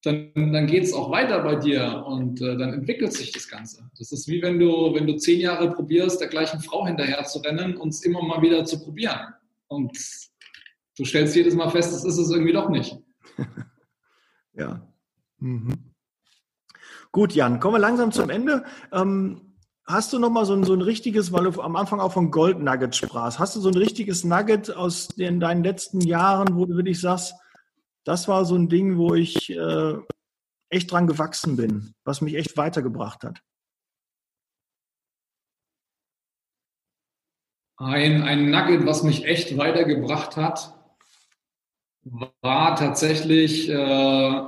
dann, 0.04 0.32
dann 0.34 0.66
geht 0.66 0.84
es 0.84 0.92
auch 0.92 1.10
weiter 1.10 1.42
bei 1.42 1.56
dir 1.56 2.04
und 2.06 2.40
äh, 2.40 2.56
dann 2.56 2.74
entwickelt 2.74 3.12
sich 3.12 3.32
das 3.32 3.48
Ganze. 3.48 3.88
Das 3.98 4.12
ist 4.12 4.28
wie 4.28 4.42
wenn 4.42 4.58
du, 4.58 4.94
wenn 4.94 5.06
du 5.06 5.16
zehn 5.16 5.40
Jahre 5.40 5.70
probierst, 5.72 6.20
der 6.20 6.28
gleichen 6.28 6.60
Frau 6.60 6.86
hinterher 6.86 7.24
zu 7.24 7.38
rennen 7.40 7.76
und 7.76 7.88
es 7.88 8.02
immer 8.04 8.22
mal 8.22 8.42
wieder 8.42 8.64
zu 8.64 8.80
probieren. 8.80 9.34
Und 9.66 9.96
du 10.96 11.04
stellst 11.04 11.34
jedes 11.34 11.54
Mal 11.54 11.70
fest, 11.70 11.92
das 11.92 12.04
ist 12.04 12.18
es 12.18 12.30
irgendwie 12.30 12.52
doch 12.52 12.68
nicht. 12.68 12.98
ja. 14.52 14.86
Mhm. 15.38 15.94
Gut, 17.10 17.32
Jan, 17.32 17.60
kommen 17.60 17.76
wir 17.76 17.80
langsam 17.80 18.12
zum 18.12 18.28
Ende. 18.28 18.64
Ähm, 18.92 19.53
Hast 19.86 20.14
du 20.14 20.18
noch 20.18 20.30
mal 20.30 20.46
so 20.46 20.54
ein, 20.54 20.64
so 20.64 20.72
ein 20.72 20.80
richtiges, 20.80 21.30
weil 21.30 21.44
du 21.44 21.60
am 21.60 21.76
Anfang 21.76 22.00
auch 22.00 22.12
von 22.12 22.30
Gold 22.30 22.58
Nugget 22.58 22.96
sprachst, 22.96 23.38
hast 23.38 23.54
du 23.54 23.60
so 23.60 23.68
ein 23.68 23.76
richtiges 23.76 24.24
Nugget 24.24 24.74
aus 24.74 25.08
den, 25.08 25.40
deinen 25.40 25.62
letzten 25.62 26.00
Jahren, 26.00 26.56
wo 26.56 26.64
du 26.64 26.74
wirklich 26.74 27.00
sagst, 27.00 27.34
das 28.04 28.26
war 28.26 28.46
so 28.46 28.54
ein 28.54 28.70
Ding, 28.70 28.96
wo 28.96 29.14
ich 29.14 29.50
äh, 29.50 29.94
echt 30.70 30.90
dran 30.90 31.06
gewachsen 31.06 31.56
bin, 31.56 31.94
was 32.04 32.22
mich 32.22 32.34
echt 32.34 32.56
weitergebracht 32.56 33.24
hat? 33.24 33.42
Ein, 37.76 38.22
ein 38.22 38.50
Nugget, 38.50 38.86
was 38.86 39.02
mich 39.02 39.26
echt 39.26 39.58
weitergebracht 39.58 40.36
hat, 40.36 40.74
war 42.40 42.76
tatsächlich 42.76 43.68
äh, 43.68 44.42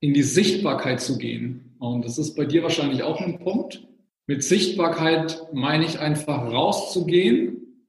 in 0.00 0.12
die 0.12 0.22
Sichtbarkeit 0.22 1.00
zu 1.00 1.16
gehen. 1.16 1.76
Und 1.78 2.04
das 2.04 2.18
ist 2.18 2.34
bei 2.34 2.44
dir 2.44 2.62
wahrscheinlich 2.62 3.02
auch 3.02 3.20
ein 3.20 3.38
Punkt. 3.38 3.86
Mit 4.26 4.42
Sichtbarkeit 4.42 5.40
meine 5.52 5.84
ich 5.84 6.00
einfach 6.00 6.50
rauszugehen, 6.52 7.86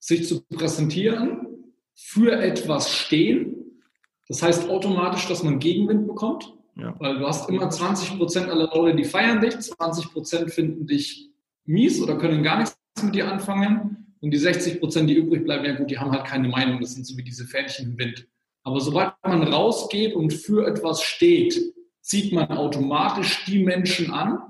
sich 0.00 0.26
zu 0.26 0.42
präsentieren, 0.46 1.46
für 1.94 2.32
etwas 2.32 2.92
stehen. 2.92 3.80
Das 4.28 4.42
heißt 4.42 4.68
automatisch, 4.68 5.26
dass 5.28 5.42
man 5.42 5.60
Gegenwind 5.60 6.06
bekommt, 6.06 6.52
ja. 6.76 6.94
weil 6.98 7.18
du 7.18 7.26
hast 7.26 7.48
immer 7.48 7.70
20 7.70 8.18
Prozent 8.18 8.50
aller 8.50 8.70
Leute, 8.74 8.96
die 8.96 9.04
feiern 9.04 9.40
dich, 9.40 9.58
20 9.58 10.12
Prozent 10.12 10.50
finden 10.50 10.86
dich 10.86 11.30
mies 11.64 12.02
oder 12.02 12.18
können 12.18 12.42
gar 12.42 12.58
nichts 12.58 12.76
mit 13.02 13.14
dir 13.14 13.30
anfangen. 13.30 14.14
Und 14.20 14.30
die 14.32 14.38
60 14.38 14.80
Prozent, 14.80 15.08
die 15.08 15.14
übrig 15.14 15.44
bleiben, 15.44 15.64
ja 15.64 15.76
gut, 15.76 15.90
die 15.90 15.98
haben 15.98 16.10
halt 16.10 16.24
keine 16.24 16.48
Meinung. 16.48 16.80
Das 16.80 16.94
sind 16.94 17.06
so 17.06 17.16
wie 17.16 17.22
diese 17.22 17.44
Fähnchen 17.44 17.90
im 17.92 17.98
Wind. 17.98 18.26
Aber 18.64 18.80
sobald 18.80 19.14
man 19.22 19.44
rausgeht 19.44 20.14
und 20.14 20.32
für 20.32 20.66
etwas 20.66 21.02
steht, 21.02 21.56
zieht 22.00 22.32
man 22.32 22.48
automatisch 22.48 23.44
die 23.44 23.62
Menschen 23.62 24.10
an, 24.10 24.40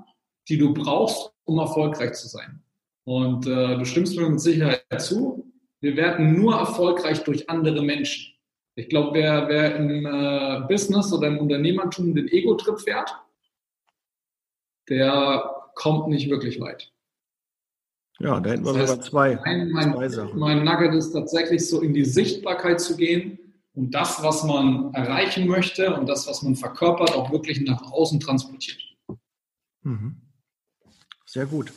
die 0.49 0.57
du 0.57 0.73
brauchst, 0.73 1.33
um 1.45 1.59
erfolgreich 1.59 2.13
zu 2.13 2.27
sein. 2.27 2.61
Und 3.03 3.47
äh, 3.47 3.77
du 3.77 3.85
stimmst 3.85 4.17
mir 4.17 4.29
mit 4.29 4.41
Sicherheit 4.41 4.83
zu. 4.97 5.51
Wir 5.79 5.95
werden 5.95 6.33
nur 6.35 6.55
erfolgreich 6.55 7.23
durch 7.23 7.49
andere 7.49 7.81
Menschen. 7.81 8.33
Ich 8.75 8.89
glaube, 8.89 9.13
wer, 9.13 9.47
wer 9.47 9.75
im 9.75 10.05
äh, 10.05 10.67
Business 10.67 11.11
oder 11.11 11.27
im 11.27 11.39
Unternehmertum 11.39 12.13
den 12.13 12.27
Ego-Trip 12.27 12.79
fährt, 12.79 13.15
der 14.89 15.71
kommt 15.75 16.07
nicht 16.09 16.29
wirklich 16.29 16.59
weit. 16.59 16.91
Ja, 18.19 18.39
da 18.39 18.51
hätten 18.51 18.65
wir 18.65 18.73
das 18.73 18.91
heißt, 18.91 19.03
zwei, 19.03 19.39
mein, 19.45 19.69
mein, 19.71 19.93
zwei 19.93 20.09
Sachen. 20.09 20.39
Mein 20.39 20.63
Nugget 20.63 20.93
ist 20.93 21.11
tatsächlich 21.11 21.67
so 21.67 21.81
in 21.81 21.93
die 21.93 22.05
Sichtbarkeit 22.05 22.81
zu 22.81 22.97
gehen 22.97 23.39
und 23.73 23.91
das, 23.91 24.23
was 24.23 24.43
man 24.43 24.93
erreichen 24.93 25.47
möchte 25.47 25.95
und 25.95 26.07
das, 26.07 26.27
was 26.27 26.41
man 26.41 26.55
verkörpert, 26.55 27.15
auch 27.15 27.31
wirklich 27.31 27.61
nach 27.61 27.91
außen 27.91 28.19
transportiert. 28.19 28.79
Mhm. 29.83 30.26
Sehr 31.29 31.45
gut. 31.45 31.73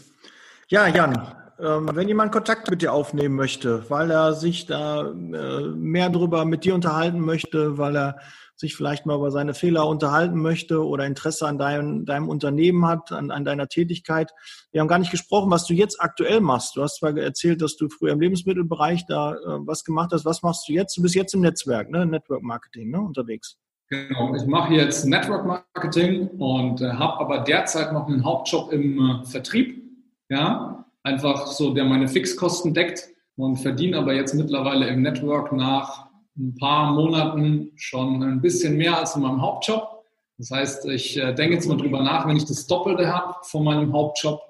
Ja, 0.69 0.87
Jan, 0.87 1.35
ähm, 1.59 1.91
wenn 1.93 2.07
jemand 2.07 2.31
Kontakt 2.31 2.71
mit 2.71 2.83
dir 2.83 2.93
aufnehmen 2.93 3.35
möchte, 3.35 3.91
weil 3.91 4.13
er 4.13 4.35
sich 4.35 4.67
da 4.67 5.11
äh, 5.11 5.67
mehr 5.75 6.09
drüber 6.09 6.45
mit 6.45 6.65
dir 6.65 6.73
unterhalten 6.73 7.19
möchte, 7.19 7.77
weil 7.77 7.97
er 7.97 8.21
sich 8.55 8.77
vielleicht 8.77 9.07
mal 9.07 9.17
über 9.17 9.33
seine 9.33 9.53
Fehler 9.53 9.89
unterhalten 9.89 10.41
möchte 10.41 10.87
oder 10.87 11.05
Interesse 11.05 11.49
an 11.49 11.59
deinem, 11.59 12.05
deinem 12.05 12.29
Unternehmen 12.29 12.87
hat, 12.87 13.11
an, 13.11 13.33
an 13.33 13.45
deiner 13.45 13.67
Tätigkeit. 13.67 14.31
Wir 14.71 14.83
haben 14.83 14.89
gar 14.89 15.01
nicht 15.01 15.11
gesprochen, 15.11 15.51
was 15.51 15.67
du 15.67 15.75
jetzt 15.75 16.01
aktuell 16.01 16.41
machst. 16.41 16.77
Du 16.77 16.83
hast 16.83 16.99
zwar 16.99 17.17
erzählt, 17.17 17.61
dass 17.61 17.77
du 17.77 17.89
früher 17.89 18.13
im 18.13 18.21
Lebensmittelbereich 18.21 19.05
da 19.07 19.33
äh, 19.33 19.67
was 19.67 19.83
gemacht 19.83 20.11
hast. 20.13 20.25
Was 20.25 20.43
machst 20.43 20.69
du 20.69 20.75
jetzt? 20.75 20.97
Du 20.97 21.03
bist 21.03 21.17
jetzt 21.17 21.35
im 21.35 21.41
Netzwerk, 21.41 21.91
ne? 21.91 22.07
Network 22.07 22.43
Marketing, 22.43 22.91
ne? 22.91 23.01
unterwegs. 23.01 23.57
Genau, 23.91 24.37
ich 24.37 24.47
mache 24.47 24.75
jetzt 24.75 25.05
Network 25.05 25.45
Marketing 25.45 26.29
und 26.39 26.81
äh, 26.81 26.93
habe 26.93 27.19
aber 27.19 27.39
derzeit 27.41 27.93
noch 27.93 28.07
einen 28.07 28.25
Hauptjob 28.25 28.73
im 28.73 28.99
äh, 29.01 29.25
Vertrieb. 29.25 29.83
Ja, 30.29 30.87
einfach 31.03 31.49
so, 31.49 31.75
der 31.75 31.85
meine 31.85 32.07
Fixkosten 32.07 32.73
deckt 32.73 33.09
und 33.37 33.57
verdiene 33.57 33.99
aber 33.99 34.15
jetzt 34.15 34.33
mittlerweile 34.35 34.87
im 34.87 35.03
Network 35.03 35.53
nach 35.53 36.07
ein 36.39 36.55
paar 36.55 36.93
Monaten 36.93 37.73
schon 37.75 38.23
ein 38.23 38.41
bisschen 38.41 38.77
mehr 38.77 38.97
als 38.97 39.17
in 39.17 39.23
meinem 39.23 39.43
Hauptjob. 39.43 40.05
Das 40.39 40.53
heißt, 40.53 40.87
ich 40.87 41.17
äh, 41.17 41.35
denke 41.35 41.55
jetzt 41.55 41.67
mal 41.67 41.77
drüber 41.77 42.01
nach, 42.01 42.29
wenn 42.29 42.37
ich 42.37 42.45
das 42.45 42.69
Doppelte 42.69 43.13
habe 43.13 43.35
von 43.43 43.65
meinem 43.65 43.93
Hauptjob, 43.93 44.41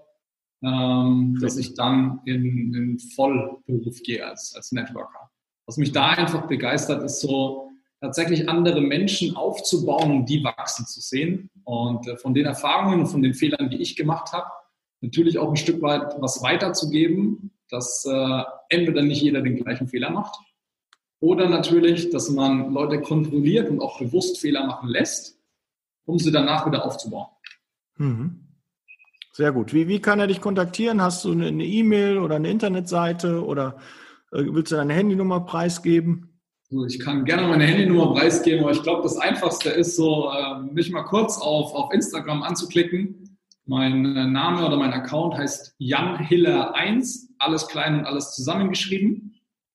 ähm, 0.63 1.39
dass 1.41 1.57
ich 1.57 1.73
dann 1.73 2.21
in, 2.27 2.75
in 2.75 2.99
Vollberuf 2.99 4.03
gehe 4.03 4.27
als, 4.27 4.55
als 4.55 4.71
Networker. 4.73 5.31
Was 5.65 5.79
mich 5.79 5.93
da 5.93 6.11
einfach 6.11 6.47
begeistert, 6.47 7.03
ist 7.03 7.21
so, 7.21 7.70
tatsächlich 8.01 8.49
andere 8.49 8.81
Menschen 8.81 9.37
aufzubauen 9.37 10.11
und 10.11 10.29
die 10.29 10.43
wachsen 10.43 10.87
zu 10.87 11.01
sehen. 11.01 11.51
Und 11.65 12.07
äh, 12.09 12.17
von 12.17 12.35
den 12.35 12.47
Erfahrungen 12.47 13.01
und 13.01 13.07
von 13.07 13.23
den 13.23 13.35
Fehlern, 13.35 13.71
die 13.71 13.81
ich 13.81 13.97
gemacht 13.97 14.33
habe, 14.33 14.47
natürlich 15.01 15.39
auch 15.39 15.51
ein 15.51 15.57
Stück 15.57 15.83
weit 15.83 16.15
was 16.21 16.43
weiterzugeben, 16.43 17.53
dass 17.69 18.05
äh, 18.07 18.43
entweder 18.69 19.03
nicht 19.03 19.23
jeder 19.23 19.43
den 19.43 19.57
gleichen 19.57 19.89
Fehler 19.89 20.11
macht 20.11 20.39
oder 21.21 21.49
natürlich, 21.49 22.11
dass 22.11 22.31
man 22.31 22.73
Leute 22.73 23.01
kontrolliert 23.01 23.69
und 23.69 23.81
auch 23.81 23.99
bewusst 23.99 24.41
Fehler 24.41 24.67
machen 24.67 24.89
lässt, 24.89 25.39
um 26.07 26.19
sie 26.19 26.33
danach 26.33 26.67
wieder 26.67 26.85
aufzubauen. 26.85 27.29
Mhm. 27.97 28.47
Sehr 29.33 29.53
gut. 29.53 29.73
Wie, 29.73 29.87
wie 29.87 30.01
kann 30.01 30.19
er 30.19 30.27
dich 30.27 30.41
kontaktieren? 30.41 31.01
Hast 31.01 31.25
du 31.25 31.33
eine 31.33 31.65
E-Mail 31.65 32.19
oder 32.19 32.37
eine 32.37 32.51
Internetseite 32.51 33.45
oder 33.45 33.77
äh, 34.33 34.43
willst 34.45 34.73
du 34.73 34.77
deine 34.77 34.95
Handynummer 34.95 35.41
preisgeben? 35.41 36.30
Ich 36.87 37.01
kann 37.01 37.25
gerne 37.25 37.49
meine 37.49 37.65
Handynummer 37.65 38.15
preisgeben, 38.15 38.63
aber 38.63 38.71
ich 38.71 38.83
glaube, 38.83 39.03
das 39.03 39.17
Einfachste 39.17 39.71
ist 39.71 39.97
so, 39.97 40.31
äh, 40.31 40.61
mich 40.73 40.91
mal 40.91 41.03
kurz 41.03 41.37
auf, 41.39 41.75
auf 41.75 41.93
Instagram 41.93 42.45
anzuklicken. 42.45 43.39
Mein 43.67 44.17
äh, 44.17 44.27
Name 44.27 44.65
oder 44.65 44.77
mein 44.77 44.93
Account 44.93 45.37
heißt 45.37 45.75
Jan 45.79 46.19
Hiller1, 46.19 47.31
alles 47.39 47.67
klein 47.67 47.99
und 47.99 48.05
alles 48.07 48.37
zusammengeschrieben. 48.37 49.35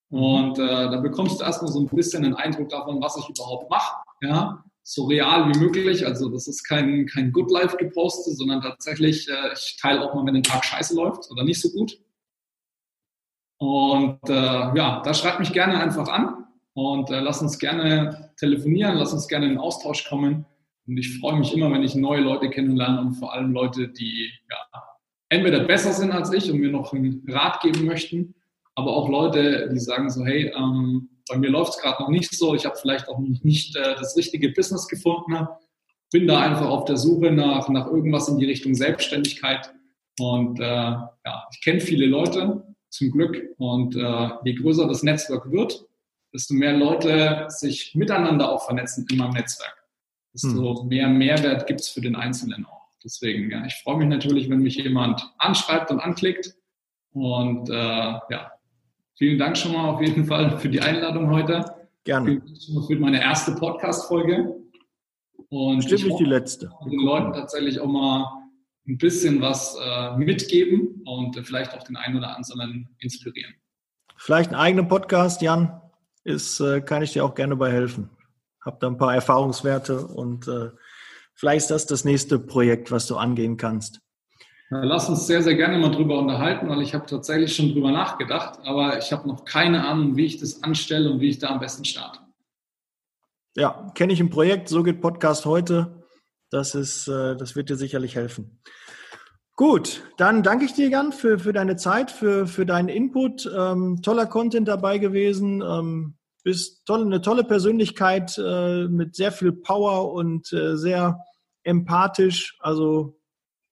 Und 0.09 0.57
äh, 0.57 0.89
da 0.89 1.01
bekommst 1.01 1.41
du 1.41 1.43
erstmal 1.43 1.69
so 1.69 1.81
ein 1.81 1.87
bisschen 1.87 2.23
einen 2.23 2.35
Eindruck 2.35 2.69
davon, 2.69 3.01
was 3.01 3.17
ich 3.17 3.27
überhaupt 3.27 3.69
mache. 3.69 3.97
Ja? 4.21 4.63
So 4.81 5.03
real 5.05 5.53
wie 5.53 5.59
möglich. 5.59 6.05
Also 6.05 6.29
das 6.29 6.47
ist 6.47 6.63
kein, 6.63 7.07
kein 7.07 7.33
Good 7.33 7.51
Life 7.51 7.75
gepostet, 7.75 8.37
sondern 8.37 8.61
tatsächlich, 8.61 9.27
äh, 9.27 9.51
ich 9.53 9.77
teile 9.81 10.01
auch 10.01 10.13
mal, 10.13 10.25
wenn 10.25 10.35
der 10.35 10.43
Tag 10.43 10.63
scheiße 10.63 10.95
läuft 10.95 11.29
oder 11.29 11.43
nicht 11.43 11.59
so 11.59 11.69
gut. 11.71 11.99
Und 13.57 14.29
äh, 14.29 14.33
ja, 14.33 15.01
da 15.03 15.13
schreibt 15.13 15.39
mich 15.39 15.51
gerne 15.51 15.77
einfach 15.81 16.07
an. 16.07 16.44
Und 16.75 17.09
äh, 17.09 17.21
lass 17.21 17.41
uns 17.41 17.57
gerne 17.57 18.31
telefonieren, 18.37 18.97
lass 18.97 19.13
uns 19.13 19.27
gerne 19.27 19.47
in 19.47 19.57
Austausch 19.57 20.07
kommen. 20.07 20.45
Und 20.87 20.97
ich 20.97 21.19
freue 21.19 21.39
mich 21.39 21.55
immer, 21.55 21.71
wenn 21.71 21.83
ich 21.83 21.95
neue 21.95 22.21
Leute 22.21 22.49
kennenlerne 22.49 23.01
und 23.01 23.13
vor 23.13 23.33
allem 23.33 23.53
Leute, 23.53 23.87
die 23.87 24.29
ja, 24.49 24.83
entweder 25.29 25.61
besser 25.61 25.93
sind 25.93 26.11
als 26.11 26.31
ich 26.33 26.51
und 26.51 26.59
mir 26.59 26.69
noch 26.69 26.93
einen 26.93 27.23
Rat 27.27 27.61
geben 27.61 27.85
möchten, 27.85 28.35
aber 28.75 28.95
auch 28.95 29.09
Leute, 29.09 29.69
die 29.73 29.79
sagen 29.79 30.09
so, 30.09 30.25
hey, 30.25 30.51
ähm, 30.55 31.09
bei 31.29 31.37
mir 31.37 31.49
läuft 31.49 31.75
es 31.75 31.81
gerade 31.81 32.03
noch 32.03 32.09
nicht 32.09 32.35
so, 32.35 32.53
ich 32.53 32.65
habe 32.65 32.75
vielleicht 32.75 33.07
auch 33.07 33.19
nicht, 33.19 33.43
nicht 33.43 33.75
äh, 33.77 33.95
das 33.95 34.15
richtige 34.17 34.49
Business 34.49 34.87
gefunden, 34.87 35.47
bin 36.11 36.27
da 36.27 36.41
einfach 36.41 36.67
auf 36.67 36.85
der 36.85 36.97
Suche 36.97 37.31
nach, 37.31 37.67
nach 37.69 37.87
irgendwas 37.87 38.27
in 38.27 38.37
die 38.37 38.45
Richtung 38.45 38.75
Selbstständigkeit. 38.75 39.73
Und 40.19 40.59
äh, 40.59 40.63
ja, 40.63 41.47
ich 41.51 41.61
kenne 41.63 41.79
viele 41.79 42.05
Leute, 42.05 42.63
zum 42.95 43.11
Glück. 43.11 43.41
Und 43.57 43.95
äh, 43.95 44.29
je 44.43 44.53
größer 44.53 44.87
das 44.87 45.03
Netzwerk 45.03 45.51
wird, 45.51 45.85
desto 46.35 46.53
mehr 46.53 46.73
Leute 46.73 47.45
sich 47.47 47.95
miteinander 47.95 48.51
auch 48.51 48.65
vernetzen 48.65 49.05
in 49.09 49.17
meinem 49.17 49.33
Netzwerk. 49.33 49.85
Desto 50.33 50.81
hm. 50.81 50.87
mehr 50.89 51.07
Mehrwert 51.07 51.65
gibt 51.65 51.81
es 51.81 51.89
für 51.89 52.01
den 52.01 52.15
Einzelnen 52.15 52.65
auch. 52.65 52.89
Deswegen, 53.03 53.49
ja, 53.49 53.65
ich 53.65 53.75
freue 53.75 53.97
mich 53.97 54.07
natürlich, 54.07 54.49
wenn 54.49 54.59
mich 54.59 54.75
jemand 54.75 55.33
anschreibt 55.37 55.91
und 55.91 55.99
anklickt. 55.99 56.55
Und 57.13 57.69
äh, 57.69 57.73
ja, 57.73 58.51
Vielen 59.17 59.39
Dank 59.39 59.57
schon 59.57 59.71
mal 59.71 59.91
auf 59.91 60.01
jeden 60.01 60.25
Fall 60.25 60.59
für 60.59 60.67
die 60.67 60.81
Einladung 60.81 61.29
heute. 61.31 61.63
Gerne. 62.03 62.25
Vielen 62.25 62.45
Dank 62.45 62.61
schon 62.61 62.75
mal 62.75 62.83
für 62.85 62.95
meine 62.97 63.21
erste 63.21 63.53
Podcast-Folge. 63.55 64.57
Und 65.47 65.77
Bestimmt 65.77 66.07
nicht 66.07 66.19
die 66.19 66.25
letzte. 66.25 66.69
Den 66.85 66.99
Leuten 66.99 67.31
tatsächlich 67.31 67.79
auch 67.79 67.87
mal 67.87 68.27
ein 68.85 68.97
bisschen 68.97 69.39
was 69.41 69.77
äh, 69.81 70.17
mitgeben 70.17 71.01
und 71.05 71.33
vielleicht 71.47 71.73
auch 71.73 71.83
den 71.83 71.95
einen 71.95 72.17
oder 72.17 72.35
anderen 72.35 72.89
inspirieren. 72.99 73.53
Vielleicht 74.17 74.49
einen 74.49 74.59
eigenen 74.59 74.89
Podcast, 74.89 75.41
Jan, 75.41 75.81
ist, 76.25 76.59
äh, 76.59 76.81
kann 76.81 77.03
ich 77.03 77.13
dir 77.13 77.23
auch 77.23 77.35
gerne 77.35 77.55
bei 77.55 77.71
helfen. 77.71 78.09
Hab 78.61 78.79
da 78.79 78.87
ein 78.87 78.97
paar 78.97 79.13
Erfahrungswerte 79.13 80.05
und 80.07 80.47
äh, 80.47 80.71
vielleicht 81.35 81.65
ist 81.65 81.71
das 81.71 81.85
das 81.85 82.03
nächste 82.03 82.39
Projekt, 82.39 82.91
was 82.91 83.05
du 83.07 83.15
angehen 83.15 83.57
kannst. 83.57 84.01
Lass 84.69 85.07
uns 85.07 85.27
sehr, 85.27 85.43
sehr 85.43 85.53
gerne 85.53 85.77
mal 85.77 85.91
drüber 85.91 86.17
unterhalten, 86.17 86.67
weil 86.67 86.81
ich 86.81 86.95
habe 86.95 87.05
tatsächlich 87.05 87.55
schon 87.55 87.71
drüber 87.71 87.91
nachgedacht, 87.91 88.59
aber 88.63 88.97
ich 88.97 89.11
habe 89.11 89.27
noch 89.27 89.45
keine 89.45 89.87
Ahnung, 89.87 90.17
wie 90.17 90.25
ich 90.25 90.37
das 90.37 90.63
anstelle 90.63 91.11
und 91.11 91.19
wie 91.19 91.29
ich 91.29 91.37
da 91.37 91.49
am 91.49 91.59
besten 91.59 91.85
starte. 91.85 92.19
Ja, 93.55 93.91
kenne 93.93 94.11
ich 94.11 94.19
ein 94.19 94.31
Projekt, 94.31 94.67
so 94.67 94.81
geht 94.81 95.01
Podcast 95.01 95.45
heute. 95.45 96.03
Das 96.49 96.73
ist, 96.73 97.07
äh, 97.07 97.35
das 97.37 97.55
wird 97.55 97.69
dir 97.69 97.75
sicherlich 97.75 98.15
helfen. 98.15 98.59
Gut, 99.57 100.03
dann 100.17 100.43
danke 100.43 100.65
ich 100.65 100.73
dir, 100.73 100.89
Jan, 100.89 101.13
für, 101.13 101.39
für 101.39 101.53
deine 101.53 101.77
Zeit, 101.77 102.11
für, 102.11 102.45
für 102.45 102.65
deinen 102.65 102.89
Input. 102.89 103.49
Ähm, 103.55 104.01
toller 104.01 104.25
Content 104.25 104.67
dabei 104.67 104.97
gewesen. 104.97 105.61
Ähm, 105.61 106.17
bist 106.43 106.85
toll, 106.85 107.05
eine 107.05 107.21
tolle 107.21 107.45
Persönlichkeit 107.45 108.37
äh, 108.37 108.87
mit 108.89 109.15
sehr 109.15 109.31
viel 109.31 109.53
Power 109.53 110.11
und 110.11 110.51
äh, 110.51 110.75
sehr 110.75 111.21
empathisch. 111.63 112.57
Also 112.59 113.17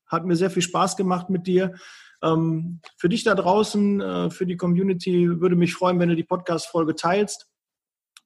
hat 0.07 0.25
mir 0.25 0.37
sehr 0.37 0.49
viel 0.49 0.61
Spaß 0.61 0.95
gemacht 0.95 1.29
mit 1.29 1.47
dir. 1.47 1.73
Ähm, 2.21 2.79
für 2.97 3.09
dich 3.09 3.25
da 3.25 3.35
draußen, 3.35 3.99
äh, 3.99 4.29
für 4.29 4.45
die 4.45 4.57
Community, 4.57 5.41
würde 5.41 5.57
mich 5.57 5.73
freuen, 5.73 5.99
wenn 5.99 6.09
du 6.09 6.15
die 6.15 6.23
Podcast-Folge 6.23 6.95
teilst, 6.95 7.47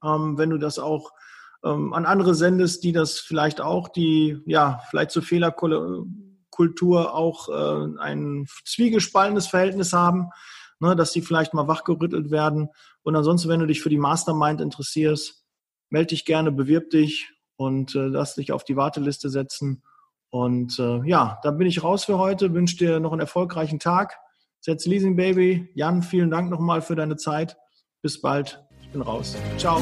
ähm, 0.03 0.37
wenn 0.37 0.51
du 0.51 0.59
das 0.59 0.77
auch 0.77 1.09
ähm, 1.65 1.91
an 1.93 2.05
andere 2.05 2.35
sendest, 2.35 2.83
die 2.83 2.91
das 2.91 3.19
vielleicht 3.19 3.61
auch, 3.61 3.89
die 3.89 4.43
ja 4.45 4.79
vielleicht 4.91 5.09
zur 5.09 5.23
Fehlerkultur 6.57 7.13
auch 7.13 7.49
äh, 7.49 7.99
ein 7.99 8.45
zwiegespaltenes 8.65 9.47
Verhältnis 9.47 9.93
haben, 9.93 10.29
ne, 10.79 10.95
dass 10.95 11.13
sie 11.13 11.21
vielleicht 11.21 11.53
mal 11.53 11.67
wachgerüttelt 11.67 12.31
werden. 12.31 12.69
Und 13.03 13.15
ansonsten, 13.15 13.49
wenn 13.49 13.59
du 13.59 13.67
dich 13.67 13.81
für 13.81 13.89
die 13.89 13.97
Mastermind 13.97 14.61
interessierst, 14.61 15.43
melde 15.89 16.07
dich 16.07 16.25
gerne, 16.25 16.51
bewirb 16.51 16.89
dich 16.89 17.29
und 17.55 17.95
äh, 17.95 18.07
lass 18.07 18.35
dich 18.35 18.51
auf 18.51 18.63
die 18.63 18.75
Warteliste 18.75 19.29
setzen. 19.29 19.83
Und 20.29 20.77
äh, 20.79 21.01
ja, 21.07 21.39
dann 21.43 21.57
bin 21.57 21.67
ich 21.67 21.83
raus 21.83 22.03
für 22.03 22.17
heute. 22.17 22.53
Wünsche 22.53 22.77
dir 22.77 22.99
noch 22.99 23.13
einen 23.13 23.21
erfolgreichen 23.21 23.79
Tag. 23.79 24.17
Setz 24.59 24.85
Leasing 24.85 25.15
Baby. 25.15 25.69
Jan, 25.73 26.03
vielen 26.03 26.29
Dank 26.29 26.49
nochmal 26.49 26.81
für 26.81 26.95
deine 26.95 27.15
Zeit. 27.15 27.57
Bis 28.01 28.21
bald. 28.21 28.61
Ich 28.81 28.89
bin 28.89 29.01
raus. 29.01 29.37
Ciao. 29.57 29.81